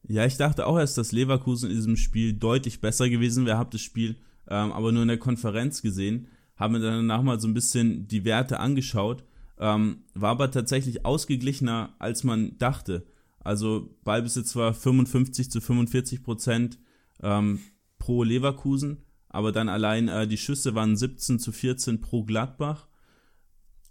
Ja, 0.04 0.26
ich 0.26 0.38
dachte 0.38 0.66
auch 0.66 0.78
erst, 0.78 0.98
dass 0.98 1.12
Leverkusen 1.12 1.70
in 1.70 1.76
diesem 1.76 1.98
Spiel 1.98 2.34
deutlich 2.34 2.80
besser 2.82 3.10
gewesen 3.10 3.46
wäre, 3.46 3.58
habe 3.58 3.72
das 3.72 3.82
Spiel 3.82 4.18
ähm, 4.50 4.72
aber 4.72 4.92
nur 4.92 5.02
in 5.02 5.08
der 5.08 5.18
Konferenz 5.18 5.82
gesehen, 5.82 6.28
habe 6.56 6.74
mir 6.74 6.80
danach 6.80 7.22
mal 7.22 7.40
so 7.40 7.48
ein 7.48 7.54
bisschen 7.54 8.08
die 8.08 8.26
Werte 8.26 8.60
angeschaut, 8.60 9.24
ähm, 9.60 10.04
war 10.14 10.32
aber 10.32 10.52
tatsächlich 10.52 11.06
ausgeglichener, 11.06 11.96
als 12.00 12.24
man 12.24 12.58
dachte. 12.58 13.06
Also 13.40 13.96
Ballbesitz 14.04 14.56
war 14.56 14.74
55 14.74 15.52
zu 15.52 15.62
45 15.62 16.24
Prozent 16.24 16.80
ähm, 17.22 17.60
pro 18.00 18.24
Leverkusen, 18.24 19.04
aber 19.30 19.52
dann 19.52 19.70
allein 19.70 20.08
äh, 20.08 20.28
die 20.28 20.38
Schüsse 20.38 20.76
waren 20.76 20.96
17 20.96 21.40
zu 21.40 21.52
14 21.52 22.02
pro 22.02 22.24
Gladbach. 22.24 22.88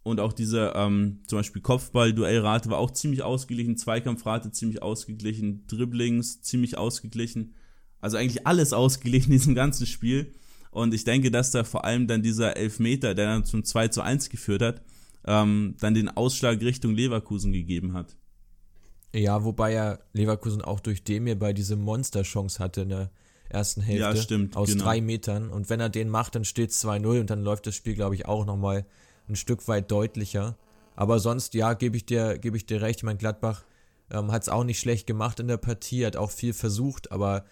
Und 0.07 0.21
auch 0.21 0.33
diese 0.33 0.73
ähm, 0.77 1.19
zum 1.27 1.41
Beispiel 1.41 1.61
Kopfball-Duellrate 1.61 2.71
war 2.71 2.79
auch 2.79 2.93
ziemlich 2.93 3.25
ausgeglichen, 3.25 3.77
Zweikampfrate 3.77 4.53
ziemlich 4.53 4.81
ausgeglichen, 4.81 5.67
Dribblings 5.67 6.43
ziemlich 6.43 6.79
ausgeglichen. 6.79 7.57
Also 8.01 8.17
eigentlich 8.17 8.47
alles 8.47 8.73
ausgeglichen 8.73 9.33
in 9.33 9.39
diesem 9.39 9.57
ganzen 9.57 9.85
Spiel. 9.85 10.33
Und 10.71 10.95
ich 10.95 11.03
denke, 11.03 11.33
dass 11.33 11.51
da 11.51 11.65
vor 11.65 11.85
allem 11.85 12.07
dann 12.07 12.23
dieser 12.23 12.57
Elfmeter, 12.57 13.17
der 13.17 13.27
dann 13.27 13.45
zum 13.45 13.65
2 13.65 13.89
zu 13.89 14.01
1 14.01 14.31
geführt 14.31 14.63
hat, 14.63 14.83
ähm, 15.25 15.75
dann 15.81 15.95
den 15.95 16.09
Ausschlag 16.09 16.61
Richtung 16.61 16.95
Leverkusen 16.95 17.53
gegeben 17.53 17.93
hat. 17.93 18.15
Ja, 19.13 19.43
wobei 19.43 19.73
ja 19.73 19.99
Leverkusen 20.13 20.63
auch 20.63 20.79
durch 20.79 21.03
Demir 21.03 21.37
bei 21.37 21.53
diese 21.53 21.75
Monsterchance 21.75 22.61
hatte 22.61 22.83
in 22.83 22.91
der 22.91 23.11
ersten 23.49 23.81
Hälfte. 23.81 24.03
Ja, 24.03 24.15
stimmt. 24.15 24.57
Aus 24.57 24.69
genau. 24.69 24.85
drei 24.85 25.01
Metern. 25.01 25.51
Und 25.51 25.69
wenn 25.69 25.81
er 25.81 25.89
den 25.89 26.11
macht, 26.11 26.37
dann 26.37 26.45
steht 26.45 26.71
es 26.71 26.85
2-0 26.85 27.19
und 27.19 27.29
dann 27.29 27.43
läuft 27.43 27.67
das 27.67 27.75
Spiel, 27.75 27.95
glaube 27.97 28.15
ich, 28.15 28.27
auch 28.27 28.47
nochmal 28.47 28.87
ein 29.29 29.37
Stück 29.37 29.67
weit 29.69 29.91
deutlicher. 29.91 30.57
Aber 30.95 31.19
sonst, 31.19 31.55
ja, 31.55 31.75
gebe 31.75 31.97
ich 31.97 32.07
dir, 32.07 32.39
gebe 32.39 32.57
ich 32.57 32.67
dir 32.67 32.81
recht. 32.81 33.01
Ich 33.01 33.05
meine, 33.05 33.19
Gladbach 33.19 33.65
ähm, 34.11 34.33
hat 34.33 34.43
es 34.43 34.49
auch 34.49 34.65
nicht 34.65 34.81
schlecht 34.81 35.07
gemacht 35.07 35.41
in 35.41 35.49
der 35.49 35.57
Partie, 35.57 36.07
hat 36.07 36.17
auch 36.17 36.31
viel 36.31 36.55
versucht, 36.55 37.13
aber 37.13 37.45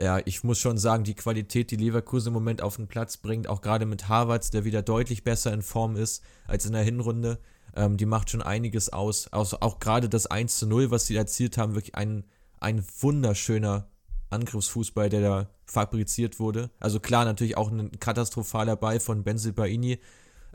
ja, 0.00 0.20
ich 0.24 0.44
muss 0.44 0.58
schon 0.58 0.78
sagen, 0.78 1.02
die 1.02 1.14
Qualität, 1.14 1.70
die 1.72 1.76
Leverkusen 1.76 2.28
im 2.28 2.34
Moment 2.34 2.62
auf 2.62 2.76
den 2.76 2.86
Platz 2.86 3.16
bringt, 3.16 3.48
auch 3.48 3.60
gerade 3.60 3.84
mit 3.84 4.08
Harvards, 4.08 4.50
der 4.50 4.64
wieder 4.64 4.80
deutlich 4.82 5.24
besser 5.24 5.52
in 5.52 5.62
Form 5.62 5.96
ist 5.96 6.22
als 6.46 6.66
in 6.66 6.72
der 6.72 6.84
Hinrunde, 6.84 7.40
ähm, 7.74 7.96
die 7.96 8.06
macht 8.06 8.30
schon 8.30 8.42
einiges 8.42 8.92
aus. 8.92 9.32
Also 9.32 9.58
auch 9.60 9.80
gerade 9.80 10.08
das 10.08 10.26
1 10.26 10.56
zu 10.58 10.66
0, 10.66 10.92
was 10.92 11.06
sie 11.06 11.16
erzielt 11.16 11.58
haben, 11.58 11.74
wirklich 11.74 11.96
ein, 11.96 12.24
ein 12.60 12.84
wunderschöner 13.00 13.88
Angriffsfußball, 14.30 15.08
der 15.08 15.20
da 15.20 15.50
fabriziert 15.66 16.38
wurde. 16.38 16.70
Also 16.78 17.00
klar, 17.00 17.24
natürlich 17.24 17.56
auch 17.56 17.70
ein 17.70 17.90
katastrophaler 17.98 18.76
Ball 18.76 19.00
von 19.00 19.24
Baini 19.24 19.98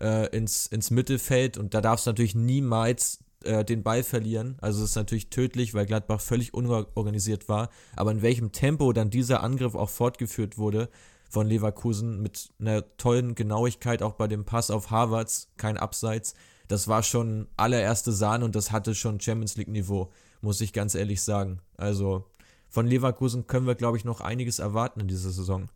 äh, 0.04 0.28
ins, 0.36 0.68
ins 0.68 0.92
Mittelfeld 0.92 1.58
und 1.58 1.74
da 1.74 1.82
darfst 1.82 2.06
du 2.06 2.12
natürlich 2.12 2.36
niemals 2.36 3.24
äh, 3.44 3.66
den 3.66 3.82
Ball 3.82 4.04
verlieren. 4.04 4.58
Also 4.62 4.84
es 4.84 4.92
ist 4.92 4.96
natürlich 4.96 5.30
tödlich, 5.30 5.74
weil 5.74 5.86
Gladbach 5.86 6.22
völlig 6.22 6.54
unorganisiert 6.54 7.50
war. 7.50 7.70
Aber 7.96 8.12
in 8.12 8.22
welchem 8.22 8.52
Tempo 8.52 8.94
dann 8.94 9.10
dieser 9.10 9.42
Angriff 9.42 9.74
auch 9.74 9.90
fortgeführt 9.90 10.58
wurde 10.58 10.90
von 11.30 11.48
Leverkusen 11.48 12.22
mit 12.22 12.50
einer 12.60 12.96
tollen 12.98 13.34
Genauigkeit 13.34 14.04
auch 14.04 14.14
bei 14.14 14.28
dem 14.28 14.46
Pass 14.46 14.70
auf 14.70 14.92
Harvards, 14.92 15.52
kein 15.58 15.78
Abseits 15.78 16.36
das 16.68 16.88
war 16.88 17.04
schon 17.04 17.48
allererste 17.58 18.12
Sahne 18.12 18.46
und 18.46 18.56
das 18.56 18.72
hatte 18.72 18.96
schon 18.96 19.20
Champions 19.20 19.58
League 19.58 19.68
Niveau, 19.68 20.12
muss 20.42 20.62
ich 20.62 20.74
ganz 20.74 20.96
ehrlich 20.96 21.22
sagen. 21.22 21.60
Also 21.78 22.26
von 22.70 22.88
Leverkusen 22.88 23.48
können 23.48 23.68
wir, 23.68 23.76
glaube 23.76 23.98
ich, 23.98 24.06
noch 24.06 24.22
einiges 24.22 24.60
erwarten 24.60 25.02
in 25.02 25.08
dieser 25.08 25.32
Saison. 25.32 25.70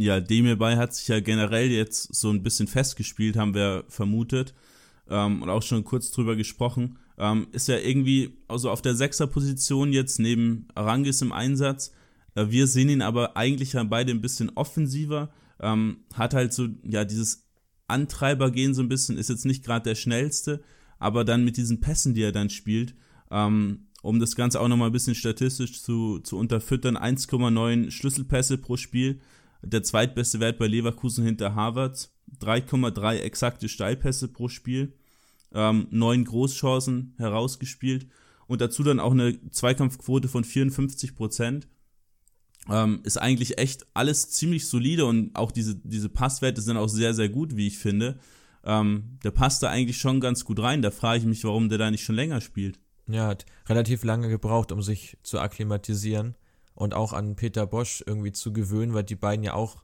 Ja, 0.00 0.20
Demirbay 0.20 0.76
hat 0.76 0.94
sich 0.94 1.08
ja 1.08 1.18
generell 1.18 1.72
jetzt 1.72 2.14
so 2.14 2.30
ein 2.30 2.44
bisschen 2.44 2.68
festgespielt, 2.68 3.36
haben 3.36 3.54
wir 3.54 3.84
vermutet 3.88 4.54
ähm, 5.10 5.42
und 5.42 5.50
auch 5.50 5.62
schon 5.62 5.82
kurz 5.82 6.12
drüber 6.12 6.36
gesprochen. 6.36 6.98
Ähm, 7.18 7.48
ist 7.50 7.66
ja 7.66 7.78
irgendwie 7.78 8.38
also 8.46 8.70
auf 8.70 8.80
der 8.80 8.94
Sechser-Position 8.94 9.92
jetzt 9.92 10.20
neben 10.20 10.68
Arangis 10.76 11.20
im 11.20 11.32
Einsatz. 11.32 11.92
Äh, 12.36 12.46
wir 12.50 12.68
sehen 12.68 12.90
ihn 12.90 13.02
aber 13.02 13.36
eigentlich 13.36 13.72
ja 13.72 13.82
beide 13.82 14.12
ein 14.12 14.20
bisschen 14.20 14.52
offensiver. 14.54 15.30
Ähm, 15.58 16.04
hat 16.14 16.32
halt 16.32 16.52
so 16.52 16.68
ja 16.84 17.04
dieses 17.04 17.48
Antreiber 17.88 18.52
gehen 18.52 18.74
so 18.74 18.82
ein 18.82 18.88
bisschen, 18.88 19.18
ist 19.18 19.30
jetzt 19.30 19.46
nicht 19.46 19.64
gerade 19.64 19.82
der 19.82 19.96
schnellste, 19.96 20.62
aber 21.00 21.24
dann 21.24 21.44
mit 21.44 21.56
diesen 21.56 21.80
Pässen, 21.80 22.14
die 22.14 22.22
er 22.22 22.30
dann 22.30 22.50
spielt, 22.50 22.94
ähm, 23.32 23.88
um 24.02 24.20
das 24.20 24.36
Ganze 24.36 24.60
auch 24.60 24.68
nochmal 24.68 24.90
ein 24.90 24.92
bisschen 24.92 25.16
statistisch 25.16 25.82
zu, 25.82 26.20
zu 26.20 26.36
unterfüttern, 26.38 26.96
1,9 26.96 27.90
Schlüsselpässe 27.90 28.58
pro 28.58 28.76
Spiel, 28.76 29.20
der 29.62 29.82
zweitbeste 29.82 30.40
Wert 30.40 30.58
bei 30.58 30.66
Leverkusen 30.66 31.24
hinter 31.24 31.54
Harvard, 31.54 32.10
3,3 32.40 33.18
exakte 33.18 33.68
Steilpässe 33.68 34.28
pro 34.28 34.48
Spiel, 34.48 34.94
ähm, 35.52 35.88
9 35.90 36.24
Großchancen 36.24 37.14
herausgespielt 37.18 38.06
und 38.46 38.60
dazu 38.60 38.82
dann 38.82 39.00
auch 39.00 39.12
eine 39.12 39.38
Zweikampfquote 39.50 40.28
von 40.28 40.44
54 40.44 41.16
Prozent 41.16 41.68
ähm, 42.68 43.00
ist 43.04 43.16
eigentlich 43.16 43.58
echt 43.58 43.86
alles 43.94 44.30
ziemlich 44.30 44.68
solide 44.68 45.06
und 45.06 45.34
auch 45.34 45.52
diese, 45.52 45.76
diese 45.76 46.08
Passwerte 46.08 46.60
sind 46.60 46.76
auch 46.76 46.88
sehr, 46.88 47.14
sehr 47.14 47.28
gut, 47.28 47.56
wie 47.56 47.66
ich 47.66 47.78
finde. 47.78 48.18
Ähm, 48.64 49.18
der 49.24 49.30
passt 49.30 49.62
da 49.62 49.70
eigentlich 49.70 49.98
schon 49.98 50.20
ganz 50.20 50.44
gut 50.44 50.60
rein. 50.60 50.82
Da 50.82 50.90
frage 50.90 51.20
ich 51.20 51.24
mich, 51.24 51.44
warum 51.44 51.68
der 51.68 51.78
da 51.78 51.90
nicht 51.90 52.04
schon 52.04 52.16
länger 52.16 52.40
spielt. 52.40 52.78
Ja, 53.06 53.28
hat 53.28 53.46
relativ 53.66 54.04
lange 54.04 54.28
gebraucht, 54.28 54.72
um 54.72 54.82
sich 54.82 55.16
zu 55.22 55.40
akklimatisieren. 55.40 56.34
Und 56.78 56.94
auch 56.94 57.12
an 57.12 57.34
Peter 57.34 57.66
Bosch 57.66 58.04
irgendwie 58.06 58.30
zu 58.30 58.52
gewöhnen, 58.52 58.94
weil 58.94 59.02
die 59.02 59.16
beiden 59.16 59.44
ja 59.44 59.54
auch, 59.54 59.82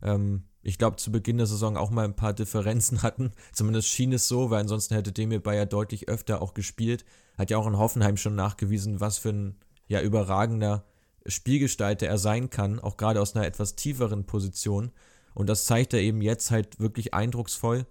ähm, 0.00 0.44
ich 0.62 0.78
glaube, 0.78 0.94
zu 0.94 1.10
Beginn 1.10 1.38
der 1.38 1.48
Saison 1.48 1.76
auch 1.76 1.90
mal 1.90 2.04
ein 2.04 2.14
paar 2.14 2.34
Differenzen 2.34 3.02
hatten. 3.02 3.32
Zumindest 3.52 3.88
schien 3.88 4.12
es 4.12 4.28
so, 4.28 4.48
weil 4.48 4.60
ansonsten 4.60 4.94
hätte 4.94 5.10
Demir 5.10 5.42
Bayer 5.42 5.66
deutlich 5.66 6.08
öfter 6.08 6.40
auch 6.40 6.54
gespielt. 6.54 7.04
Hat 7.36 7.50
ja 7.50 7.58
auch 7.58 7.66
in 7.66 7.78
Hoffenheim 7.78 8.16
schon 8.16 8.36
nachgewiesen, 8.36 9.00
was 9.00 9.18
für 9.18 9.30
ein 9.30 9.56
ja 9.88 10.00
überragender 10.00 10.84
Spielgestalter 11.26 12.06
er 12.06 12.18
sein 12.18 12.48
kann, 12.48 12.78
auch 12.78 12.96
gerade 12.96 13.20
aus 13.20 13.34
einer 13.34 13.44
etwas 13.44 13.74
tieferen 13.74 14.24
Position. 14.24 14.92
Und 15.34 15.48
das 15.48 15.64
zeigt 15.64 15.94
er 15.94 16.00
eben 16.00 16.22
jetzt 16.22 16.52
halt 16.52 16.78
wirklich 16.78 17.12
eindrucksvoll. 17.12 17.86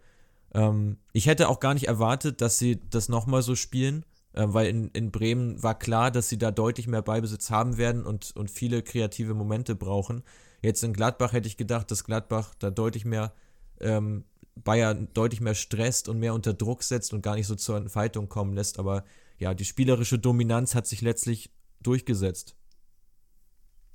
Ähm, 0.53 0.97
ich 1.11 1.27
hätte 1.27 1.49
auch 1.49 1.59
gar 1.59 1.73
nicht 1.73 1.89
erwartet, 1.89 2.39
dass 2.39 2.57
sie 2.57 2.79
das 2.89 3.09
nochmal 3.09 3.41
so 3.41 3.55
spielen, 3.55 4.05
weil 4.35 4.67
in, 4.67 4.89
in 4.89 5.11
Bremen 5.11 5.61
war 5.63 5.77
klar, 5.77 6.11
dass 6.11 6.29
sie 6.29 6.37
da 6.37 6.51
deutlich 6.51 6.87
mehr 6.87 7.01
Beibesitz 7.01 7.49
haben 7.49 7.77
werden 7.77 8.05
und, 8.05 8.35
und 8.35 8.51
viele 8.51 8.83
kreative 8.83 9.33
Momente 9.33 9.75
brauchen. 9.75 10.23
Jetzt 10.61 10.83
in 10.83 10.93
Gladbach 10.93 11.33
hätte 11.33 11.47
ich 11.47 11.57
gedacht, 11.57 11.89
dass 11.91 12.03
Gladbach 12.03 12.53
da 12.59 12.69
deutlich 12.69 13.05
mehr 13.05 13.33
ähm, 13.79 14.25
Bayern 14.55 15.09
deutlich 15.13 15.41
mehr 15.41 15.55
stresst 15.55 16.07
und 16.07 16.19
mehr 16.19 16.33
unter 16.33 16.53
Druck 16.53 16.83
setzt 16.83 17.13
und 17.13 17.21
gar 17.21 17.35
nicht 17.35 17.47
so 17.47 17.55
zur 17.55 17.77
Entfaltung 17.77 18.29
kommen 18.29 18.53
lässt. 18.53 18.79
Aber 18.79 19.03
ja, 19.37 19.53
die 19.53 19.65
spielerische 19.65 20.17
Dominanz 20.17 20.75
hat 20.75 20.87
sich 20.87 21.01
letztlich 21.01 21.51
durchgesetzt. 21.81 22.55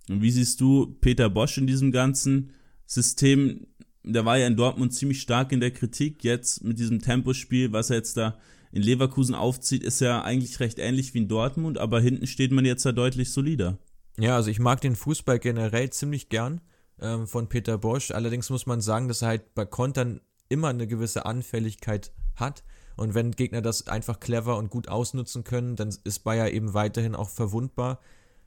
Und 0.08 0.22
wie 0.22 0.30
siehst 0.30 0.60
du 0.60 0.96
Peter 1.00 1.30
Bosch 1.30 1.56
in 1.56 1.66
diesem 1.66 1.92
ganzen 1.92 2.52
System? 2.86 3.66
Der 4.02 4.24
war 4.24 4.38
ja 4.38 4.46
in 4.46 4.56
Dortmund 4.56 4.92
ziemlich 4.92 5.20
stark 5.20 5.52
in 5.52 5.60
der 5.60 5.70
Kritik. 5.70 6.24
Jetzt 6.24 6.62
mit 6.62 6.78
diesem 6.78 7.00
Tempospiel, 7.00 7.72
was 7.72 7.90
er 7.90 7.96
jetzt 7.96 8.16
da 8.16 8.38
in 8.72 8.82
Leverkusen 8.82 9.34
aufzieht, 9.34 9.82
ist 9.82 10.00
ja 10.00 10.22
eigentlich 10.22 10.60
recht 10.60 10.78
ähnlich 10.78 11.14
wie 11.14 11.18
in 11.18 11.28
Dortmund, 11.28 11.78
aber 11.78 12.00
hinten 12.00 12.26
steht 12.26 12.52
man 12.52 12.64
jetzt 12.64 12.84
da 12.86 12.92
deutlich 12.92 13.32
solider. 13.32 13.78
Ja, 14.18 14.36
also 14.36 14.50
ich 14.50 14.60
mag 14.60 14.80
den 14.80 14.96
Fußball 14.96 15.38
generell 15.38 15.90
ziemlich 15.90 16.28
gern 16.28 16.60
ähm, 17.00 17.26
von 17.26 17.48
Peter 17.48 17.78
Bosch. 17.78 18.10
Allerdings 18.10 18.50
muss 18.50 18.66
man 18.66 18.80
sagen, 18.80 19.08
dass 19.08 19.22
er 19.22 19.28
halt 19.28 19.54
bei 19.54 19.64
Kontern 19.64 20.20
immer 20.48 20.68
eine 20.68 20.86
gewisse 20.86 21.26
Anfälligkeit 21.26 22.12
hat. 22.36 22.62
Und 22.96 23.14
wenn 23.14 23.30
Gegner 23.30 23.62
das 23.62 23.86
einfach 23.86 24.20
clever 24.20 24.58
und 24.58 24.70
gut 24.70 24.88
ausnutzen 24.88 25.42
können, 25.42 25.76
dann 25.76 25.94
ist 26.04 26.18
Bayer 26.20 26.50
eben 26.50 26.74
weiterhin 26.74 27.14
auch 27.14 27.30
verwundbar. 27.30 28.00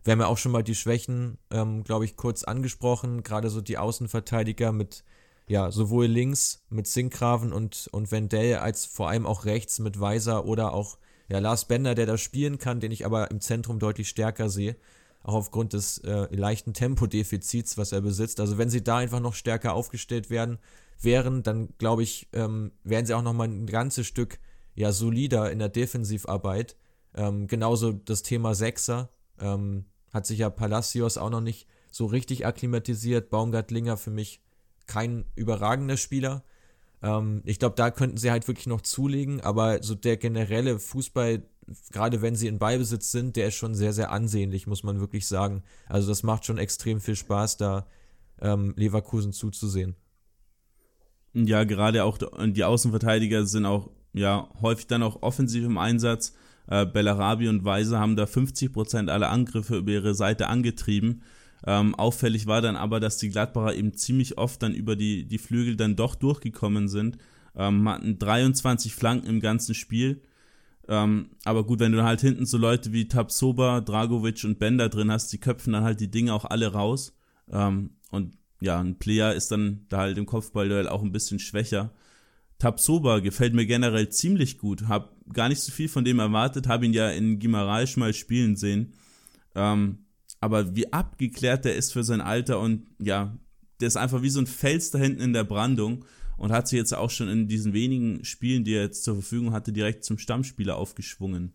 Wir 0.04 0.12
haben 0.12 0.20
ja 0.20 0.28
auch 0.28 0.38
schon 0.38 0.52
mal 0.52 0.64
die 0.64 0.76
Schwächen, 0.76 1.38
ähm, 1.50 1.84
glaube 1.84 2.06
ich, 2.06 2.18
kurz 2.18 2.44
angesprochen. 2.44 3.24
Gerade 3.24 3.50
so 3.50 3.62
die 3.62 3.78
Außenverteidiger 3.78 4.72
mit, 4.72 5.04
ja, 5.48 5.72
sowohl 5.72 6.06
links 6.06 6.64
mit 6.70 6.88
Sinkgraven 6.88 7.52
und, 7.52 7.90
und 7.92 8.12
Wendell 8.12 8.58
als 8.58 8.86
vor 8.86 9.10
allem 9.10 9.26
auch 9.26 9.46
rechts 9.46 9.80
mit 9.80 10.00
Weiser 10.00 10.46
oder 10.46 10.74
auch, 10.74 10.98
ja, 11.30 11.40
Lars 11.40 11.66
Bender, 11.66 11.96
der 11.96 12.06
da 12.06 12.18
spielen 12.18 12.58
kann, 12.58 12.80
den 12.80 12.92
ich 12.92 13.06
aber 13.06 13.32
im 13.32 13.42
Zentrum 13.42 13.80
deutlich 13.80 14.10
stärker 14.10 14.50
sehe. 14.50 14.76
Auch 15.24 15.36
aufgrund 15.36 15.72
des 15.74 16.00
äh, 16.00 16.34
leichten 16.36 16.74
Tempodefizits, 16.74 17.78
was 17.78 17.94
er 17.94 18.02
besitzt. 18.02 18.42
Also 18.42 18.58
wenn 18.58 18.70
sie 18.70 18.84
da 18.84 18.98
einfach 18.98 19.22
noch 19.22 19.34
stärker 19.34 19.74
aufgestellt 19.74 20.30
werden, 20.30 20.60
wären, 21.00 21.44
dann 21.44 21.70
glaube 21.78 22.04
ich, 22.04 22.28
ähm, 22.34 22.72
wären 22.84 23.06
sie 23.06 23.14
auch 23.14 23.22
nochmal 23.22 23.48
ein 23.48 23.68
ganzes 23.68 24.06
Stück 24.06 24.40
ja 24.76 24.92
solider 24.92 25.52
in 25.52 25.60
der 25.60 25.70
Defensivarbeit. 25.70 26.76
Ähm, 27.16 27.48
genauso 27.48 27.94
das 27.94 28.24
Thema 28.24 28.54
Sechser. 28.54 29.10
Ähm, 29.40 29.86
hat 30.12 30.26
sich 30.26 30.40
ja 30.40 30.50
Palacios 30.50 31.18
auch 31.18 31.30
noch 31.30 31.42
nicht 31.42 31.68
so 31.90 32.06
richtig 32.06 32.46
akklimatisiert. 32.46 33.30
Baumgartlinger 33.30 33.98
für 33.98 34.12
mich 34.12 34.42
kein 34.88 35.26
überragender 35.36 35.98
Spieler. 35.98 36.44
Ähm, 37.02 37.42
ich 37.46 37.60
glaube, 37.60 37.76
da 37.76 37.92
könnten 37.92 38.18
sie 38.18 38.32
halt 38.32 38.48
wirklich 38.48 38.68
noch 38.68 38.82
zulegen, 38.82 39.42
aber 39.42 39.84
so 39.84 39.96
der 39.96 40.18
generelle 40.18 40.80
Fußball, 40.80 41.44
gerade 41.92 42.22
wenn 42.22 42.36
sie 42.36 42.48
in 42.48 42.60
Ballbesitz 42.60 43.12
sind, 43.12 43.36
der 43.36 43.48
ist 43.48 43.56
schon 43.56 43.76
sehr, 43.76 43.94
sehr 43.94 44.12
ansehnlich, 44.12 44.68
muss 44.68 44.84
man 44.84 45.00
wirklich 45.00 45.28
sagen. 45.28 45.64
Also 45.88 46.08
das 46.10 46.24
macht 46.24 46.46
schon 46.46 46.58
extrem 46.58 47.00
viel 47.00 47.16
Spaß, 47.16 47.58
da 47.58 47.88
ähm, 48.42 48.74
Leverkusen 48.78 49.34
zuzusehen. 49.34 49.96
Ja, 51.34 51.64
gerade 51.64 52.04
auch 52.04 52.18
die 52.18 52.64
Außenverteidiger 52.64 53.46
sind 53.46 53.66
auch 53.66 53.90
ja 54.14 54.48
häufig 54.62 54.88
dann 54.88 55.04
auch 55.04 55.22
offensiv 55.24 55.66
im 55.66 55.78
Einsatz. 55.78 56.34
Äh, 56.68 56.86
Bellarabi 56.86 57.50
und 57.50 57.66
Weise 57.66 58.00
haben 58.00 58.16
da 58.16 58.24
50% 58.24 59.10
aller 59.10 59.30
Angriffe 59.30 59.78
über 59.78 59.92
ihre 59.92 60.14
Seite 60.14 60.48
angetrieben. 60.48 61.24
Ähm, 61.66 61.96
auffällig 61.96 62.46
war 62.46 62.62
dann 62.62 62.76
aber, 62.76 63.00
dass 63.00 63.18
die 63.18 63.30
Gladbacher 63.30 63.76
eben 63.76 63.94
ziemlich 63.94 64.38
oft 64.38 64.62
dann 64.62 64.74
über 64.74 64.96
die, 64.96 65.26
die 65.26 65.38
Flügel 65.38 65.76
dann 65.76 65.96
doch 65.96 66.16
durchgekommen 66.16 66.88
sind. 66.88 67.18
Ähm, 67.56 67.88
hatten 67.88 68.20
23 68.20 68.94
Flanken 68.94 69.28
im 69.28 69.40
ganzen 69.40 69.74
Spiel. 69.74 70.22
Ähm, 70.88 71.30
aber 71.46 71.64
gut, 71.66 71.80
wenn 71.80 71.94
du 71.94 72.04
halt 72.04 72.22
hinten 72.22 72.46
so 72.46 72.58
Leute 72.58 72.92
wie 72.92 73.08
Tabsoba, 73.08 73.82
Dragovic 73.82 74.44
und 74.44 74.60
Bender 74.60 74.90
drin 74.90 75.12
hast, 75.12 75.32
die 75.32 75.38
köpfen 75.38 75.74
dann 75.74 75.84
halt 75.84 76.02
die 76.02 76.12
Dinge 76.12 76.34
auch 76.34 76.46
alle 76.46 76.74
raus. 76.74 77.16
Ähm, 77.50 77.92
und 78.12 78.38
ja, 78.60 78.80
ein 78.80 79.00
Player 79.00 79.34
ist 79.34 79.52
dann 79.52 79.86
da 79.90 80.00
halt 80.00 80.18
im 80.18 80.26
Kopfballduell 80.26 80.90
auch 80.90 81.02
ein 81.02 81.12
bisschen 81.12 81.40
schwächer. 81.40 81.92
Tabsoba 82.60 83.20
gefällt 83.20 83.54
mir 83.54 83.66
generell 83.66 84.10
ziemlich 84.10 84.58
gut. 84.58 84.88
Hab 84.88 85.16
gar 85.32 85.50
nicht 85.50 85.62
so 85.62 85.72
viel 85.72 85.90
von 85.90 86.06
dem 86.06 86.20
erwartet, 86.20 86.68
habe 86.68 86.86
ihn 86.86 86.94
ja 86.94 87.10
in 87.10 87.40
Gimareisch 87.40 87.98
mal 87.98 88.14
spielen 88.14 88.56
sehen. 88.56 88.94
Ähm, 89.56 90.03
aber 90.44 90.76
wie 90.76 90.92
abgeklärt 90.92 91.64
der 91.64 91.76
ist 91.76 91.94
für 91.94 92.04
sein 92.04 92.20
Alter 92.20 92.60
und 92.60 92.86
ja, 93.00 93.38
der 93.80 93.88
ist 93.88 93.96
einfach 93.96 94.22
wie 94.22 94.30
so 94.30 94.42
ein 94.42 94.48
Fels 94.48 94.92
da 94.92 95.00
hinten 95.00 95.22
in 95.22 95.32
der 95.32 95.46
Brandung 95.46 96.04
und 96.38 96.52
hat 96.52 96.68
sich 96.68 96.78
jetzt 96.78 96.94
auch 96.94 97.10
schon 97.10 97.30
in 97.30 97.48
diesen 97.48 97.72
wenigen 97.72 98.26
Spielen, 98.26 98.66
die 98.66 98.74
er 98.74 98.84
jetzt 98.84 99.06
zur 99.06 99.16
Verfügung 99.16 99.54
hatte, 99.54 99.72
direkt 99.72 100.04
zum 100.04 100.18
Stammspieler 100.18 100.76
aufgeschwungen. 100.76 101.54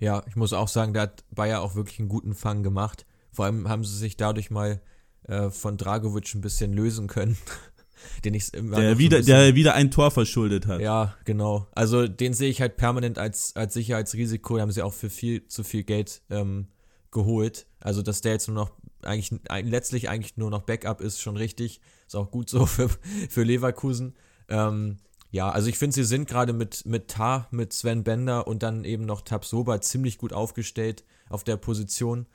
Ja, 0.00 0.22
ich 0.28 0.36
muss 0.36 0.52
auch 0.52 0.68
sagen, 0.68 0.92
da 0.92 1.02
hat 1.02 1.24
Bayer 1.30 1.62
auch 1.62 1.76
wirklich 1.76 1.98
einen 1.98 2.10
guten 2.10 2.34
Fang 2.34 2.62
gemacht. 2.62 3.06
Vor 3.32 3.46
allem 3.46 3.70
haben 3.70 3.84
sie 3.84 3.96
sich 3.96 4.18
dadurch 4.18 4.50
mal 4.50 4.82
äh, 5.22 5.48
von 5.48 5.78
Dragovic 5.78 6.34
ein 6.34 6.42
bisschen 6.42 6.74
lösen 6.74 7.06
können. 7.06 7.38
den 8.24 8.34
ich 8.34 8.50
der 8.50 8.98
wieder, 8.98 9.18
bisschen, 9.18 9.34
der 9.34 9.54
wieder 9.54 9.74
ein 9.74 9.90
Tor 9.90 10.10
verschuldet 10.10 10.66
hat. 10.66 10.82
Ja, 10.82 11.14
genau. 11.24 11.68
Also 11.72 12.06
den 12.06 12.34
sehe 12.34 12.50
ich 12.50 12.60
halt 12.60 12.76
permanent 12.76 13.18
als, 13.18 13.56
als 13.56 13.72
Sicherheitsrisiko. 13.72 14.56
Da 14.56 14.62
haben 14.62 14.72
sie 14.72 14.82
auch 14.82 14.92
für 14.92 15.08
viel 15.08 15.46
zu 15.46 15.64
viel 15.64 15.84
Geld 15.84 16.20
ähm, 16.28 16.68
geholt. 17.14 17.66
Also 17.80 18.02
dass 18.02 18.20
der 18.20 18.32
jetzt 18.32 18.48
nur 18.48 18.56
noch 18.56 18.72
eigentlich 19.02 19.40
letztlich 19.62 20.10
eigentlich 20.10 20.36
nur 20.36 20.50
noch 20.50 20.62
Backup 20.62 21.00
ist, 21.00 21.20
schon 21.20 21.38
richtig. 21.38 21.80
Ist 22.06 22.16
auch 22.16 22.30
gut 22.30 22.50
so 22.50 22.66
für, 22.66 22.90
für 23.30 23.42
Leverkusen. 23.42 24.14
Ähm, 24.48 24.98
ja, 25.30 25.50
also 25.50 25.68
ich 25.68 25.78
finde, 25.78 25.94
sie 25.94 26.04
sind 26.04 26.28
gerade 26.28 26.52
mit, 26.52 26.86
mit 26.86 27.08
Tar, 27.08 27.48
mit 27.50 27.72
Sven 27.72 28.04
Bender 28.04 28.46
und 28.46 28.62
dann 28.62 28.84
eben 28.84 29.04
noch 29.04 29.22
Tabsoba 29.22 29.80
ziemlich 29.80 30.18
gut 30.18 30.32
aufgestellt 30.32 31.04
auf 31.28 31.42
der 31.42 31.56
Position. 31.56 32.26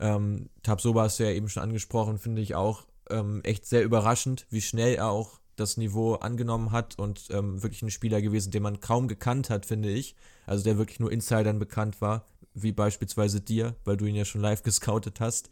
Ähm, 0.00 0.48
Tabsoba 0.62 1.02
hast 1.02 1.20
du 1.20 1.24
ja 1.24 1.30
eben 1.30 1.48
schon 1.48 1.62
angesprochen, 1.62 2.18
finde 2.18 2.42
ich 2.42 2.54
auch 2.54 2.86
ähm, 3.10 3.42
echt 3.44 3.66
sehr 3.66 3.84
überraschend, 3.84 4.46
wie 4.50 4.60
schnell 4.60 4.94
er 4.96 5.10
auch 5.10 5.38
das 5.54 5.76
Niveau 5.76 6.14
angenommen 6.14 6.72
hat 6.72 6.98
und 6.98 7.28
ähm, 7.30 7.62
wirklich 7.62 7.82
ein 7.82 7.90
Spieler 7.90 8.22
gewesen, 8.22 8.50
den 8.50 8.62
man 8.62 8.80
kaum 8.80 9.08
gekannt 9.08 9.50
hat, 9.50 9.66
finde 9.66 9.90
ich. 9.90 10.14
Also 10.46 10.64
der 10.64 10.78
wirklich 10.78 11.00
nur 11.00 11.12
Insidern 11.12 11.58
bekannt 11.58 12.00
war, 12.00 12.26
wie 12.62 12.72
beispielsweise 12.72 13.40
dir, 13.40 13.76
weil 13.84 13.96
du 13.96 14.06
ihn 14.06 14.14
ja 14.14 14.24
schon 14.24 14.40
live 14.40 14.62
gescoutet 14.64 15.20
hast. 15.20 15.50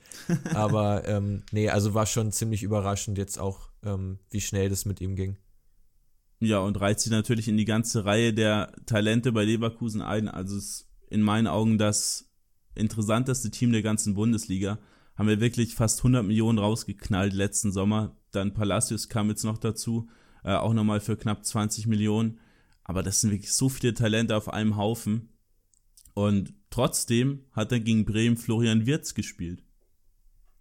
Aber 0.55 1.07
ähm, 1.07 1.43
nee, 1.53 1.69
also 1.69 1.95
war 1.95 2.07
schon 2.07 2.33
ziemlich 2.33 2.63
überraschend 2.63 3.19
jetzt 3.19 3.39
auch, 3.39 3.71
ähm, 3.85 4.19
wie 4.31 4.41
schnell 4.41 4.69
das 4.69 4.85
mit 4.85 5.01
ihm 5.01 5.17
ging. 5.17 5.37
Ja, 6.41 6.59
und 6.59 6.81
reizt 6.81 7.05
sich 7.05 7.13
natürlich 7.13 7.49
in 7.49 7.57
die 7.57 7.65
ganze 7.65 8.05
Reihe 8.05 8.35
der 8.35 8.73
Talente 8.85 9.33
bei 9.33 9.45
Leverkusen 9.45 10.03
ein. 10.03 10.29
Also 10.29 10.57
ist 10.57 10.89
in 11.09 11.23
meinen 11.23 11.47
Augen 11.47 11.79
das 11.79 12.29
interessanteste 12.75 13.51
Team 13.51 13.73
der 13.73 13.83
ganzen 13.83 14.15
Bundesliga 14.15 14.79
haben 15.17 15.29
wir 15.29 15.41
wirklich 15.41 15.75
fast 15.75 16.01
100 16.01 16.25
Millionen 16.25 16.59
rausgeknallt 16.59 17.33
letzten 17.33 17.73
Sommer. 17.73 18.17
Dann 18.31 18.55
Palacios 18.55 19.09
kam 19.09 19.29
jetzt 19.29 19.45
noch 19.45 19.59
dazu, 19.59 20.09
äh, 20.45 20.55
auch 20.55 20.75
nochmal 20.75 21.01
für 21.01 21.17
knapp 21.17 21.45
20 21.45 21.87
Millionen. 21.87 22.39
Aber 22.85 23.03
das 23.03 23.21
sind 23.21 23.31
wirklich 23.31 23.53
so 23.53 23.69
viele 23.69 23.95
Talente 23.95 24.37
auf 24.37 24.49
einem 24.49 24.77
Haufen. 24.77 25.31
Und 26.17 26.55
trotzdem 26.71 27.45
hat 27.53 27.73
er 27.73 27.81
gegen 27.81 28.07
Bremen 28.07 28.39
Florian 28.39 28.87
Wirz 28.87 29.13
gespielt. 29.13 29.63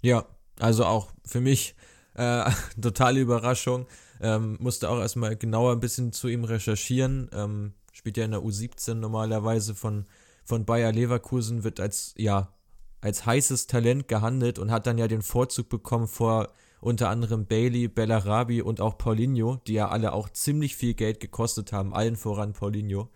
Ja, 0.01 0.25
also 0.59 0.83
auch 0.83 1.13
für 1.23 1.39
mich 1.39 1.75
äh, 2.15 2.51
totale 2.81 3.21
Überraschung. 3.21 3.87
Ähm, 4.19 4.57
musste 4.59 4.89
auch 4.89 4.99
erstmal 4.99 5.37
genauer 5.37 5.71
ein 5.71 5.79
bisschen 5.79 6.11
zu 6.11 6.27
ihm 6.27 6.43
recherchieren. 6.43 7.29
Ähm, 7.31 7.71
spielt 7.93 8.17
ja 8.17 8.25
in 8.25 8.31
der 8.31 8.41
U17 8.41 8.95
normalerweise 8.95 9.75
von, 9.75 10.07
von 10.43 10.65
Bayer 10.65 10.91
Leverkusen, 10.91 11.63
wird 11.63 11.79
als 11.79 12.13
ja 12.17 12.53
als 12.99 13.25
heißes 13.25 13.67
Talent 13.67 14.09
gehandelt 14.09 14.59
und 14.59 14.71
hat 14.71 14.87
dann 14.87 14.97
ja 14.97 15.07
den 15.07 15.21
Vorzug 15.21 15.69
bekommen 15.69 16.09
vor 16.09 16.49
unter 16.81 17.07
anderem 17.07 17.45
Bailey, 17.45 17.87
Bellarabi 17.87 18.61
und 18.61 18.81
auch 18.81 18.97
Paulinho, 18.97 19.61
die 19.67 19.73
ja 19.75 19.87
alle 19.87 20.11
auch 20.11 20.27
ziemlich 20.27 20.75
viel 20.75 20.95
Geld 20.95 21.21
gekostet 21.21 21.71
haben, 21.71 21.93
allen 21.93 22.17
voran 22.17 22.51
Paulinho. 22.51 23.09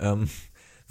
Ähm, 0.00 0.30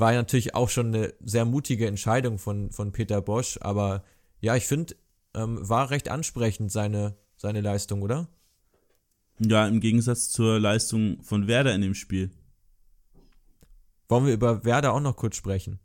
war 0.01 0.11
natürlich 0.11 0.53
auch 0.53 0.69
schon 0.69 0.87
eine 0.87 1.13
sehr 1.23 1.45
mutige 1.45 1.87
Entscheidung 1.87 2.37
von, 2.37 2.71
von 2.71 2.91
Peter 2.91 3.21
Bosch, 3.21 3.57
aber 3.61 4.03
ja, 4.41 4.57
ich 4.57 4.65
finde, 4.65 4.95
ähm, 5.33 5.57
war 5.61 5.89
recht 5.91 6.09
ansprechend 6.09 6.71
seine, 6.71 7.15
seine 7.37 7.61
Leistung, 7.61 8.01
oder? 8.01 8.27
Ja, 9.39 9.65
im 9.65 9.79
Gegensatz 9.79 10.29
zur 10.29 10.59
Leistung 10.59 11.23
von 11.23 11.47
Werder 11.47 11.73
in 11.73 11.81
dem 11.81 11.95
Spiel. 11.95 12.31
Wollen 14.09 14.25
wir 14.25 14.33
über 14.33 14.65
Werder 14.65 14.93
auch 14.93 14.99
noch 14.99 15.15
kurz 15.15 15.37
sprechen? 15.37 15.79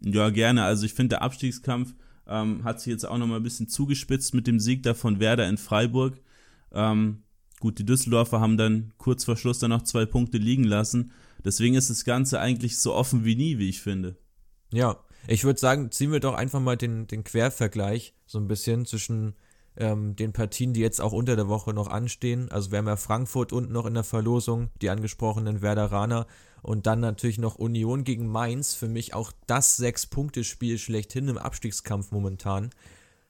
Ja, 0.00 0.30
gerne. 0.30 0.64
Also 0.64 0.86
ich 0.86 0.94
finde, 0.94 1.16
der 1.16 1.22
Abstiegskampf 1.22 1.94
Ähm, 2.28 2.64
hat 2.64 2.80
sich 2.80 2.90
jetzt 2.90 3.06
auch 3.06 3.18
nochmal 3.18 3.38
ein 3.38 3.44
bisschen 3.44 3.68
zugespitzt 3.68 4.34
mit 4.34 4.48
dem 4.48 4.58
Sieg 4.58 4.82
da 4.82 4.94
von 4.94 5.20
Werder 5.20 5.48
in 5.48 5.58
Freiburg. 5.58 6.20
Ähm, 6.72 7.22
gut, 7.60 7.78
die 7.78 7.86
Düsseldorfer 7.86 8.40
haben 8.40 8.56
dann 8.56 8.92
kurz 8.98 9.24
vor 9.24 9.36
Schluss 9.36 9.60
dann 9.60 9.70
noch 9.70 9.82
zwei 9.82 10.06
Punkte 10.06 10.38
liegen 10.38 10.64
lassen. 10.64 11.12
Deswegen 11.44 11.74
ist 11.74 11.90
das 11.90 12.04
Ganze 12.04 12.40
eigentlich 12.40 12.78
so 12.78 12.94
offen 12.94 13.24
wie 13.24 13.36
nie, 13.36 13.58
wie 13.58 13.68
ich 13.68 13.80
finde. 13.80 14.16
Ja, 14.72 14.98
ich 15.28 15.44
würde 15.44 15.58
sagen, 15.58 15.90
ziehen 15.90 16.12
wir 16.12 16.20
doch 16.20 16.34
einfach 16.34 16.60
mal 16.60 16.76
den, 16.76 17.06
den 17.06 17.24
Quervergleich 17.24 18.14
so 18.26 18.38
ein 18.38 18.48
bisschen 18.48 18.86
zwischen 18.86 19.34
ähm, 19.76 20.16
den 20.16 20.32
Partien, 20.32 20.72
die 20.72 20.80
jetzt 20.80 21.00
auch 21.00 21.12
unter 21.12 21.36
der 21.36 21.48
Woche 21.48 21.72
noch 21.72 21.88
anstehen. 21.88 22.50
Also 22.50 22.70
wir 22.70 22.78
haben 22.78 22.86
ja 22.86 22.96
Frankfurt 22.96 23.52
unten 23.52 23.72
noch 23.72 23.86
in 23.86 23.94
der 23.94 24.04
Verlosung, 24.04 24.70
die 24.80 24.90
angesprochenen 24.90 25.62
Werderaner 25.62 26.26
und 26.62 26.86
dann 26.86 27.00
natürlich 27.00 27.38
noch 27.38 27.56
Union 27.56 28.04
gegen 28.04 28.26
Mainz. 28.26 28.74
Für 28.74 28.88
mich 28.88 29.14
auch 29.14 29.32
das 29.46 29.76
Sechs-Punkte-Spiel 29.76 30.78
schlechthin 30.78 31.28
im 31.28 31.38
Abstiegskampf 31.38 32.10
momentan. 32.10 32.70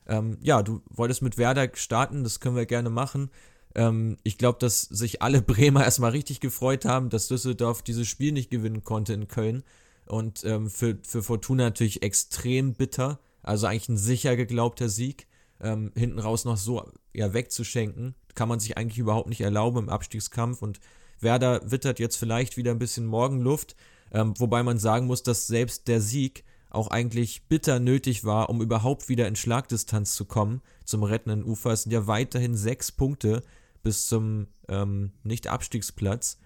Ähm, 0.07 0.37
ja, 0.41 0.63
du 0.63 0.81
wolltest 0.89 1.21
mit 1.21 1.37
Werder 1.37 1.69
starten, 1.73 2.23
das 2.23 2.39
können 2.39 2.55
wir 2.55 2.65
gerne 2.65 2.89
machen. 2.89 3.29
Ähm, 3.75 4.17
ich 4.23 4.37
glaube, 4.37 4.59
dass 4.59 4.81
sich 4.81 5.21
alle 5.21 5.41
Bremer 5.43 5.83
erstmal 5.83 6.11
richtig 6.11 6.39
gefreut 6.39 6.85
haben, 6.85 7.09
dass 7.09 7.27
Düsseldorf 7.27 7.81
dieses 7.81 8.07
Spiel 8.07 8.31
nicht 8.31 8.49
gewinnen 8.49 8.83
konnte 8.83 9.13
in 9.13 9.27
Köln. 9.27 9.63
Und 10.05 10.43
ähm, 10.45 10.69
für, 10.69 10.97
für 11.03 11.21
Fortuna 11.23 11.65
natürlich 11.65 12.01
extrem 12.01 12.73
bitter. 12.73 13.19
Also 13.43 13.67
eigentlich 13.67 13.89
ein 13.89 13.97
sicher 13.97 14.35
geglaubter 14.35 14.89
Sieg 14.89 15.27
ähm, 15.61 15.91
hinten 15.95 16.19
raus 16.19 16.45
noch 16.45 16.57
so 16.57 16.89
ja, 17.13 17.33
wegzuschenken, 17.33 18.15
kann 18.35 18.49
man 18.49 18.59
sich 18.59 18.77
eigentlich 18.77 18.99
überhaupt 18.99 19.29
nicht 19.29 19.41
erlauben 19.41 19.79
im 19.79 19.89
Abstiegskampf. 19.89 20.61
Und 20.61 20.79
Werder 21.19 21.71
wittert 21.71 21.99
jetzt 21.99 22.17
vielleicht 22.17 22.57
wieder 22.57 22.71
ein 22.71 22.79
bisschen 22.79 23.05
Morgenluft, 23.05 23.75
ähm, 24.11 24.33
wobei 24.37 24.63
man 24.63 24.77
sagen 24.77 25.07
muss, 25.07 25.23
dass 25.23 25.47
selbst 25.47 25.87
der 25.87 26.01
Sieg 26.01 26.43
auch 26.77 26.89
eigentlich 26.89 27.47
bitter 27.47 27.79
nötig 27.79 28.23
war, 28.23 28.49
um 28.49 28.61
überhaupt 28.61 29.09
wieder 29.09 29.27
in 29.27 29.35
Schlagdistanz 29.35 30.15
zu 30.15 30.25
kommen 30.25 30.61
zum 30.85 31.03
rettenden 31.03 31.43
Ufer. 31.43 31.71
Es 31.71 31.83
sind 31.83 31.91
ja 31.91 32.07
weiterhin 32.07 32.55
sechs 32.55 32.91
Punkte 32.91 33.43
bis 33.83 34.07
zum 34.07 34.47
ähm, 34.69 35.11
Nicht-Abstiegsplatz. 35.23 36.39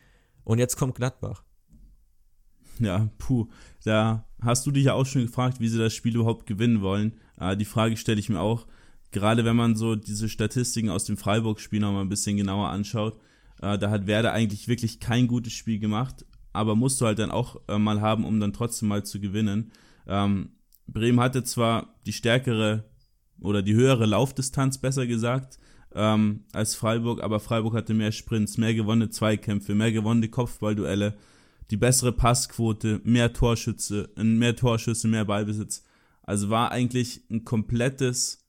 Und 0.43 0.57
jetzt 0.57 0.77
kommt 0.77 0.95
Gladbach. 0.95 1.43
Ja, 2.79 3.09
puh. 3.19 3.47
Da 3.83 4.25
hast 4.41 4.65
du 4.65 4.71
dich 4.71 4.85
ja 4.85 4.93
auch 4.93 5.05
schon 5.05 5.23
gefragt, 5.23 5.59
wie 5.59 5.67
sie 5.67 5.77
das 5.77 5.93
Spiel 5.93 6.15
überhaupt 6.15 6.47
gewinnen 6.47 6.81
wollen. 6.81 7.19
Äh, 7.39 7.55
die 7.55 7.65
Frage 7.65 7.97
stelle 7.97 8.19
ich 8.19 8.29
mir 8.29 8.39
auch 8.39 8.65
gerade 9.11 9.45
wenn 9.45 9.55
man 9.55 9.75
so 9.75 9.95
diese 9.95 10.29
Statistiken 10.29 10.89
aus 10.89 11.05
dem 11.05 11.17
Freiburg-Spiel 11.17 11.79
noch 11.79 11.91
mal 11.91 12.01
ein 12.01 12.09
bisschen 12.09 12.37
genauer 12.37 12.69
anschaut, 12.69 13.17
äh, 13.61 13.77
da 13.77 13.89
hat 13.89 14.07
Werder 14.07 14.33
eigentlich 14.33 14.67
wirklich 14.67 14.99
kein 14.99 15.27
gutes 15.27 15.53
Spiel 15.53 15.79
gemacht, 15.79 16.25
aber 16.53 16.75
musst 16.75 16.99
du 16.99 17.05
halt 17.05 17.19
dann 17.19 17.31
auch 17.31 17.61
äh, 17.67 17.77
mal 17.77 18.01
haben, 18.01 18.25
um 18.25 18.39
dann 18.39 18.53
trotzdem 18.53 18.87
mal 18.87 19.03
zu 19.03 19.19
gewinnen. 19.19 19.71
Ähm, 20.07 20.49
Bremen 20.87 21.19
hatte 21.19 21.43
zwar 21.43 21.99
die 22.05 22.13
stärkere 22.13 22.85
oder 23.39 23.61
die 23.61 23.73
höhere 23.73 24.05
Laufdistanz, 24.05 24.77
besser 24.77 25.07
gesagt, 25.07 25.57
ähm, 25.93 26.45
als 26.53 26.75
Freiburg, 26.75 27.21
aber 27.21 27.39
Freiburg 27.39 27.73
hatte 27.73 27.93
mehr 27.93 28.11
Sprints, 28.11 28.57
mehr 28.57 28.73
gewonnene 28.73 29.09
Zweikämpfe, 29.09 29.75
mehr 29.75 29.91
gewonnene 29.91 30.29
Kopfballduelle, 30.29 31.17
die 31.69 31.77
bessere 31.77 32.11
Passquote, 32.11 33.01
mehr 33.03 33.33
Torschütze, 33.33 34.09
mehr 34.17 34.55
Torschüsse, 34.55 35.07
mehr 35.07 35.25
Ballbesitz. 35.25 35.83
Also 36.23 36.49
war 36.49 36.71
eigentlich 36.71 37.21
ein 37.29 37.45
komplettes 37.45 38.45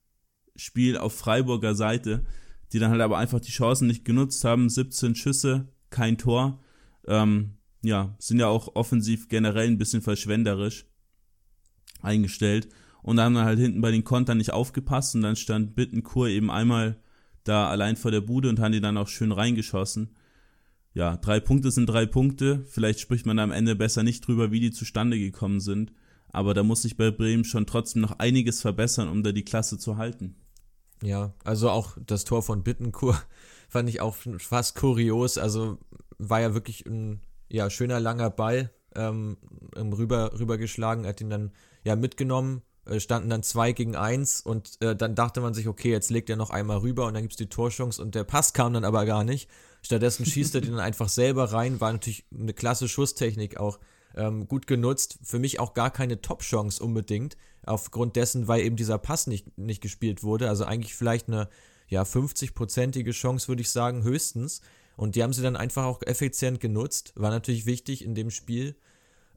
Spiel 0.56 0.98
auf 0.98 1.16
Freiburger 1.16 1.74
Seite, 1.74 2.24
die 2.72 2.78
dann 2.78 2.90
halt 2.90 3.00
aber 3.00 3.18
einfach 3.18 3.40
die 3.40 3.50
Chancen 3.50 3.86
nicht 3.86 4.04
genutzt 4.04 4.44
haben. 4.44 4.68
17 4.68 5.14
Schüsse, 5.14 5.68
kein 5.90 6.18
Tor. 6.18 6.60
Ähm, 7.06 7.58
ja, 7.82 8.14
sind 8.18 8.38
ja 8.38 8.48
auch 8.48 8.74
offensiv 8.76 9.28
generell 9.28 9.68
ein 9.68 9.78
bisschen 9.78 10.02
verschwenderisch 10.02 10.86
eingestellt. 12.02 12.68
Und 13.02 13.16
da 13.16 13.24
haben 13.24 13.34
dann 13.34 13.44
halt 13.44 13.58
hinten 13.58 13.80
bei 13.80 13.90
den 13.90 14.04
Kontern 14.04 14.38
nicht 14.38 14.52
aufgepasst 14.52 15.14
und 15.14 15.22
dann 15.22 15.36
stand 15.36 15.74
Bittenkur 15.74 16.28
eben 16.28 16.50
einmal 16.50 16.96
da 17.44 17.68
allein 17.68 17.96
vor 17.96 18.10
der 18.10 18.20
Bude 18.20 18.48
und 18.48 18.60
haben 18.60 18.72
die 18.72 18.80
dann 18.80 18.96
auch 18.96 19.08
schön 19.08 19.32
reingeschossen. 19.32 20.14
Ja, 20.94 21.16
drei 21.16 21.40
Punkte 21.40 21.70
sind 21.70 21.86
drei 21.86 22.06
Punkte. 22.06 22.64
Vielleicht 22.68 23.00
spricht 23.00 23.26
man 23.26 23.38
am 23.38 23.50
Ende 23.50 23.74
besser 23.74 24.02
nicht 24.02 24.26
drüber, 24.26 24.50
wie 24.52 24.60
die 24.60 24.70
zustande 24.70 25.18
gekommen 25.18 25.60
sind. 25.60 25.92
Aber 26.28 26.54
da 26.54 26.62
muss 26.62 26.82
sich 26.82 26.96
bei 26.96 27.10
Bremen 27.10 27.44
schon 27.44 27.66
trotzdem 27.66 28.02
noch 28.02 28.18
einiges 28.18 28.60
verbessern, 28.60 29.08
um 29.08 29.22
da 29.22 29.32
die 29.32 29.44
Klasse 29.44 29.78
zu 29.78 29.96
halten. 29.96 30.36
Ja, 31.02 31.34
also 31.44 31.70
auch 31.70 31.96
das 32.06 32.24
Tor 32.24 32.42
von 32.42 32.62
Bittenkur 32.62 33.20
fand 33.68 33.88
ich 33.88 34.00
auch 34.00 34.16
fast 34.38 34.76
kurios. 34.76 35.38
Also 35.38 35.78
war 36.18 36.40
ja 36.40 36.54
wirklich 36.54 36.86
ein 36.86 37.20
ja, 37.48 37.68
schöner 37.68 38.00
langer 38.00 38.30
Ball 38.30 38.70
ähm, 38.94 39.36
rüber, 39.76 40.38
rübergeschlagen, 40.38 41.06
hat 41.06 41.20
ihn 41.20 41.30
dann 41.30 41.52
ja 41.84 41.96
mitgenommen, 41.96 42.62
äh, 42.86 43.00
standen 43.00 43.30
dann 43.30 43.42
zwei 43.42 43.72
gegen 43.72 43.96
eins 43.96 44.40
und 44.40 44.80
äh, 44.80 44.96
dann 44.96 45.14
dachte 45.14 45.40
man 45.40 45.54
sich, 45.54 45.68
okay, 45.68 45.90
jetzt 45.90 46.10
legt 46.10 46.30
er 46.30 46.36
noch 46.36 46.50
einmal 46.50 46.78
rüber 46.78 47.06
und 47.06 47.14
dann 47.14 47.22
gibt 47.22 47.34
es 47.34 47.38
die 47.38 47.48
Torchance 47.48 48.02
und 48.02 48.14
der 48.14 48.24
Pass 48.24 48.52
kam 48.52 48.72
dann 48.74 48.84
aber 48.84 49.04
gar 49.04 49.24
nicht. 49.24 49.48
Stattdessen 49.82 50.26
schießt 50.26 50.54
er 50.54 50.60
den 50.60 50.72
dann 50.72 50.80
einfach 50.80 51.08
selber 51.08 51.52
rein, 51.52 51.80
war 51.80 51.92
natürlich 51.92 52.24
eine 52.32 52.52
klasse 52.52 52.88
Schusstechnik 52.88 53.58
auch 53.58 53.78
ähm, 54.14 54.48
gut 54.48 54.66
genutzt. 54.66 55.18
Für 55.22 55.38
mich 55.38 55.60
auch 55.60 55.74
gar 55.74 55.90
keine 55.90 56.20
Top-Chance 56.20 56.82
unbedingt, 56.82 57.36
aufgrund 57.64 58.16
dessen, 58.16 58.48
weil 58.48 58.62
eben 58.62 58.76
dieser 58.76 58.98
Pass 58.98 59.26
nicht, 59.26 59.56
nicht 59.58 59.80
gespielt 59.80 60.22
wurde. 60.22 60.48
Also 60.48 60.64
eigentlich 60.64 60.94
vielleicht 60.94 61.28
eine 61.28 61.48
ja, 61.88 62.02
50-prozentige 62.02 63.12
Chance, 63.12 63.48
würde 63.48 63.62
ich 63.62 63.70
sagen, 63.70 64.02
höchstens. 64.02 64.60
Und 64.96 65.16
die 65.16 65.22
haben 65.22 65.32
sie 65.32 65.42
dann 65.42 65.56
einfach 65.56 65.84
auch 65.84 66.02
effizient 66.02 66.60
genutzt. 66.60 67.12
War 67.16 67.30
natürlich 67.30 67.66
wichtig 67.66 68.04
in 68.04 68.14
dem 68.14 68.30
Spiel. 68.30 68.76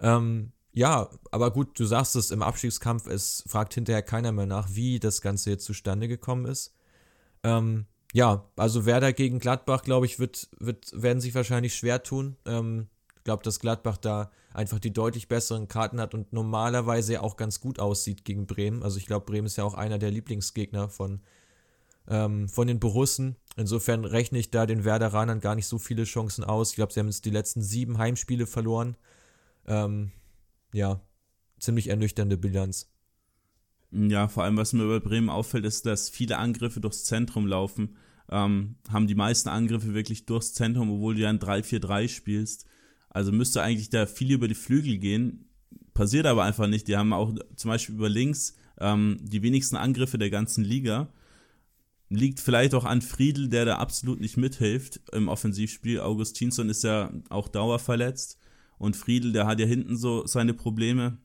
Ähm, 0.01 0.51
ja, 0.75 1.09
aber 1.31 1.51
gut, 1.51 1.79
du 1.79 1.85
sagst 1.85 2.15
es 2.15 2.31
im 2.31 2.43
Abstiegskampf, 2.43 3.07
es 3.07 3.43
fragt 3.47 3.73
hinterher 3.73 4.03
keiner 4.03 4.31
mehr 4.31 4.45
nach, 4.45 4.67
wie 4.71 4.99
das 4.99 5.21
Ganze 5.21 5.49
jetzt 5.49 5.65
zustande 5.65 6.07
gekommen 6.07 6.45
ist. 6.45 6.75
Ähm, 7.43 7.85
ja, 8.13 8.45
also 8.55 8.85
Werder 8.85 9.13
gegen 9.13 9.39
Gladbach, 9.39 9.83
glaube 9.83 10.05
ich, 10.05 10.19
wird, 10.19 10.49
wird, 10.59 10.91
werden 10.93 11.21
sich 11.21 11.33
wahrscheinlich 11.33 11.75
schwer 11.75 12.03
tun. 12.03 12.35
Ähm, 12.45 12.89
glaube, 13.25 13.43
dass 13.43 13.59
Gladbach 13.59 13.97
da 13.97 14.31
einfach 14.53 14.79
die 14.79 14.93
deutlich 14.93 15.27
besseren 15.27 15.67
Karten 15.67 15.99
hat 15.99 16.13
und 16.13 16.31
normalerweise 16.31 17.21
auch 17.21 17.35
ganz 17.35 17.59
gut 17.59 17.79
aussieht 17.79 18.23
gegen 18.23 18.47
Bremen. 18.47 18.83
Also 18.83 18.97
ich 18.97 19.05
glaube, 19.05 19.25
Bremen 19.25 19.47
ist 19.47 19.57
ja 19.57 19.65
auch 19.65 19.73
einer 19.73 19.97
der 19.97 20.11
Lieblingsgegner 20.11 20.87
von, 20.87 21.21
ähm, 22.07 22.47
von 22.47 22.67
den 22.67 22.79
Borussen. 22.79 23.35
Insofern 23.57 24.05
rechne 24.05 24.39
ich 24.39 24.51
da 24.51 24.65
den 24.65 24.85
Werderanern 24.85 25.41
gar 25.41 25.55
nicht 25.55 25.67
so 25.67 25.77
viele 25.77 26.05
Chancen 26.05 26.43
aus. 26.43 26.69
Ich 26.69 26.75
glaube, 26.75 26.93
sie 26.93 26.99
haben 26.99 27.07
jetzt 27.07 27.25
die 27.25 27.31
letzten 27.31 27.61
sieben 27.61 27.97
Heimspiele 27.97 28.45
verloren. 28.45 28.95
Ähm, 29.67 30.11
ja, 30.75 31.01
ziemlich 31.57 31.87
ernüchternde 31.87 32.37
Bilanz. 32.37 32.91
Ja, 33.91 34.27
vor 34.27 34.43
allem, 34.43 34.57
was 34.57 34.73
mir 34.73 34.85
bei 34.85 34.99
Bremen 34.99 35.29
auffällt, 35.29 35.63
ist, 35.63 35.85
dass 35.85 36.09
viele 36.09 36.37
Angriffe 36.37 36.81
durchs 36.81 37.05
Zentrum 37.05 37.47
laufen. 37.47 37.95
Ähm, 38.29 38.75
haben 38.89 39.07
die 39.07 39.15
meisten 39.15 39.47
Angriffe 39.47 39.93
wirklich 39.93 40.25
durchs 40.25 40.53
Zentrum, 40.53 40.91
obwohl 40.91 41.15
du 41.15 41.21
ja 41.21 41.29
ein 41.29 41.39
3-4-3 41.39 42.09
spielst. 42.09 42.65
Also 43.09 43.31
müsste 43.31 43.61
eigentlich 43.61 43.89
da 43.89 44.05
viel 44.05 44.31
über 44.31 44.49
die 44.49 44.55
Flügel 44.55 44.97
gehen. 44.97 45.47
Passiert 45.93 46.25
aber 46.25 46.43
einfach 46.43 46.67
nicht. 46.67 46.89
Die 46.89 46.97
haben 46.97 47.13
auch 47.13 47.33
zum 47.55 47.69
Beispiel 47.69 47.95
über 47.95 48.09
links 48.09 48.55
ähm, 48.81 49.17
die 49.21 49.43
wenigsten 49.43 49.77
Angriffe 49.77 50.17
der 50.17 50.29
ganzen 50.29 50.65
Liga. 50.65 51.07
Liegt 52.09 52.41
vielleicht 52.41 52.73
auch 52.73 52.83
an 52.83 53.01
Friedel, 53.01 53.47
der 53.47 53.63
da 53.63 53.77
absolut 53.77 54.19
nicht 54.19 54.35
mithilft 54.35 54.99
im 55.13 55.29
Offensivspiel. 55.29 56.01
Augustinsson 56.01 56.67
ist 56.67 56.83
ja 56.83 57.13
auch 57.29 57.47
dauerverletzt. 57.47 58.39
Und 58.77 58.95
Friedel, 58.95 59.31
der 59.31 59.47
hat 59.47 59.59
ja 59.59 59.65
hinten 59.65 59.97
so 59.97 60.25
seine 60.25 60.53
Probleme. 60.53 61.17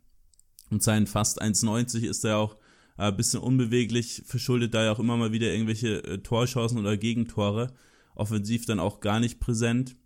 Und 0.70 0.82
sein 0.82 1.06
fast 1.06 1.42
1,90 1.42 2.06
ist 2.06 2.24
er 2.24 2.38
auch 2.38 2.56
ein 2.96 3.16
bisschen 3.16 3.40
unbeweglich, 3.40 4.22
verschuldet 4.26 4.74
da 4.74 4.84
ja 4.84 4.92
auch 4.92 4.98
immer 4.98 5.16
mal 5.16 5.32
wieder 5.32 5.52
irgendwelche 5.52 6.04
äh, 6.04 6.18
Torchancen 6.18 6.78
oder 6.78 6.96
Gegentore. 6.96 7.72
Offensiv 8.14 8.66
dann 8.66 8.78
auch 8.78 9.00
gar 9.00 9.20
nicht 9.20 9.40
präsent. 9.40 9.96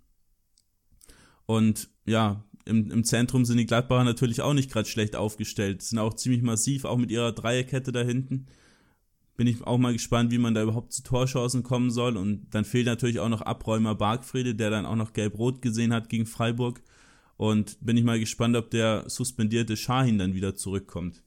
Und 1.46 1.88
ja, 2.06 2.44
im, 2.64 2.90
im 2.90 3.04
Zentrum 3.04 3.44
sind 3.44 3.58
die 3.58 3.66
Gladbacher 3.66 4.04
natürlich 4.04 4.40
auch 4.40 4.54
nicht 4.54 4.70
gerade 4.70 4.88
schlecht 4.88 5.16
aufgestellt. 5.16 5.82
Sind 5.82 5.98
auch 5.98 6.14
ziemlich 6.14 6.42
massiv, 6.42 6.84
auch 6.84 6.96
mit 6.96 7.10
ihrer 7.10 7.32
Dreierkette 7.32 7.92
da 7.92 8.02
hinten. 8.02 8.46
Bin 9.36 9.48
ich 9.48 9.62
auch 9.64 9.78
mal 9.78 9.92
gespannt, 9.92 10.30
wie 10.30 10.38
man 10.38 10.54
da 10.54 10.62
überhaupt 10.62 10.92
zu 10.92 11.02
Torchancen 11.02 11.64
kommen 11.64 11.90
soll. 11.90 12.16
Und 12.16 12.46
dann 12.54 12.64
fehlt 12.64 12.86
natürlich 12.86 13.18
auch 13.18 13.28
noch 13.28 13.42
Abräumer 13.42 13.94
Bargfriede, 13.94 14.54
der 14.54 14.70
dann 14.70 14.86
auch 14.86 14.96
noch 14.96 15.12
gelb-rot 15.12 15.60
gesehen 15.60 15.92
hat 15.92 16.08
gegen 16.08 16.26
Freiburg. 16.26 16.80
Und 17.36 17.78
bin 17.80 17.96
ich 17.96 18.04
mal 18.04 18.20
gespannt, 18.20 18.56
ob 18.56 18.70
der 18.70 19.08
suspendierte 19.08 19.76
Schahin 19.76 20.18
dann 20.18 20.34
wieder 20.34 20.54
zurückkommt. 20.54 21.22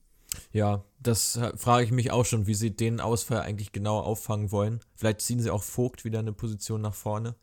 Ja, 0.52 0.84
das 1.00 1.40
frage 1.56 1.86
ich 1.86 1.92
mich 1.92 2.12
auch 2.12 2.26
schon, 2.26 2.48
wie 2.48 2.54
sie 2.54 2.72
den 2.72 3.00
Ausfall 3.00 3.42
eigentlich 3.42 3.72
genau 3.72 4.00
auffangen 4.00 4.52
wollen. 4.52 4.80
Vielleicht 4.96 5.22
ziehen 5.22 5.40
sie 5.40 5.50
auch 5.50 5.64
Vogt 5.64 6.06
wieder 6.06 6.20
eine 6.20 6.34
Position 6.34 6.82
nach 6.82 6.94
vorne. 6.94 7.36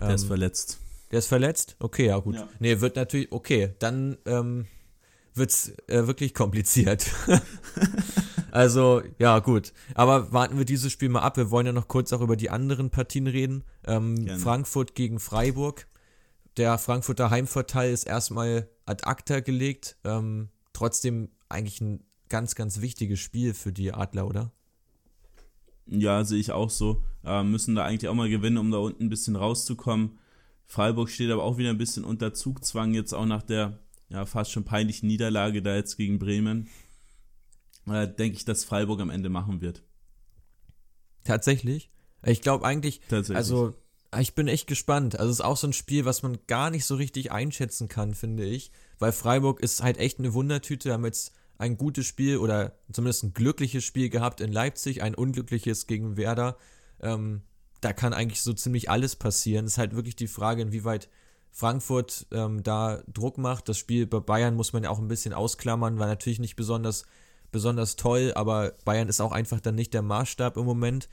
Der 0.00 0.08
ähm, 0.08 0.14
ist 0.14 0.24
verletzt. 0.24 0.80
Der 1.10 1.20
ist 1.20 1.28
verletzt? 1.28 1.76
Okay, 1.78 2.06
ja 2.06 2.18
gut. 2.18 2.34
Ja. 2.34 2.48
Nee, 2.58 2.80
wird 2.80 2.96
natürlich, 2.96 3.30
okay, 3.32 3.74
dann 3.78 4.18
ähm, 4.26 4.66
wird 5.34 5.50
es 5.50 5.72
äh, 5.86 6.06
wirklich 6.06 6.34
kompliziert. 6.34 7.10
also, 8.50 9.02
ja, 9.18 9.38
gut. 9.38 9.72
Aber 9.94 10.32
warten 10.32 10.58
wir 10.58 10.64
dieses 10.64 10.92
Spiel 10.92 11.08
mal 11.08 11.20
ab. 11.20 11.36
Wir 11.36 11.50
wollen 11.50 11.66
ja 11.66 11.72
noch 11.72 11.88
kurz 11.88 12.12
auch 12.12 12.20
über 12.20 12.36
die 12.36 12.50
anderen 12.50 12.90
Partien 12.90 13.26
reden. 13.26 13.64
Ähm, 13.86 14.26
Frankfurt 14.38 14.94
gegen 14.94 15.20
Freiburg. 15.20 15.86
Der 16.56 16.78
Frankfurter 16.78 17.30
Heimvorteil 17.30 17.92
ist 17.92 18.04
erstmal 18.04 18.68
ad 18.86 19.04
acta 19.04 19.40
gelegt. 19.40 19.96
Ähm, 20.04 20.48
trotzdem 20.72 21.30
eigentlich 21.48 21.80
ein 21.80 22.04
ganz, 22.28 22.54
ganz 22.54 22.80
wichtiges 22.80 23.20
Spiel 23.20 23.52
für 23.54 23.72
die 23.72 23.92
Adler, 23.92 24.26
oder? 24.26 24.52
Ja, 25.86 26.24
sehe 26.24 26.40
ich 26.40 26.52
auch 26.52 26.70
so. 26.70 27.04
Äh, 27.24 27.42
müssen 27.44 27.74
da 27.74 27.84
eigentlich 27.84 28.08
auch 28.08 28.14
mal 28.14 28.30
gewinnen, 28.30 28.58
um 28.58 28.70
da 28.70 28.78
unten 28.78 29.04
ein 29.04 29.08
bisschen 29.10 29.36
rauszukommen. 29.36 30.18
Freiburg 30.64 31.10
steht 31.10 31.30
aber 31.30 31.44
auch 31.44 31.58
wieder 31.58 31.70
ein 31.70 31.78
bisschen 31.78 32.04
unter 32.04 32.34
Zugzwang, 32.34 32.92
jetzt 32.94 33.12
auch 33.12 33.26
nach 33.26 33.42
der 33.42 33.78
ja, 34.08 34.24
fast 34.24 34.50
schon 34.50 34.64
peinlichen 34.64 35.06
Niederlage 35.06 35.62
da 35.62 35.76
jetzt 35.76 35.96
gegen 35.96 36.18
Bremen. 36.18 36.68
Äh, 37.86 38.08
denke 38.08 38.36
ich, 38.36 38.44
dass 38.44 38.64
Freiburg 38.64 39.00
am 39.00 39.10
Ende 39.10 39.28
machen 39.28 39.60
wird. 39.60 39.84
Tatsächlich? 41.22 41.90
Ich 42.24 42.40
glaube 42.40 42.64
eigentlich, 42.64 43.00
also 43.10 43.74
ich 44.20 44.34
bin 44.34 44.48
echt 44.48 44.66
gespannt. 44.66 45.18
Also 45.18 45.30
es 45.30 45.38
ist 45.38 45.44
auch 45.44 45.56
so 45.56 45.66
ein 45.66 45.72
Spiel, 45.72 46.04
was 46.04 46.22
man 46.22 46.38
gar 46.46 46.70
nicht 46.70 46.84
so 46.84 46.94
richtig 46.96 47.32
einschätzen 47.32 47.88
kann, 47.88 48.14
finde 48.14 48.44
ich. 48.44 48.70
Weil 48.98 49.12
Freiburg 49.12 49.60
ist 49.60 49.82
halt 49.82 49.98
echt 49.98 50.18
eine 50.18 50.34
Wundertüte. 50.34 50.88
Wir 50.88 50.92
haben 50.94 51.04
jetzt 51.04 51.32
ein 51.58 51.76
gutes 51.76 52.06
Spiel 52.06 52.38
oder 52.38 52.72
zumindest 52.92 53.24
ein 53.24 53.34
glückliches 53.34 53.84
Spiel 53.84 54.10
gehabt 54.10 54.40
in 54.40 54.52
Leipzig, 54.52 55.02
ein 55.02 55.14
unglückliches 55.14 55.86
gegen 55.86 56.16
Werder. 56.16 56.56
Ähm, 57.00 57.42
da 57.80 57.92
kann 57.92 58.12
eigentlich 58.12 58.42
so 58.42 58.52
ziemlich 58.52 58.90
alles 58.90 59.16
passieren. 59.16 59.66
Es 59.66 59.72
ist 59.72 59.78
halt 59.78 59.94
wirklich 59.94 60.16
die 60.16 60.28
Frage, 60.28 60.62
inwieweit 60.62 61.08
Frankfurt 61.52 62.26
ähm, 62.32 62.62
da 62.62 63.02
Druck 63.12 63.38
macht. 63.38 63.68
Das 63.68 63.78
Spiel 63.78 64.06
bei 64.06 64.20
Bayern 64.20 64.54
muss 64.54 64.72
man 64.72 64.84
ja 64.84 64.90
auch 64.90 64.98
ein 64.98 65.08
bisschen 65.08 65.32
ausklammern, 65.32 65.98
war 65.98 66.06
natürlich 66.06 66.38
nicht 66.38 66.56
besonders, 66.56 67.04
besonders 67.50 67.96
toll, 67.96 68.32
aber 68.34 68.74
Bayern 68.84 69.08
ist 69.08 69.20
auch 69.20 69.32
einfach 69.32 69.60
dann 69.60 69.74
nicht 69.74 69.94
der 69.94 70.02
Maßstab 70.02 70.56
im 70.56 70.64
Moment 70.64 71.08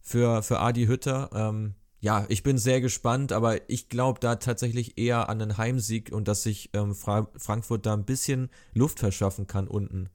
für, 0.00 0.42
für 0.42 0.60
Adi 0.60 0.86
Hütter. 0.86 1.30
Ähm, 1.34 1.74
ja, 2.02 2.26
ich 2.28 2.42
bin 2.42 2.58
sehr 2.58 2.80
gespannt, 2.80 3.30
aber 3.30 3.70
ich 3.70 3.88
glaube 3.88 4.18
da 4.18 4.34
tatsächlich 4.34 4.98
eher 4.98 5.28
an 5.28 5.40
einen 5.40 5.56
Heimsieg 5.56 6.10
und 6.12 6.26
dass 6.26 6.42
sich 6.42 6.70
ähm, 6.72 6.96
Fra 6.96 7.28
Frankfurt 7.36 7.86
da 7.86 7.94
ein 7.94 8.04
bisschen 8.04 8.50
Luft 8.74 8.98
verschaffen 8.98 9.46
kann 9.46 9.68
unten. 9.68 10.08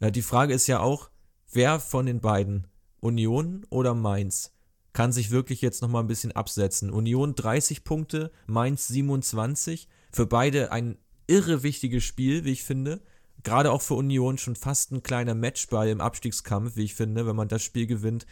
Äh, 0.00 0.10
die 0.10 0.22
Frage 0.22 0.52
ist 0.52 0.66
ja 0.66 0.80
auch, 0.80 1.08
wer 1.52 1.78
von 1.78 2.06
den 2.06 2.20
beiden, 2.20 2.66
Union 2.98 3.64
oder 3.70 3.94
Mainz, 3.94 4.52
kann 4.92 5.12
sich 5.12 5.30
wirklich 5.30 5.60
jetzt 5.60 5.82
nochmal 5.82 6.02
ein 6.02 6.08
bisschen 6.08 6.32
absetzen. 6.32 6.90
Union 6.90 7.36
30 7.36 7.84
Punkte, 7.84 8.32
Mainz 8.48 8.88
27. 8.88 9.86
Für 10.10 10.26
beide 10.26 10.72
ein 10.72 10.98
irre 11.28 11.62
wichtiges 11.62 12.02
Spiel, 12.02 12.44
wie 12.44 12.50
ich 12.50 12.64
finde. 12.64 13.02
Gerade 13.44 13.70
auch 13.70 13.82
für 13.82 13.94
Union 13.94 14.36
schon 14.36 14.56
fast 14.56 14.90
ein 14.90 15.04
kleiner 15.04 15.36
Matchball 15.36 15.90
im 15.90 16.00
Abstiegskampf, 16.00 16.74
wie 16.74 16.82
ich 16.82 16.96
finde, 16.96 17.24
wenn 17.24 17.36
man 17.36 17.46
das 17.46 17.62
Spiel 17.62 17.86
gewinnt 17.86 18.26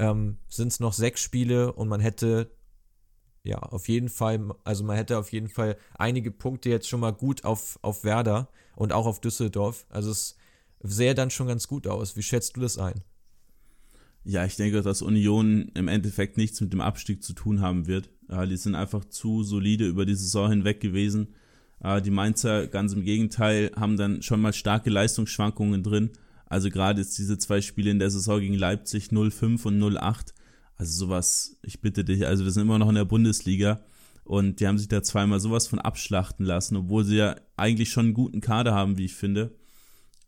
ähm, 0.00 0.38
sind 0.48 0.68
es 0.68 0.80
noch 0.80 0.94
sechs 0.94 1.20
Spiele 1.20 1.72
und 1.72 1.86
man 1.86 2.00
hätte 2.00 2.50
ja 3.44 3.58
auf 3.58 3.88
jeden 3.88 4.08
Fall, 4.08 4.50
also 4.64 4.82
man 4.82 4.96
hätte 4.96 5.18
auf 5.18 5.30
jeden 5.30 5.48
Fall 5.48 5.76
einige 5.96 6.30
Punkte 6.30 6.70
jetzt 6.70 6.88
schon 6.88 7.00
mal 7.00 7.12
gut 7.12 7.44
auf, 7.44 7.78
auf 7.82 8.02
Werder 8.02 8.48
und 8.76 8.92
auch 8.92 9.06
auf 9.06 9.20
Düsseldorf. 9.20 9.86
Also 9.90 10.10
es 10.10 10.36
sähe 10.82 11.14
dann 11.14 11.30
schon 11.30 11.48
ganz 11.48 11.68
gut 11.68 11.86
aus. 11.86 12.16
Wie 12.16 12.22
schätzt 12.22 12.56
du 12.56 12.62
das 12.62 12.78
ein? 12.78 13.02
Ja, 14.24 14.44
ich 14.44 14.56
denke, 14.56 14.80
dass 14.82 15.02
Union 15.02 15.70
im 15.74 15.88
Endeffekt 15.88 16.38
nichts 16.38 16.60
mit 16.60 16.72
dem 16.72 16.80
Abstieg 16.80 17.22
zu 17.22 17.34
tun 17.34 17.60
haben 17.60 17.86
wird. 17.86 18.10
die 18.28 18.56
sind 18.56 18.74
einfach 18.74 19.04
zu 19.04 19.42
solide 19.42 19.86
über 19.86 20.06
die 20.06 20.14
Saison 20.14 20.50
hinweg 20.50 20.80
gewesen. 20.80 21.34
die 22.04 22.10
Mainzer, 22.10 22.66
ganz 22.66 22.92
im 22.92 23.02
Gegenteil, 23.02 23.70
haben 23.76 23.96
dann 23.96 24.22
schon 24.22 24.40
mal 24.40 24.52
starke 24.52 24.90
Leistungsschwankungen 24.90 25.82
drin. 25.82 26.10
Also 26.50 26.68
gerade 26.68 27.00
jetzt 27.00 27.16
diese 27.16 27.38
zwei 27.38 27.62
Spiele 27.62 27.92
in 27.92 28.00
der 28.00 28.10
Saison 28.10 28.40
gegen 28.40 28.54
Leipzig 28.54 29.06
0-5 29.06 29.66
und 29.66 29.80
0-8. 29.80 30.34
Also 30.76 31.06
sowas, 31.06 31.56
ich 31.62 31.80
bitte 31.80 32.04
dich, 32.04 32.26
also 32.26 32.44
wir 32.44 32.50
sind 32.50 32.64
immer 32.64 32.78
noch 32.78 32.88
in 32.88 32.96
der 32.96 33.04
Bundesliga 33.04 33.84
und 34.24 34.58
die 34.58 34.66
haben 34.66 34.76
sich 34.76 34.88
da 34.88 35.02
zweimal 35.02 35.38
sowas 35.38 35.68
von 35.68 35.78
abschlachten 35.78 36.44
lassen, 36.44 36.76
obwohl 36.76 37.04
sie 37.04 37.16
ja 37.18 37.36
eigentlich 37.56 37.90
schon 37.90 38.06
einen 38.06 38.14
guten 38.14 38.40
Kader 38.40 38.74
haben, 38.74 38.98
wie 38.98 39.04
ich 39.04 39.14
finde. 39.14 39.56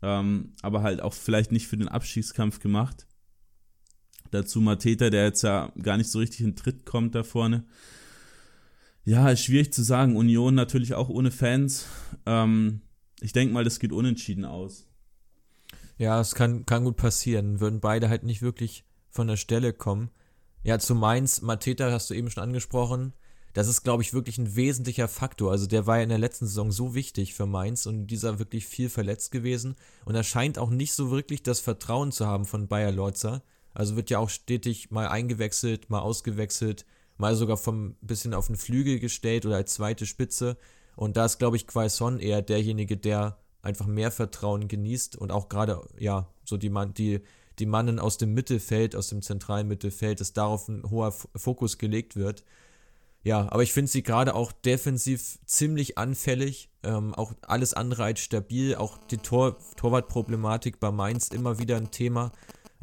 Ähm, 0.01 0.53
aber 0.63 0.83
halt 0.83 1.03
auch 1.03 1.13
vielleicht 1.13 1.51
nicht 1.51 1.67
für 1.67 1.77
den 1.77 1.89
Abstiegskampf 1.89 2.61
gemacht. 2.61 3.07
Dazu 4.31 4.61
Mateta, 4.61 5.11
der 5.11 5.25
jetzt 5.25 5.43
ja 5.43 5.73
gar 5.83 5.97
nicht 5.97 6.11
so 6.11 6.21
richtig 6.21 6.43
in 6.43 6.55
Tritt 6.55 6.87
kommt 6.87 7.17
da 7.17 7.25
vorne. 7.25 7.65
Ja, 9.05 9.29
ist 9.29 9.43
schwierig 9.43 9.73
zu 9.73 9.83
sagen. 9.83 10.15
Union 10.15 10.55
natürlich 10.55 10.95
auch 10.95 11.09
ohne 11.09 11.33
Fans. 11.33 11.87
Ähm, 12.27 12.83
ich 13.21 13.33
denke 13.33 13.53
mal, 13.53 13.65
das 13.65 13.81
geht 13.81 13.93
unentschieden 13.93 14.45
aus. 14.45 14.87
Ja, 15.99 16.21
es 16.21 16.35
kann, 16.35 16.67
kann 16.67 16.85
gut 16.85 16.97
passieren. 16.97 17.61
Würden 17.61 17.81
beide 17.81 18.09
halt 18.09 18.25
nicht 18.25 18.43
wirklich 18.43 18.85
von 19.11 19.29
der 19.29 19.37
Stelle 19.37 19.73
kommen. 19.73 20.11
Ja, 20.63 20.79
zu 20.79 20.95
Mainz, 20.95 21.43
Mateta 21.43 21.91
hast 21.91 22.11
du 22.11 22.15
eben 22.15 22.31
schon 22.31 22.43
angesprochen. 22.43 23.13
Das 23.53 23.69
ist, 23.69 23.83
glaube 23.83 24.03
ich, 24.03 24.15
wirklich 24.15 24.39
ein 24.39 24.57
wesentlicher 24.57 25.09
Faktor. 25.09 25.51
Also 25.51 25.67
der 25.67 25.87
war 25.87 25.99
ja 25.99 26.05
in 26.05 26.09
der 26.09 26.19
letzten 26.19 26.47
Saison 26.47 26.73
so 26.73 26.95
wichtig 26.95 27.35
für 27.35 27.47
Mainz 27.47 27.85
und 27.85 28.07
dieser 28.07 28.39
wirklich 28.39 28.67
viel 28.67 28.89
verletzt 28.89 29.31
gewesen. 29.31 29.77
Und 30.07 30.15
er 30.15 30.23
scheint 30.23 30.59
auch 30.59 30.71
nicht 30.71 30.95
so 30.95 31.11
wirklich 31.11 31.43
das 31.43 31.61
Vertrauen 31.61 32.13
zu 32.13 32.27
haben 32.27 32.47
von 32.47 32.69
Bayer 32.69 32.93
Lorzer. 32.93 33.43
Also 33.75 33.97
wird 33.97 34.11
ja 34.11 34.19
auch 34.19 34.31
stetig 34.31 34.91
mal 34.91 35.09
eingewechselt, 35.09 35.91
mal 35.91 36.01
ausgewechselt, 36.01 36.87
mal 37.19 37.35
sogar 37.37 37.57
vom 37.57 37.97
bisschen 38.01 38.35
auf 38.35 38.47
den 38.47 38.57
Flügel 38.57 38.99
gestellt 39.01 39.45
oder 39.45 39.57
als 39.57 39.75
zweite 39.75 40.07
Spitze. 40.07 40.57
Und 40.97 41.17
da 41.17 41.27
ist, 41.27 41.39
glaube 41.39 41.57
ich, 41.57 41.67
Quaison 41.67 42.19
eher 42.21 42.43
derjenige, 42.43 42.97
der 42.97 43.39
einfach 43.63 43.87
mehr 43.87 44.11
Vertrauen 44.11 44.69
genießt 44.69 45.17
und 45.17 45.31
auch 45.31 45.49
gerade, 45.49 45.81
ja, 45.99 46.29
so 46.45 46.57
die, 46.57 46.71
Mann, 46.71 46.95
die, 46.95 47.21
die 47.59 47.67
Mannen 47.67 47.99
aus 47.99 48.19
dem 48.19 48.35
Mittelfeld, 48.35 48.97
aus 48.97 49.09
dem 49.09 49.23
zentralen 49.23 49.69
Mittelfeld, 49.69 50.21
dass 50.21 50.33
darauf 50.33 50.69
ein 50.69 50.91
hoher 50.91 51.13
Fokus 51.13 51.79
gelegt 51.79 52.17
wird. 52.17 52.45
Ja, 53.25 53.47
aber 53.53 53.63
ich 53.63 53.73
finde 53.73 53.91
sie 53.91 54.03
gerade 54.03 54.35
auch 54.35 54.51
defensiv 54.51 55.39
ziemlich 55.47 55.97
anfällig, 55.97 56.71
ähm, 56.83 57.15
auch 57.15 57.33
alles 57.43 57.73
andere 57.73 58.03
als 58.03 58.21
stabil, 58.21 58.75
auch 58.75 58.99
die 58.99 59.19
Tor 59.19 59.57
Torwartproblematik 59.77 60.81
bei 60.81 60.91
Mainz 60.91 61.29
immer 61.29 61.61
wieder 61.61 61.77
ein 61.77 61.93
Thema, 61.93 62.33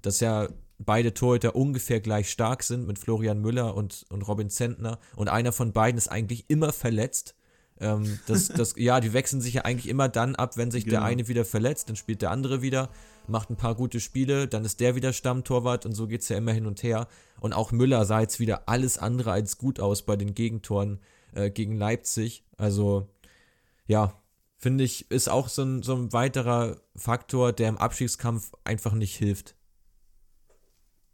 dass 0.01 0.21
ja 0.21 0.47
beide 0.77 1.13
Torhüter 1.13 1.57
ungefähr 1.57 1.99
gleich 1.99 2.29
stark 2.29 2.63
sind 2.63 2.87
mit 2.87 2.99
Florian 2.99 3.41
Müller 3.41 3.75
und, 3.75 4.05
und 4.09 4.21
Robin 4.21 4.49
Zentner. 4.49 4.99
Und 5.17 5.27
einer 5.27 5.51
von 5.51 5.73
beiden 5.73 5.97
ist 5.97 6.07
eigentlich 6.07 6.45
immer 6.47 6.71
verletzt 6.71 7.35
ähm, 7.81 8.19
das, 8.27 8.49
das, 8.49 8.73
ja, 8.77 8.99
die 8.99 9.13
wechseln 9.13 9.41
sich 9.41 9.53
ja 9.53 9.61
eigentlich 9.63 9.87
immer 9.87 10.09
dann 10.09 10.35
ab, 10.35 10.57
wenn 10.57 10.71
sich 10.71 10.83
genau. 10.83 10.97
der 10.97 11.03
eine 11.05 11.27
wieder 11.27 11.45
verletzt, 11.45 11.89
dann 11.89 11.95
spielt 11.95 12.21
der 12.21 12.31
andere 12.31 12.61
wieder, 12.61 12.89
macht 13.27 13.49
ein 13.49 13.55
paar 13.55 13.75
gute 13.75 13.99
Spiele, 13.99 14.47
dann 14.47 14.65
ist 14.65 14.79
der 14.81 14.95
wieder 14.95 15.13
Stammtorwart 15.13 15.85
und 15.85 15.93
so 15.93 16.07
geht 16.07 16.21
es 16.21 16.29
ja 16.29 16.37
immer 16.37 16.51
hin 16.51 16.65
und 16.65 16.83
her. 16.83 17.07
Und 17.39 17.53
auch 17.53 17.71
Müller 17.71 18.05
sah 18.05 18.19
jetzt 18.19 18.39
wieder 18.39 18.67
alles 18.67 18.97
andere 18.97 19.31
als 19.31 19.57
gut 19.57 19.79
aus 19.79 20.05
bei 20.05 20.17
den 20.17 20.35
Gegentoren 20.35 20.99
äh, 21.33 21.49
gegen 21.49 21.77
Leipzig. 21.77 22.43
Also, 22.57 23.07
ja, 23.87 24.21
finde 24.57 24.83
ich, 24.83 25.09
ist 25.09 25.29
auch 25.29 25.47
so 25.47 25.63
ein, 25.63 25.81
so 25.81 25.95
ein 25.95 26.11
weiterer 26.11 26.81
Faktor, 26.95 27.53
der 27.53 27.69
im 27.69 27.77
Abstiegskampf 27.77 28.51
einfach 28.65 28.93
nicht 28.93 29.15
hilft. 29.15 29.55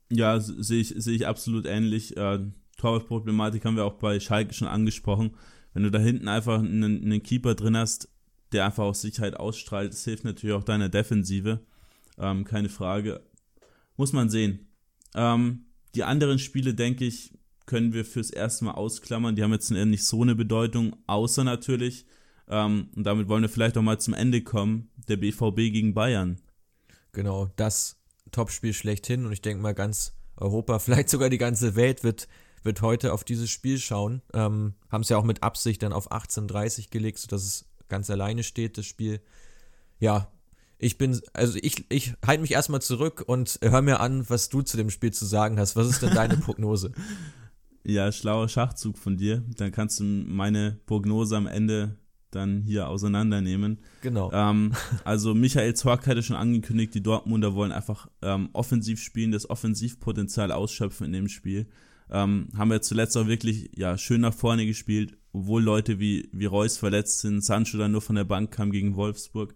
Ja, 0.10 0.40
sehe 0.40 0.82
ich, 0.82 0.96
seh 0.98 1.14
ich 1.14 1.28
absolut 1.28 1.66
ähnlich. 1.68 2.18
Äh, 2.18 2.40
Torwartproblematik 2.78 3.66
haben 3.66 3.76
wir 3.76 3.86
auch 3.86 3.94
bei 3.94 4.20
Schalke 4.20 4.54
schon 4.54 4.68
angesprochen 4.68 5.36
wenn 5.76 5.84
du 5.84 5.92
da 5.92 6.00
hinten 6.00 6.30
einfach 6.30 6.60
einen, 6.60 7.04
einen 7.04 7.22
Keeper 7.22 7.54
drin 7.54 7.76
hast, 7.78 8.10
der 8.54 8.66
einfach 8.66 8.86
auch 8.86 8.96
Sicherheit 8.96 9.36
ausstrahlt, 9.36 9.92
das 9.92 10.06
hilft 10.06 10.24
natürlich 10.24 10.56
auch 10.56 10.64
deiner 10.64 10.88
Defensive. 10.88 11.60
Ähm, 12.18 12.46
keine 12.46 12.70
Frage. 12.70 13.22
Muss 13.98 14.14
man 14.14 14.30
sehen. 14.30 14.68
Ähm, 15.14 15.66
die 15.94 16.06
anderen 16.06 16.40
Spiele, 16.40 16.74
denke 16.74 17.04
ich, 17.04 17.38
können 17.66 17.92
wir 17.92 18.06
fürs 18.06 18.30
erste 18.30 18.64
Mal 18.64 18.72
ausklammern. 18.72 19.36
Die 19.36 19.44
haben 19.44 19.52
jetzt 19.52 19.70
nicht 19.70 20.06
so 20.06 20.22
eine 20.22 20.34
Bedeutung, 20.34 20.96
außer 21.08 21.44
natürlich, 21.44 22.06
ähm, 22.48 22.90
und 22.96 23.04
damit 23.04 23.28
wollen 23.28 23.42
wir 23.42 23.50
vielleicht 23.50 23.78
auch 23.78 23.82
mal 23.82 24.00
zum 24.00 24.14
Ende 24.14 24.42
kommen, 24.42 24.90
der 25.10 25.18
BVB 25.18 25.74
gegen 25.74 25.94
Bayern. 25.94 26.40
Genau, 27.12 27.50
das 27.58 27.98
Topspiel 28.32 28.74
schlechthin 28.74 29.26
und 29.26 29.34
ich 29.34 29.42
denke 29.42 29.62
mal 29.62 29.74
ganz 29.74 30.14
Europa, 30.38 30.80
vielleicht 30.80 31.10
sogar 31.10 31.30
die 31.30 31.38
ganze 31.38 31.76
Welt 31.76 32.06
wird 32.06 32.30
wird 32.66 32.82
heute 32.82 33.14
auf 33.14 33.24
dieses 33.24 33.50
Spiel 33.50 33.78
schauen. 33.78 34.22
Ähm, 34.34 34.74
Haben 34.90 35.02
es 35.02 35.10
ja 35.10 35.18
auch 35.18 35.24
mit 35.24 35.44
Absicht 35.44 35.84
dann 35.84 35.94
auf 35.94 36.12
18.30 36.12 36.90
gelegt, 36.90 37.20
sodass 37.20 37.44
es 37.44 37.66
ganz 37.88 38.10
alleine 38.10 38.44
steht, 38.44 38.78
das 38.78 38.86
Spiel. 38.86 39.22
Ja, 40.00 40.28
ich 40.78 40.98
bin, 40.98 41.22
also 41.34 41.58
ich, 41.62 41.86
ich 41.90 42.14
halte 42.26 42.42
mich 42.42 42.52
erstmal 42.52 42.82
zurück 42.82 43.24
und 43.26 43.60
hör 43.62 43.82
mir 43.82 44.00
an, 44.00 44.30
was 44.30 44.50
du 44.50 44.62
zu 44.62 44.76
dem 44.76 44.90
Spiel 44.90 45.14
zu 45.14 45.26
sagen 45.26 45.60
hast. 45.60 45.76
Was 45.76 45.88
ist 45.88 46.02
denn 46.02 46.14
deine 46.14 46.38
Prognose? 46.46 46.92
ja, 47.86 48.12
schlauer 48.12 48.50
Schachzug 48.50 48.98
von 48.98 49.16
dir. 49.16 49.44
Dann 49.58 49.72
kannst 49.72 50.00
du 50.00 50.04
meine 50.04 50.80
Prognose 50.86 51.38
am 51.38 51.48
Ende 51.48 51.98
dann 52.32 52.64
hier 52.64 52.90
auseinandernehmen. 52.90 53.80
Genau. 54.02 54.32
Ähm, 54.34 54.74
also 55.06 55.34
Michael 55.34 55.76
Zorc 55.76 56.06
hatte 56.08 56.24
schon 56.24 56.36
angekündigt, 56.36 56.94
die 56.94 57.04
Dortmunder 57.04 57.54
wollen 57.54 57.72
einfach 57.72 58.10
ähm, 58.22 58.50
offensiv 58.52 59.00
spielen, 59.00 59.32
das 59.32 59.50
Offensivpotenzial 59.50 60.52
ausschöpfen 60.52 61.06
in 61.06 61.14
dem 61.14 61.30
Spiel 61.30 61.68
ähm, 62.10 62.50
haben 62.56 62.70
wir 62.70 62.82
zuletzt 62.82 63.18
auch 63.18 63.28
wirklich 63.28 63.72
ja, 63.76 63.98
schön 63.98 64.22
nach 64.22 64.34
vorne 64.34 64.66
gespielt, 64.66 65.18
obwohl 65.34 65.64
Leute 65.64 66.00
wie, 66.00 66.30
wie 66.32 66.46
Reus 66.46 66.78
verletzt 66.78 67.20
sind, 67.20 67.44
Sancho 67.44 67.78
dann 67.78 67.92
nur 67.92 68.02
von 68.02 68.16
der 68.16 68.24
Bank 68.24 68.52
kam 68.52 68.72
gegen 68.72 68.96
Wolfsburg. 68.96 69.56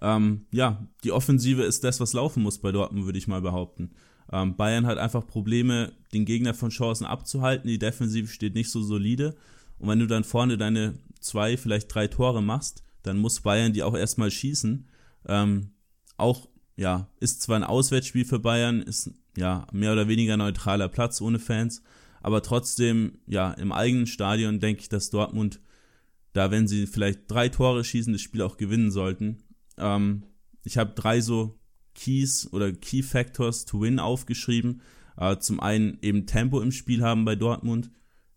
Ähm, 0.00 0.46
ja, 0.50 0.86
die 1.04 1.12
Offensive 1.12 1.62
ist 1.62 1.84
das, 1.84 2.00
was 2.00 2.12
laufen 2.12 2.42
muss 2.42 2.58
bei 2.58 2.72
Dortmund, 2.72 3.06
würde 3.06 3.18
ich 3.18 3.28
mal 3.28 3.40
behaupten. 3.40 3.92
Ähm, 4.30 4.56
Bayern 4.56 4.86
hat 4.86 4.98
einfach 4.98 5.26
Probleme, 5.26 5.92
den 6.12 6.24
Gegner 6.24 6.54
von 6.54 6.70
Chancen 6.70 7.06
abzuhalten. 7.06 7.68
Die 7.68 7.78
Defensive 7.78 8.28
steht 8.28 8.54
nicht 8.54 8.70
so 8.70 8.82
solide. 8.82 9.36
Und 9.78 9.88
wenn 9.88 9.98
du 9.98 10.06
dann 10.06 10.24
vorne 10.24 10.58
deine 10.58 10.94
zwei, 11.20 11.56
vielleicht 11.56 11.94
drei 11.94 12.08
Tore 12.08 12.42
machst, 12.42 12.82
dann 13.02 13.18
muss 13.18 13.40
Bayern 13.40 13.72
die 13.72 13.82
auch 13.82 13.94
erstmal 13.94 14.30
schießen. 14.30 14.88
Ähm, 15.28 15.70
auch, 16.16 16.48
ja, 16.76 17.08
ist 17.20 17.42
zwar 17.42 17.56
ein 17.56 17.64
Auswärtsspiel 17.64 18.24
für 18.24 18.38
Bayern, 18.38 18.82
ist 18.82 19.12
ja 19.36 19.66
mehr 19.72 19.92
oder 19.92 20.08
weniger 20.08 20.36
neutraler 20.36 20.88
Platz 20.88 21.20
ohne 21.20 21.38
Fans, 21.38 21.82
aber 22.20 22.42
trotzdem, 22.42 23.18
ja, 23.26 23.52
im 23.52 23.72
eigenen 23.72 24.06
Stadion 24.06 24.60
denke 24.60 24.82
ich, 24.82 24.88
dass 24.88 25.10
Dortmund 25.10 25.60
da, 26.32 26.50
wenn 26.50 26.68
sie 26.68 26.86
vielleicht 26.86 27.30
drei 27.30 27.48
Tore 27.48 27.84
schießen, 27.84 28.12
das 28.12 28.22
Spiel 28.22 28.42
auch 28.42 28.56
gewinnen 28.56 28.90
sollten. 28.90 29.42
Ähm, 29.76 30.24
ich 30.64 30.78
habe 30.78 30.94
drei 30.94 31.20
so 31.20 31.58
Keys 31.94 32.48
oder 32.52 32.72
Key 32.72 33.02
Factors 33.02 33.64
to 33.64 33.80
Win 33.80 33.98
aufgeschrieben. 33.98 34.80
Äh, 35.16 35.38
zum 35.38 35.60
einen 35.60 35.98
eben 36.00 36.26
Tempo 36.26 36.60
im 36.60 36.72
Spiel 36.72 37.02
haben 37.02 37.24
bei 37.24 37.36
Dortmund, 37.36 37.90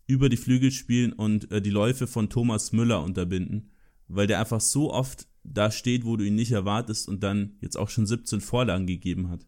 über 0.06 0.28
die 0.28 0.36
Flügel 0.36 0.70
spielen 0.70 1.12
und 1.12 1.50
äh, 1.50 1.62
die 1.62 1.70
Läufe 1.70 2.06
von 2.06 2.28
Thomas 2.28 2.72
Müller 2.72 3.02
unterbinden, 3.02 3.70
weil 4.08 4.26
der 4.26 4.40
einfach 4.40 4.60
so 4.60 4.92
oft 4.92 5.26
da 5.42 5.70
steht, 5.70 6.04
wo 6.04 6.16
du 6.16 6.24
ihn 6.24 6.34
nicht 6.34 6.52
erwartest 6.52 7.08
und 7.08 7.22
dann 7.22 7.56
jetzt 7.60 7.76
auch 7.76 7.88
schon 7.88 8.06
17 8.06 8.40
Vorlagen 8.40 8.86
gegeben 8.86 9.30
hat. 9.30 9.46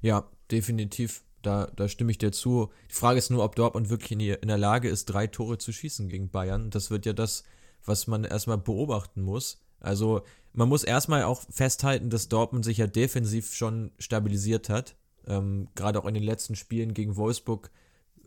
Ja, 0.00 0.28
definitiv. 0.50 1.22
Da, 1.42 1.70
da 1.76 1.88
stimme 1.88 2.10
ich 2.10 2.18
dir 2.18 2.32
zu. 2.32 2.70
Die 2.90 2.94
Frage 2.94 3.18
ist 3.18 3.30
nur, 3.30 3.44
ob 3.44 3.54
Dortmund 3.54 3.88
wirklich 3.88 4.12
in, 4.12 4.18
die, 4.18 4.30
in 4.30 4.48
der 4.48 4.58
Lage 4.58 4.88
ist, 4.88 5.06
drei 5.06 5.28
Tore 5.28 5.58
zu 5.58 5.72
schießen 5.72 6.08
gegen 6.08 6.28
Bayern. 6.30 6.70
Das 6.70 6.90
wird 6.90 7.06
ja 7.06 7.12
das, 7.12 7.44
was 7.84 8.06
man 8.08 8.24
erstmal 8.24 8.58
beobachten 8.58 9.22
muss. 9.22 9.62
Also 9.78 10.22
man 10.52 10.68
muss 10.68 10.82
erstmal 10.82 11.22
auch 11.22 11.42
festhalten, 11.50 12.10
dass 12.10 12.28
Dortmund 12.28 12.64
sich 12.64 12.78
ja 12.78 12.86
defensiv 12.86 13.54
schon 13.54 13.92
stabilisiert 13.98 14.68
hat. 14.68 14.96
Ähm, 15.26 15.68
Gerade 15.74 16.00
auch 16.00 16.06
in 16.06 16.14
den 16.14 16.22
letzten 16.22 16.56
Spielen 16.56 16.94
gegen 16.94 17.16
Wolfsburg 17.16 17.70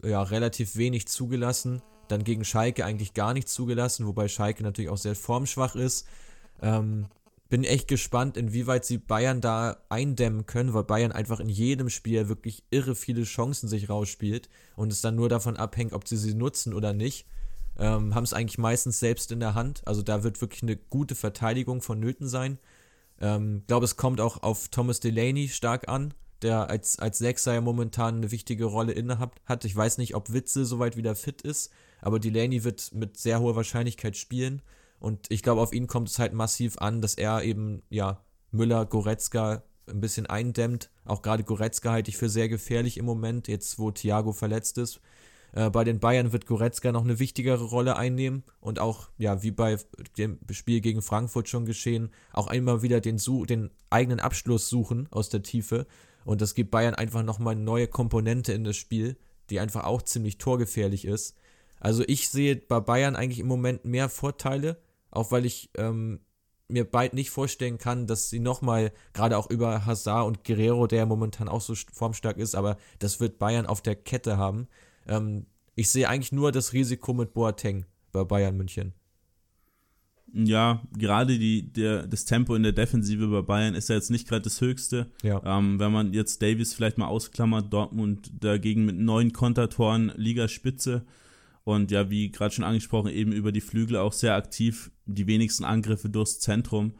ja 0.03 0.21
relativ 0.21 0.75
wenig 0.75 1.07
zugelassen. 1.07 1.81
Dann 2.07 2.23
gegen 2.23 2.45
Schalke 2.45 2.85
eigentlich 2.85 3.13
gar 3.13 3.33
nichts 3.33 3.53
zugelassen, 3.53 4.07
wobei 4.07 4.27
Schalke 4.27 4.63
natürlich 4.63 4.89
auch 4.89 4.97
sehr 4.97 5.15
formschwach 5.15 5.75
ist. 5.75 6.07
Ähm, 6.61 7.07
bin 7.49 7.63
echt 7.63 7.87
gespannt, 7.87 8.37
inwieweit 8.37 8.85
sie 8.85 8.99
Bayern 8.99 9.41
da 9.41 9.77
eindämmen 9.89 10.45
können, 10.45 10.73
weil 10.75 10.83
Bayern 10.83 11.11
einfach 11.11 11.39
in 11.39 11.49
jedem 11.49 11.89
Spiel 11.89 12.29
wirklich 12.29 12.63
irre 12.69 12.93
viele 12.93 13.23
Chancen 13.23 13.67
sich 13.67 13.89
rausspielt 13.89 14.49
und 14.75 14.93
es 14.93 15.01
dann 15.01 15.15
nur 15.15 15.29
davon 15.29 15.57
abhängt, 15.57 15.93
ob 15.93 16.07
sie 16.07 16.17
sie 16.17 16.35
nutzen 16.35 16.73
oder 16.75 16.93
nicht. 16.93 17.25
Ähm, 17.77 18.13
Haben 18.13 18.23
es 18.23 18.33
eigentlich 18.33 18.59
meistens 18.59 18.99
selbst 18.99 19.31
in 19.31 19.39
der 19.39 19.55
Hand. 19.55 19.81
Also 19.85 20.03
da 20.03 20.23
wird 20.23 20.41
wirklich 20.41 20.61
eine 20.61 20.75
gute 20.75 21.15
Verteidigung 21.15 21.81
vonnöten 21.81 22.27
sein. 22.27 22.59
Ich 23.17 23.25
ähm, 23.25 23.63
glaube, 23.67 23.85
es 23.85 23.97
kommt 23.97 24.21
auch 24.21 24.43
auf 24.43 24.67
Thomas 24.67 24.99
Delaney 24.99 25.49
stark 25.49 25.89
an, 25.89 26.13
der 26.43 26.69
als, 26.69 26.99
als 26.99 27.17
Sechser 27.17 27.55
ja 27.55 27.61
momentan 27.61 28.17
eine 28.17 28.31
wichtige 28.31 28.65
Rolle 28.65 28.91
innehat. 28.91 29.31
Hat. 29.45 29.65
Ich 29.65 29.75
weiß 29.75 29.97
nicht, 29.97 30.13
ob 30.13 30.31
Witze 30.31 30.65
soweit 30.65 30.97
wieder 30.97 31.15
fit 31.15 31.41
ist, 31.41 31.71
aber 31.99 32.19
Delaney 32.19 32.63
wird 32.63 32.93
mit 32.93 33.17
sehr 33.17 33.39
hoher 33.39 33.55
Wahrscheinlichkeit 33.55 34.15
spielen. 34.15 34.61
Und 34.99 35.27
ich 35.29 35.43
glaube, 35.43 35.61
auf 35.61 35.73
ihn 35.73 35.87
kommt 35.87 36.09
es 36.09 36.19
halt 36.19 36.33
massiv 36.33 36.77
an, 36.79 37.01
dass 37.01 37.15
er 37.15 37.43
eben, 37.43 37.83
ja, 37.89 38.23
Müller, 38.51 38.85
Goretzka 38.85 39.63
ein 39.87 40.01
bisschen 40.01 40.25
eindämmt. 40.25 40.89
Auch 41.05 41.21
gerade 41.21 41.43
Goretzka 41.43 41.91
halte 41.91 42.09
ich 42.09 42.17
für 42.17 42.29
sehr 42.29 42.49
gefährlich 42.49 42.97
im 42.97 43.05
Moment, 43.05 43.47
jetzt 43.47 43.79
wo 43.79 43.91
Thiago 43.91 44.33
verletzt 44.33 44.77
ist. 44.77 45.01
Äh, 45.53 45.69
bei 45.69 45.83
den 45.83 45.99
Bayern 45.99 46.31
wird 46.31 46.45
Goretzka 46.45 46.91
noch 46.91 47.03
eine 47.03 47.19
wichtigere 47.19 47.63
Rolle 47.63 47.95
einnehmen 47.95 48.43
und 48.59 48.79
auch, 48.79 49.09
ja, 49.17 49.41
wie 49.41 49.51
bei 49.51 49.77
dem 50.17 50.39
Spiel 50.51 50.81
gegen 50.81 51.01
Frankfurt 51.01 51.49
schon 51.49 51.65
geschehen, 51.65 52.11
auch 52.33 52.47
einmal 52.47 52.81
wieder 52.81 53.01
den, 53.01 53.17
den 53.47 53.71
eigenen 53.89 54.19
Abschluss 54.19 54.69
suchen 54.69 55.07
aus 55.11 55.29
der 55.29 55.43
Tiefe. 55.43 55.87
Und 56.25 56.41
das 56.41 56.53
gibt 56.53 56.71
Bayern 56.71 56.95
einfach 56.95 57.23
nochmal 57.23 57.53
eine 57.55 57.63
neue 57.63 57.87
Komponente 57.87 58.53
in 58.53 58.63
das 58.63 58.75
Spiel, 58.75 59.17
die 59.49 59.59
einfach 59.59 59.85
auch 59.85 60.01
ziemlich 60.01 60.37
torgefährlich 60.37 61.05
ist. 61.05 61.35
Also 61.79 62.03
ich 62.05 62.29
sehe 62.29 62.57
bei 62.57 62.79
Bayern 62.79 63.15
eigentlich 63.15 63.39
im 63.39 63.47
Moment 63.47 63.85
mehr 63.85 64.09
Vorteile, 64.09 64.77
auch 65.11 65.31
weil 65.31 65.45
ich 65.45 65.69
ähm, 65.75 66.19
mir 66.69 66.85
bald 66.85 67.13
nicht 67.13 67.31
vorstellen 67.31 67.77
kann, 67.77 68.07
dass 68.07 68.29
sie 68.29 68.39
nochmal, 68.39 68.91
gerade 69.13 69.37
auch 69.37 69.49
über 69.49 69.85
Hazard 69.85 70.27
und 70.27 70.43
Guerrero, 70.43 70.87
der 70.87 71.05
momentan 71.05 71.49
auch 71.49 71.61
so 71.61 71.73
formstark 71.91 72.37
ist, 72.37 72.55
aber 72.55 72.77
das 72.99 73.19
wird 73.19 73.39
Bayern 73.39 73.65
auf 73.65 73.81
der 73.81 73.95
Kette 73.95 74.37
haben. 74.37 74.67
Ähm, 75.07 75.47
ich 75.75 75.89
sehe 75.89 76.07
eigentlich 76.07 76.31
nur 76.31 76.51
das 76.51 76.73
Risiko 76.73 77.13
mit 77.13 77.33
Boateng 77.33 77.85
bei 78.11 78.23
Bayern 78.23 78.55
München. 78.55 78.93
Ja, 80.31 80.83
gerade 80.95 81.39
die, 81.39 81.73
der, 81.73 82.05
das 82.05 82.25
Tempo 82.25 82.53
in 82.53 82.61
der 82.61 82.71
Defensive 82.71 83.27
bei 83.27 83.41
Bayern 83.41 83.73
ist 83.73 83.89
ja 83.89 83.95
jetzt 83.95 84.11
nicht 84.11 84.27
gerade 84.27 84.43
das 84.43 84.61
höchste. 84.61 85.09
Ja. 85.23 85.41
Ähm, 85.43 85.79
wenn 85.79 85.91
man 85.91 86.13
jetzt 86.13 86.41
Davies 86.41 86.73
vielleicht 86.73 86.99
mal 86.99 87.07
ausklammert, 87.07 87.73
Dortmund 87.73 88.31
dagegen 88.39 88.85
mit 88.85 88.97
neun 88.97 89.33
Kontertoren 89.33 90.11
Ligaspitze 90.15 91.05
und 91.69 91.91
ja, 91.91 92.09
wie 92.09 92.31
gerade 92.31 92.53
schon 92.53 92.63
angesprochen, 92.63 93.11
eben 93.11 93.31
über 93.31 93.51
die 93.51 93.61
Flügel 93.61 93.97
auch 93.97 94.13
sehr 94.13 94.35
aktiv, 94.35 94.91
die 95.05 95.27
wenigsten 95.27 95.63
Angriffe 95.63 96.09
durchs 96.09 96.39
Zentrum. 96.39 96.93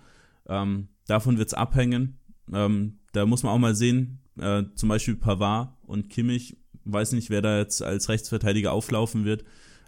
Ähm, 0.48 0.90
davon 1.08 1.38
wird 1.38 1.48
es 1.48 1.54
abhängen. 1.56 2.20
Ähm, 2.54 3.00
da 3.12 3.26
muss 3.26 3.42
man 3.42 3.52
auch 3.54 3.58
mal 3.58 3.76
sehen, 3.76 4.20
äh, 4.40 4.64
zum 4.76 4.90
Beispiel 4.90 5.16
Pavard 5.16 5.76
und 5.82 6.10
Kimmich, 6.10 6.58
weiß 6.86 7.14
nicht, 7.14 7.32
wer 7.32 7.42
da 7.42 7.58
jetzt 7.58 7.82
als 7.82 8.10
Rechtsverteidiger 8.10 8.72
auflaufen 8.72 9.26
wird. 9.26 9.44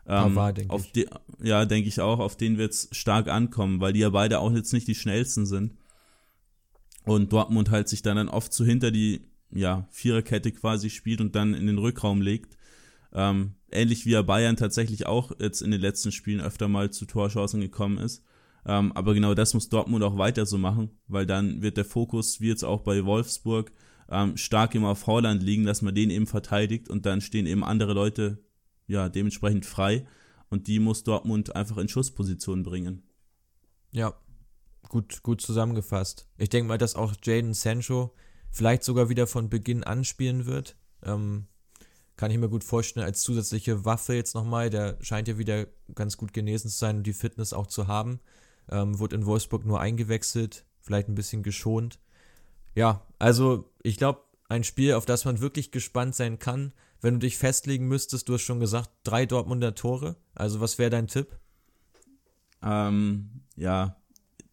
Ähm, 0.07 0.33
Pavard, 0.33 0.57
denke 0.57 0.75
ich. 0.77 0.91
Die, 0.93 1.07
ja, 1.43 1.65
denke 1.65 1.87
ich 1.87 2.01
auch, 2.01 2.17
auf 2.17 2.35
den 2.35 2.57
wird 2.57 2.73
es 2.73 2.89
stark 2.91 3.27
ankommen, 3.27 3.81
weil 3.81 3.93
die 3.93 3.99
ja 3.99 4.09
beide 4.09 4.39
auch 4.39 4.51
jetzt 4.51 4.73
nicht 4.73 4.87
die 4.87 4.95
schnellsten 4.95 5.45
sind. 5.45 5.75
Und 7.05 7.33
Dortmund 7.33 7.69
halt 7.69 7.87
sich 7.87 8.01
dann, 8.01 8.17
dann 8.17 8.29
oft 8.29 8.51
so 8.51 8.65
hinter 8.65 8.89
die 8.89 9.27
ja, 9.51 9.87
Viererkette 9.91 10.51
quasi 10.51 10.89
spielt 10.89 11.21
und 11.21 11.35
dann 11.35 11.53
in 11.53 11.67
den 11.67 11.77
Rückraum 11.77 12.21
legt. 12.21 12.57
Ähm, 13.13 13.55
ähnlich 13.71 14.05
wie 14.05 14.13
er 14.13 14.23
Bayern 14.23 14.57
tatsächlich 14.57 15.05
auch 15.05 15.31
jetzt 15.39 15.61
in 15.61 15.71
den 15.71 15.81
letzten 15.81 16.11
Spielen 16.11 16.41
öfter 16.41 16.67
mal 16.67 16.91
zu 16.91 17.05
Torchancen 17.05 17.61
gekommen 17.61 17.97
ist. 17.97 18.23
Ähm, 18.65 18.91
aber 18.93 19.13
genau 19.13 19.33
das 19.33 19.53
muss 19.53 19.69
Dortmund 19.69 20.03
auch 20.03 20.17
weiter 20.17 20.45
so 20.45 20.57
machen, 20.57 20.91
weil 21.07 21.25
dann 21.25 21.61
wird 21.61 21.77
der 21.77 21.85
Fokus, 21.85 22.41
wie 22.41 22.49
jetzt 22.49 22.63
auch 22.63 22.81
bei 22.81 23.05
Wolfsburg, 23.05 23.71
ähm, 24.09 24.37
stark 24.37 24.75
immer 24.75 24.89
auf 24.89 25.07
Holland 25.07 25.41
liegen, 25.41 25.65
dass 25.65 25.81
man 25.81 25.95
den 25.95 26.09
eben 26.09 26.27
verteidigt 26.27 26.89
und 26.89 27.05
dann 27.05 27.21
stehen 27.21 27.47
eben 27.47 27.63
andere 27.63 27.93
Leute 27.93 28.43
ja 28.87 29.09
dementsprechend 29.09 29.65
frei 29.65 30.05
und 30.49 30.67
die 30.67 30.79
muss 30.79 31.03
Dortmund 31.03 31.55
einfach 31.55 31.77
in 31.77 31.87
Schussposition 31.87 32.63
bringen. 32.63 33.03
Ja, 33.91 34.13
gut, 34.89 35.23
gut 35.23 35.41
zusammengefasst. 35.41 36.27
Ich 36.37 36.49
denke 36.49 36.67
mal, 36.67 36.77
dass 36.77 36.95
auch 36.95 37.13
Jaden 37.23 37.53
Sancho 37.53 38.13
vielleicht 38.51 38.83
sogar 38.83 39.09
wieder 39.09 39.27
von 39.27 39.49
Beginn 39.49 39.83
an 39.83 40.03
spielen 40.03 40.45
wird. 40.45 40.77
Ähm, 41.03 41.47
kann 42.17 42.31
ich 42.31 42.37
mir 42.37 42.49
gut 42.49 42.63
vorstellen, 42.63 43.05
als 43.05 43.21
zusätzliche 43.21 43.85
Waffe 43.85 44.13
jetzt 44.13 44.35
nochmal. 44.35 44.69
Der 44.69 44.97
scheint 45.01 45.27
ja 45.27 45.37
wieder 45.37 45.67
ganz 45.95 46.17
gut 46.17 46.33
genesen 46.33 46.69
zu 46.69 46.77
sein 46.77 46.97
und 46.97 47.03
die 47.07 47.13
Fitness 47.13 47.53
auch 47.53 47.67
zu 47.67 47.87
haben. 47.87 48.19
Ähm, 48.69 48.99
wurde 48.99 49.15
in 49.15 49.25
Wolfsburg 49.25 49.65
nur 49.65 49.79
eingewechselt, 49.79 50.65
vielleicht 50.81 51.09
ein 51.09 51.15
bisschen 51.15 51.43
geschont. 51.43 51.99
Ja, 52.75 53.05
also 53.19 53.71
ich 53.83 53.97
glaube, 53.97 54.21
ein 54.49 54.63
Spiel, 54.63 54.93
auf 54.93 55.05
das 55.05 55.25
man 55.25 55.41
wirklich 55.41 55.71
gespannt 55.71 56.15
sein 56.15 56.39
kann. 56.39 56.73
Wenn 56.99 57.15
du 57.15 57.19
dich 57.21 57.37
festlegen 57.37 57.87
müsstest, 57.87 58.29
du 58.29 58.33
hast 58.33 58.43
schon 58.43 58.59
gesagt, 58.59 58.91
drei 59.03 59.25
Dortmunder 59.25 59.73
Tore. 59.73 60.17
Also 60.35 60.59
was 60.61 60.77
wäre 60.77 60.91
dein 60.91 61.07
Tipp? 61.07 61.39
Ähm, 62.61 63.41
ja, 63.55 63.97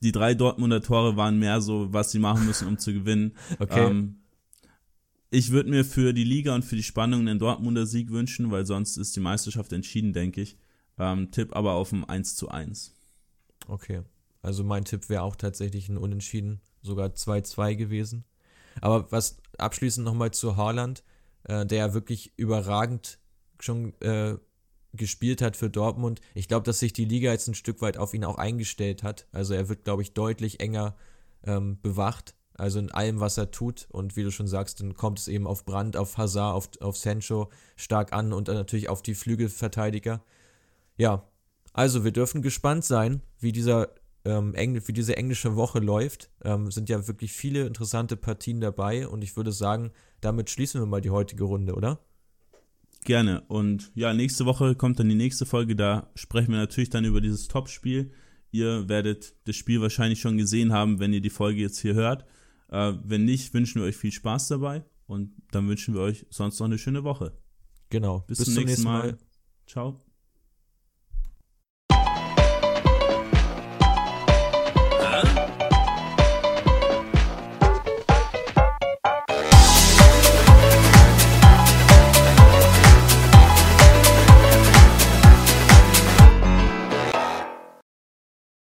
die 0.00 0.12
drei 0.12 0.34
Dortmunder 0.34 0.80
Tore 0.80 1.16
waren 1.16 1.38
mehr 1.38 1.60
so, 1.60 1.92
was 1.92 2.10
sie 2.10 2.18
machen 2.18 2.46
müssen, 2.46 2.68
um 2.68 2.78
zu 2.78 2.92
gewinnen. 2.92 3.36
Okay. 3.58 3.86
Ähm, 3.86 4.20
ich 5.30 5.50
würde 5.50 5.70
mir 5.70 5.84
für 5.84 6.12
die 6.12 6.24
Liga 6.24 6.54
und 6.54 6.64
für 6.64 6.76
die 6.76 6.82
Spannung 6.82 7.20
einen 7.20 7.38
Dortmunder 7.38 7.86
Sieg 7.86 8.10
wünschen, 8.10 8.50
weil 8.50 8.66
sonst 8.66 8.96
ist 8.96 9.14
die 9.16 9.20
Meisterschaft 9.20 9.72
entschieden, 9.72 10.12
denke 10.12 10.40
ich. 10.40 10.56
Ähm, 10.98 11.30
Tipp 11.30 11.54
aber 11.54 11.74
auf 11.74 11.92
ein 11.92 12.04
1 12.04 12.36
zu 12.36 12.48
1. 12.48 12.94
Okay. 13.66 14.02
Also 14.42 14.64
mein 14.64 14.84
Tipp 14.84 15.08
wäre 15.08 15.22
auch 15.22 15.36
tatsächlich 15.36 15.88
ein 15.88 15.98
Unentschieden, 15.98 16.60
sogar 16.82 17.08
2-2 17.08 17.74
gewesen. 17.74 18.24
Aber 18.80 19.10
was 19.10 19.38
abschließend 19.58 20.04
nochmal 20.04 20.30
zu 20.30 20.56
Haaland, 20.56 21.02
äh, 21.44 21.66
der 21.66 21.78
ja 21.78 21.94
wirklich 21.94 22.32
überragend 22.36 23.18
schon 23.60 24.00
äh, 24.00 24.36
gespielt 24.94 25.42
hat 25.42 25.56
für 25.56 25.68
Dortmund. 25.68 26.20
Ich 26.34 26.48
glaube, 26.48 26.64
dass 26.64 26.78
sich 26.78 26.92
die 26.92 27.04
Liga 27.04 27.30
jetzt 27.30 27.48
ein 27.48 27.54
Stück 27.54 27.82
weit 27.82 27.98
auf 27.98 28.14
ihn 28.14 28.24
auch 28.24 28.38
eingestellt 28.38 29.02
hat. 29.02 29.26
Also 29.32 29.54
er 29.54 29.68
wird, 29.68 29.84
glaube 29.84 30.02
ich, 30.02 30.14
deutlich 30.14 30.60
enger 30.60 30.96
ähm, 31.44 31.78
bewacht. 31.82 32.34
Also 32.58 32.80
in 32.80 32.90
allem, 32.90 33.20
was 33.20 33.38
er 33.38 33.50
tut. 33.50 33.86
Und 33.90 34.16
wie 34.16 34.24
du 34.24 34.30
schon 34.30 34.48
sagst, 34.48 34.80
dann 34.80 34.94
kommt 34.94 35.20
es 35.20 35.28
eben 35.28 35.46
auf 35.46 35.64
Brand, 35.64 35.96
auf 35.96 36.18
Hazard, 36.18 36.54
auf, 36.54 36.68
auf 36.80 36.96
Sancho 36.96 37.50
stark 37.76 38.12
an 38.12 38.32
und 38.32 38.48
natürlich 38.48 38.88
auf 38.88 39.00
die 39.00 39.14
Flügelverteidiger. 39.14 40.22
Ja, 40.96 41.22
also 41.72 42.04
wir 42.04 42.10
dürfen 42.10 42.42
gespannt 42.42 42.84
sein, 42.84 43.22
wie 43.38 43.52
dieser 43.52 43.88
ähm, 44.24 44.54
Engl 44.54 44.82
wie 44.86 44.92
diese 44.92 45.16
englische 45.16 45.54
Woche 45.54 45.78
läuft. 45.78 46.30
Ähm, 46.44 46.72
sind 46.72 46.88
ja 46.88 47.06
wirklich 47.06 47.32
viele 47.32 47.64
interessante 47.64 48.16
Partien 48.16 48.60
dabei 48.60 49.06
und 49.06 49.22
ich 49.22 49.36
würde 49.36 49.52
sagen, 49.52 49.92
damit 50.20 50.50
schließen 50.50 50.80
wir 50.80 50.86
mal 50.86 51.00
die 51.00 51.10
heutige 51.10 51.44
Runde, 51.44 51.74
oder? 51.74 52.00
Gerne. 53.04 53.42
Und 53.46 53.92
ja, 53.94 54.12
nächste 54.12 54.44
Woche 54.44 54.74
kommt 54.74 54.98
dann 54.98 55.08
die 55.08 55.14
nächste 55.14 55.46
Folge. 55.46 55.76
Da 55.76 56.10
sprechen 56.16 56.50
wir 56.50 56.58
natürlich 56.58 56.90
dann 56.90 57.04
über 57.04 57.20
dieses 57.20 57.46
Topspiel. 57.46 58.10
Ihr 58.50 58.88
werdet 58.88 59.34
das 59.44 59.56
Spiel 59.56 59.80
wahrscheinlich 59.80 60.20
schon 60.20 60.36
gesehen 60.36 60.72
haben, 60.72 60.98
wenn 60.98 61.12
ihr 61.12 61.20
die 61.20 61.30
Folge 61.30 61.60
jetzt 61.60 61.78
hier 61.78 61.94
hört. 61.94 62.24
Äh, 62.68 62.94
wenn 63.02 63.24
nicht, 63.24 63.54
wünschen 63.54 63.80
wir 63.80 63.88
euch 63.88 63.96
viel 63.96 64.12
Spaß 64.12 64.48
dabei 64.48 64.84
und 65.06 65.32
dann 65.50 65.68
wünschen 65.68 65.94
wir 65.94 66.02
euch 66.02 66.26
sonst 66.30 66.58
noch 66.58 66.66
eine 66.66 66.78
schöne 66.78 67.04
Woche. 67.04 67.32
Genau. 67.90 68.20
Bis, 68.20 68.38
Bis 68.38 68.54
zum 68.54 68.64
nächsten 68.64 68.84
Mal. 68.84 69.12
Mal. 69.12 69.18
Ciao. 69.66 70.07